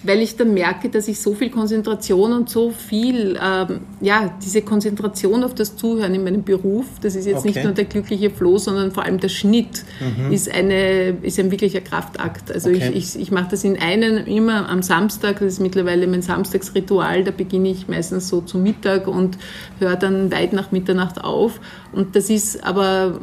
Weil 0.05 0.21
ich 0.21 0.37
dann 0.37 0.53
merke, 0.53 0.88
dass 0.88 1.07
ich 1.09 1.21
so 1.21 1.35
viel 1.35 1.51
Konzentration 1.51 2.33
und 2.33 2.51
so 2.51 2.71
viel, 2.71 3.38
ähm, 3.43 3.81
ja, 4.01 4.35
diese 4.43 4.62
Konzentration 4.62 5.45
auf 5.45 5.55
das 5.55 5.77
Zuhören 5.77 6.15
in 6.15 6.25
meinem 6.25 6.43
Beruf, 6.43 6.87
das 7.01 7.15
ist 7.15 7.27
jetzt 7.27 7.38
okay. 7.38 7.49
nicht 7.49 7.65
nur 7.65 7.73
der 7.73 7.85
glückliche 7.85 8.31
Floh, 8.31 8.59
sondern 8.59 8.91
vor 8.91 9.05
allem 9.05 9.21
der 9.21 9.29
Schnitt 9.29 9.85
mhm. 10.01 10.33
ist, 10.33 10.53
eine, 10.53 11.11
ist 11.23 11.38
ein 11.38 11.51
wirklicher 11.51 11.81
Kraftakt. 11.81 12.51
Also 12.51 12.71
okay. 12.71 12.91
ich, 12.95 13.15
ich, 13.15 13.23
ich 13.23 13.31
mache 13.31 13.51
das 13.51 13.65
in 13.65 13.79
einem 13.79 14.27
immer 14.27 14.69
am 14.69 14.83
Samstag, 14.83 15.38
das 15.38 15.55
ist 15.55 15.61
mittlerweile 15.61 16.07
mein 16.07 16.23
Samstagsritual, 16.23 17.25
da 17.25 17.31
beginne 17.31 17.71
ich 17.71 17.87
meistens 17.87 18.29
so 18.29 18.41
zu 18.41 18.59
Mittag 18.59 19.07
und 19.07 19.38
höre 19.79 19.97
dann 19.97 20.33
weit 20.33 20.53
nach 20.53 20.73
Mitternacht 20.73 21.23
auf. 21.23 21.61
Und 21.93 22.17
das 22.17 22.31
ist 22.31 22.65
aber 22.65 23.21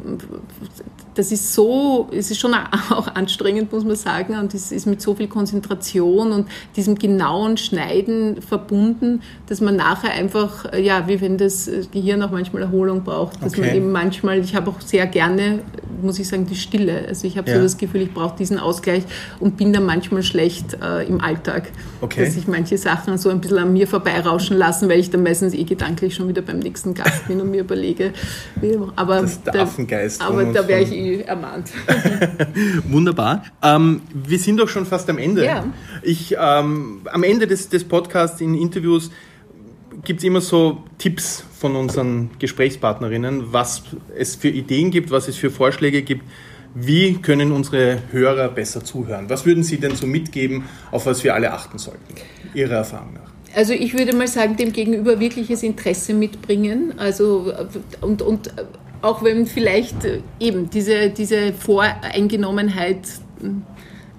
das 1.14 1.32
ist 1.32 1.54
so, 1.54 2.08
es 2.12 2.30
ist 2.30 2.38
schon 2.38 2.54
auch 2.90 3.14
anstrengend, 3.14 3.72
muss 3.72 3.84
man 3.84 3.96
sagen, 3.96 4.38
und 4.38 4.54
es 4.54 4.72
ist 4.72 4.86
mit 4.86 5.00
so 5.00 5.14
viel 5.14 5.28
Konzentration 5.28 6.32
und 6.32 6.48
diesem 6.76 6.96
genauen 6.96 7.56
Schneiden 7.56 8.40
verbunden, 8.42 9.22
dass 9.48 9.60
man 9.60 9.76
nachher 9.76 10.12
einfach, 10.12 10.72
ja, 10.76 11.08
wie 11.08 11.20
wenn 11.20 11.38
das 11.38 11.70
Gehirn 11.92 12.22
auch 12.22 12.30
manchmal 12.30 12.62
Erholung 12.62 13.02
braucht, 13.02 13.42
dass 13.42 13.52
okay. 13.52 13.60
man 13.60 13.74
eben 13.74 13.92
manchmal, 13.92 14.40
ich 14.40 14.54
habe 14.54 14.70
auch 14.70 14.80
sehr 14.80 15.06
gerne, 15.06 15.60
muss 16.02 16.18
ich 16.18 16.28
sagen, 16.28 16.46
die 16.46 16.54
Stille. 16.54 17.04
Also 17.08 17.26
ich 17.26 17.36
habe 17.36 17.50
ja. 17.50 17.56
so 17.56 17.62
das 17.62 17.76
Gefühl, 17.76 18.02
ich 18.02 18.14
brauche 18.14 18.36
diesen 18.36 18.58
Ausgleich 18.58 19.02
und 19.38 19.56
bin 19.56 19.72
dann 19.72 19.84
manchmal 19.84 20.22
schlecht 20.22 20.78
äh, 20.82 21.06
im 21.06 21.20
Alltag, 21.20 21.70
okay. 22.00 22.24
dass 22.24 22.36
ich 22.36 22.46
manche 22.46 22.78
Sachen 22.78 23.18
so 23.18 23.28
ein 23.28 23.40
bisschen 23.40 23.58
an 23.58 23.72
mir 23.72 23.86
vorbeirauschen 23.86 24.56
lassen, 24.56 24.88
weil 24.88 25.00
ich 25.00 25.10
dann 25.10 25.22
meistens 25.22 25.54
eh 25.54 25.64
gedanklich 25.64 26.14
schon 26.14 26.28
wieder 26.28 26.42
beim 26.42 26.58
nächsten 26.58 26.94
Gast 26.94 27.26
bin 27.26 27.40
und 27.40 27.50
mir 27.50 27.60
überlege. 27.60 28.12
Aber 28.96 29.22
das 29.22 29.32
ist 29.32 29.46
der 29.46 29.62
Affengeist. 29.62 30.22
Aber 30.22 30.44
da 30.44 30.66
wäre 30.66 30.82
ich 30.82 30.92
eh 31.00 31.20
ermahnt. 31.22 31.70
Wunderbar. 32.88 33.44
Ähm, 33.62 34.02
wir 34.12 34.38
sind 34.38 34.58
doch 34.58 34.68
schon 34.68 34.86
fast 34.86 35.08
am 35.10 35.18
Ende. 35.18 35.44
Ja. 35.44 35.64
Ich, 36.02 36.36
ähm, 36.38 37.02
am 37.10 37.22
Ende 37.22 37.46
des, 37.46 37.68
des 37.68 37.84
Podcasts 37.84 38.40
in 38.40 38.54
Interviews 38.54 39.10
gibt 40.04 40.20
es 40.20 40.24
immer 40.24 40.40
so 40.40 40.84
Tipps 40.98 41.44
von 41.58 41.76
unseren 41.76 42.30
Gesprächspartnerinnen, 42.38 43.52
was 43.52 43.82
es 44.16 44.36
für 44.36 44.48
Ideen 44.48 44.90
gibt, 44.90 45.10
was 45.10 45.28
es 45.28 45.36
für 45.36 45.50
Vorschläge 45.50 46.02
gibt. 46.02 46.24
Wie 46.74 47.14
können 47.14 47.50
unsere 47.52 47.98
Hörer 48.12 48.48
besser 48.48 48.84
zuhören? 48.84 49.28
Was 49.28 49.44
würden 49.44 49.64
Sie 49.64 49.78
denn 49.78 49.96
so 49.96 50.06
mitgeben, 50.06 50.64
auf 50.92 51.06
was 51.06 51.24
wir 51.24 51.34
alle 51.34 51.52
achten 51.52 51.78
sollten, 51.78 52.14
Ihrer 52.54 52.76
Erfahrung 52.76 53.14
nach? 53.14 53.30
Also 53.54 53.72
ich 53.72 53.98
würde 53.98 54.14
mal 54.14 54.28
sagen, 54.28 54.56
dem 54.56 54.72
Gegenüber 54.72 55.18
wirkliches 55.18 55.64
Interesse 55.64 56.14
mitbringen. 56.14 56.94
Also 56.96 57.52
und, 58.00 58.22
und 58.22 58.52
auch 59.02 59.22
wenn 59.22 59.46
vielleicht 59.46 59.96
eben 60.38 60.70
diese, 60.70 61.10
diese 61.10 61.52
Voreingenommenheit 61.52 63.00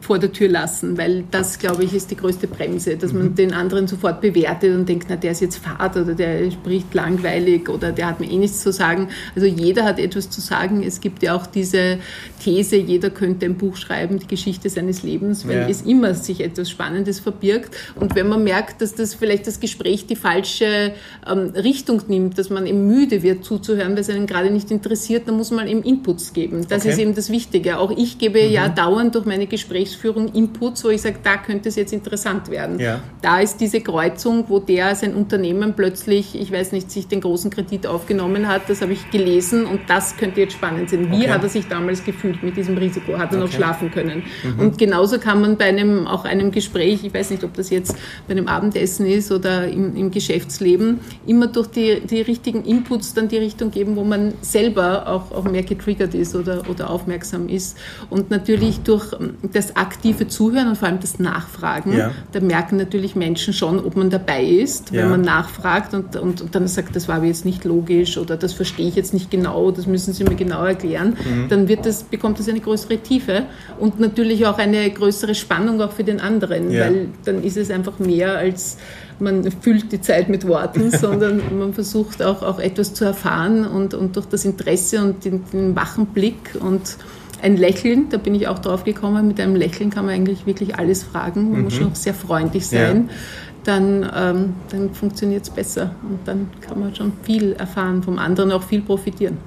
vor 0.02 0.18
der 0.18 0.32
Tür 0.32 0.50
lassen, 0.50 0.98
weil 0.98 1.24
das, 1.30 1.60
glaube 1.60 1.84
ich, 1.84 1.94
ist 1.94 2.10
die 2.10 2.18
größte 2.18 2.48
Bremse, 2.48 2.98
dass 2.98 3.14
man 3.14 3.28
mhm. 3.28 3.36
den 3.36 3.54
anderen 3.54 3.88
sofort 3.88 4.20
bewertet 4.20 4.76
und 4.76 4.90
denkt, 4.90 5.08
na, 5.10 5.16
der 5.16 5.32
ist 5.32 5.42
jetzt 5.42 5.58
fad 5.58 5.96
oder 5.96 6.16
der 6.16 6.50
spricht 6.50 6.94
langweilig 6.96 7.70
oder 7.70 7.92
der 7.92 8.08
hat 8.08 8.20
mir 8.20 8.30
eh 8.30 8.38
nichts 8.38 8.62
zu 8.62 8.74
sagen. 8.74 9.10
Also 9.36 9.48
jeder 9.48 9.84
hat 9.84 10.00
etwas 10.00 10.32
zu 10.32 10.42
sagen. 10.42 10.82
Es 10.84 11.02
gibt 11.02 11.22
ja 11.22 11.36
auch 11.36 11.46
diese 11.46 12.00
These, 12.44 12.78
jeder 12.78 13.12
könnte 13.12 13.46
ein 13.46 13.56
Buch 13.56 13.78
schreiben, 13.78 14.18
die 14.18 14.26
Geschichte 14.26 14.70
seines 14.70 15.04
Lebens, 15.04 15.48
weil 15.48 15.58
ja. 15.58 15.70
es 15.70 15.84
immer 15.84 16.16
sich 16.16 16.42
etwas 16.42 16.72
Spannendes 16.72 17.20
verbirgt. 17.20 17.76
Und 17.96 18.16
wenn 18.16 18.28
man 18.28 18.44
merkt, 18.44 18.82
dass 18.82 18.96
das 18.96 19.14
vielleicht 19.14 19.46
das 19.46 19.60
Gespräch 19.60 20.08
die 20.08 20.16
falsche 20.16 20.94
ähm, 21.30 21.52
Richtung 21.56 22.02
nimmt, 22.08 22.40
dass 22.40 22.50
man 22.50 22.66
eben 22.66 22.88
müde 22.88 23.22
wird 23.22 23.46
zuzuhören, 23.46 23.94
weil 23.94 24.00
es 24.00 24.10
einen 24.10 24.26
gerade 24.26 24.50
nicht 24.50 24.72
interessiert, 24.72 25.28
dann 25.28 25.38
muss 25.38 25.52
man 25.52 25.68
eben 25.68 25.84
Inputs 25.84 26.34
geben. 26.34 26.66
Das 26.68 26.82
okay. 26.82 26.94
ist 26.94 26.98
eben 26.98 27.14
das 27.14 27.30
Wichtige. 27.30 27.78
Auch 27.78 27.92
ich 27.96 28.18
gebe 28.18 28.42
mhm. 28.42 28.52
ja 28.52 28.68
dauernd 28.68 29.14
durch 29.14 29.26
meine 29.26 29.46
Gespräche 29.46 29.91
Gesprächsführung 29.92 30.34
Inputs, 30.34 30.84
wo 30.84 30.90
ich 30.90 31.02
sage, 31.02 31.18
da 31.24 31.38
könnte 31.38 31.70
es 31.70 31.76
jetzt 31.76 31.94
interessant 31.94 32.50
werden. 32.50 32.80
Ja. 32.80 33.02
Da 33.22 33.40
ist 33.40 33.58
diese 33.58 33.82
Kreuzung, 33.82 34.46
wo 34.48 34.60
der 34.60 34.96
sein 34.96 35.14
Unternehmen 35.14 35.74
plötzlich, 35.76 36.40
ich 36.40 36.52
weiß 36.52 36.72
nicht, 36.72 36.90
sich 36.92 37.08
den 37.08 37.22
großen 37.22 37.52
Kredit 37.52 37.88
aufgenommen 37.88 38.48
hat, 38.48 38.64
das 38.70 38.82
habe 38.82 38.94
ich 38.94 39.10
gelesen 39.12 39.66
und 39.66 39.82
das 39.88 40.18
könnte 40.18 40.42
jetzt 40.42 40.54
spannend 40.54 40.90
sein. 40.90 41.12
Wie 41.12 41.24
okay. 41.24 41.30
hat 41.30 41.44
er 41.44 41.50
sich 41.50 41.68
damals 41.68 42.04
gefühlt 42.04 42.42
mit 42.44 42.58
diesem 42.58 42.78
Risiko? 42.78 43.18
Hat 43.18 43.32
er 43.32 43.38
okay. 43.38 43.48
noch 43.48 43.52
schlafen 43.52 43.92
können? 43.92 44.24
Mhm. 44.44 44.60
Und 44.60 44.78
genauso 44.78 45.20
kann 45.20 45.42
man 45.42 45.58
bei 45.58 45.66
einem, 45.66 46.08
auch 46.08 46.26
einem 46.26 46.52
Gespräch, 46.52 47.04
ich 47.04 47.14
weiß 47.14 47.32
nicht, 47.32 47.44
ob 47.44 47.54
das 47.54 47.70
jetzt 47.70 47.96
bei 48.28 48.32
einem 48.32 48.48
Abendessen 48.48 49.06
ist 49.06 49.32
oder 49.32 49.68
im, 49.68 49.96
im 49.96 50.12
Geschäftsleben, 50.12 51.00
immer 51.28 51.48
durch 51.48 51.68
die, 51.68 52.02
die 52.02 52.22
richtigen 52.22 52.64
Inputs 52.64 53.14
dann 53.14 53.28
die 53.28 53.38
Richtung 53.38 53.72
geben, 53.72 53.96
wo 53.96 54.04
man 54.04 54.34
selber 54.42 55.08
auch, 55.08 55.32
auch 55.32 55.44
mehr 55.44 55.64
getriggert 55.64 56.14
ist 56.14 56.36
oder, 56.36 56.64
oder 56.70 56.90
aufmerksam 56.90 57.50
ist. 57.50 57.78
Und 58.10 58.32
natürlich 58.32 58.80
durch 58.82 59.12
das 59.52 59.76
aktive 59.82 60.28
Zuhören 60.28 60.68
und 60.68 60.78
vor 60.78 60.88
allem 60.88 61.00
das 61.00 61.20
Nachfragen, 61.20 61.98
ja. 61.98 62.12
da 62.32 62.40
merken 62.40 62.78
natürlich 62.78 63.16
Menschen 63.16 63.54
schon, 63.54 63.84
ob 63.84 63.98
man 63.98 64.10
dabei 64.10 64.44
ist, 64.44 64.92
wenn 64.92 65.00
ja. 65.00 65.08
man 65.10 65.22
nachfragt 65.22 65.94
und, 65.94 66.16
und, 66.16 66.42
und, 66.42 66.56
dann 66.56 66.68
sagt, 66.68 66.96
das 66.96 67.08
war 67.08 67.16
aber 67.16 67.26
jetzt 67.26 67.46
nicht 67.46 67.66
logisch 67.66 68.18
oder 68.18 68.38
das 68.38 68.54
verstehe 68.54 68.88
ich 68.88 68.96
jetzt 68.96 69.14
nicht 69.14 69.32
genau, 69.32 69.72
das 69.72 69.88
müssen 69.88 70.14
Sie 70.14 70.24
mir 70.24 70.36
genau 70.36 70.64
erklären, 70.64 71.18
mhm. 71.26 71.50
dann 71.50 71.68
wird 71.68 71.86
das, 71.86 72.04
bekommt 72.04 72.40
das 72.40 72.48
eine 72.48 72.60
größere 72.60 73.00
Tiefe 73.00 73.44
und 73.80 74.00
natürlich 74.00 74.46
auch 74.46 74.60
eine 74.60 74.90
größere 74.90 75.34
Spannung 75.36 75.82
auch 75.82 75.92
für 75.92 76.04
den 76.04 76.22
anderen, 76.22 76.72
ja. 76.72 76.86
weil 76.86 77.08
dann 77.26 77.44
ist 77.44 77.58
es 77.58 77.72
einfach 77.72 78.00
mehr 78.00 78.38
als 78.38 78.78
man 79.22 79.50
füllt 79.52 79.92
die 79.92 80.02
Zeit 80.02 80.30
mit 80.30 80.48
Worten, 80.48 80.90
sondern 81.00 81.42
man 81.58 81.74
versucht 81.74 82.22
auch, 82.24 82.42
auch 82.42 82.60
etwas 82.60 82.94
zu 82.94 83.06
erfahren 83.06 83.66
und, 83.66 83.94
und 83.94 84.16
durch 84.16 84.26
das 84.26 84.46
Interesse 84.46 85.02
und 85.02 85.24
den, 85.24 85.44
den 85.54 85.76
wachen 85.76 86.08
Blick 86.08 86.58
und 86.60 86.98
ein 87.42 87.58
Lächeln, 87.58 88.10
da 88.10 88.18
bin 88.18 88.36
ich 88.36 88.48
auch 88.48 88.60
drauf 88.60 88.84
gekommen, 88.84 89.28
mit 89.28 89.40
einem 89.40 89.56
Lächeln 89.56 89.90
kann 89.90 90.06
man 90.06 90.16
eigentlich 90.16 90.46
wirklich 90.46 90.76
alles 90.76 91.04
fragen, 91.04 91.52
man 91.52 91.60
mhm. 91.60 91.64
muss 91.66 91.76
schon 91.76 91.96
sehr 91.96 92.14
freundlich 92.14 92.68
sein. 92.68 93.10
Ja. 93.10 93.16
Dann, 93.64 94.10
ähm, 94.16 94.54
dann 94.72 94.92
funktioniert 94.94 95.44
es 95.44 95.52
besser 95.52 95.96
und 96.10 96.20
dann 96.26 96.50
kann 96.62 96.80
man 96.80 96.96
schon 96.96 97.14
viel 97.22 97.54
erfahren 97.54 98.02
vom 98.02 98.18
anderen, 98.18 98.52
auch 98.52 98.64
viel 98.64 98.82
profitieren. 98.82 99.38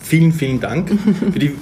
Vielen, 0.00 0.32
vielen 0.32 0.60
Dank 0.60 0.90
für 1.32 1.38
die 1.38 1.52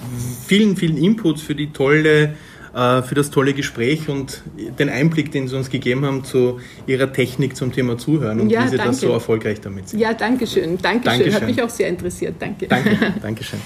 vielen, 0.47 0.77
vielen 0.77 0.99
Inputs, 0.99 1.41
für 1.41 1.55
die 1.55 1.73
tolle 1.73 2.35
äh, 2.77 3.03
für 3.03 3.15
das 3.15 3.31
tolle 3.31 3.55
Gespräch 3.55 4.11
und 4.11 4.43
den 4.79 4.91
Einblick, 4.91 5.33
den 5.33 5.49
Sie 5.49 5.57
uns 5.57 5.71
gegeben 5.71 6.05
haben 6.05 6.25
zu 6.25 6.61
Ihrer 6.87 7.11
Technik 7.11 7.57
zum 7.57 7.73
Thema 7.73 7.97
Zuhören 7.97 8.39
und 8.39 8.51
ja, 8.51 8.65
wie 8.65 8.69
Sie 8.69 8.77
danke. 8.77 8.93
das 8.93 9.01
so 9.01 9.13
erfolgreich 9.13 9.63
damit 9.63 9.89
sind. 9.89 9.99
Ja, 9.99 10.13
danke 10.13 10.47
schön. 10.47 10.77
Dankeschön. 10.77 11.03
Dankeschön. 11.03 11.35
Hat 11.35 11.47
mich 11.47 11.63
auch 11.63 11.71
sehr 11.71 11.89
interessiert. 11.89 12.35
Danke. 12.39 12.67
Danke. 12.67 13.15
Dankeschön. 13.23 13.61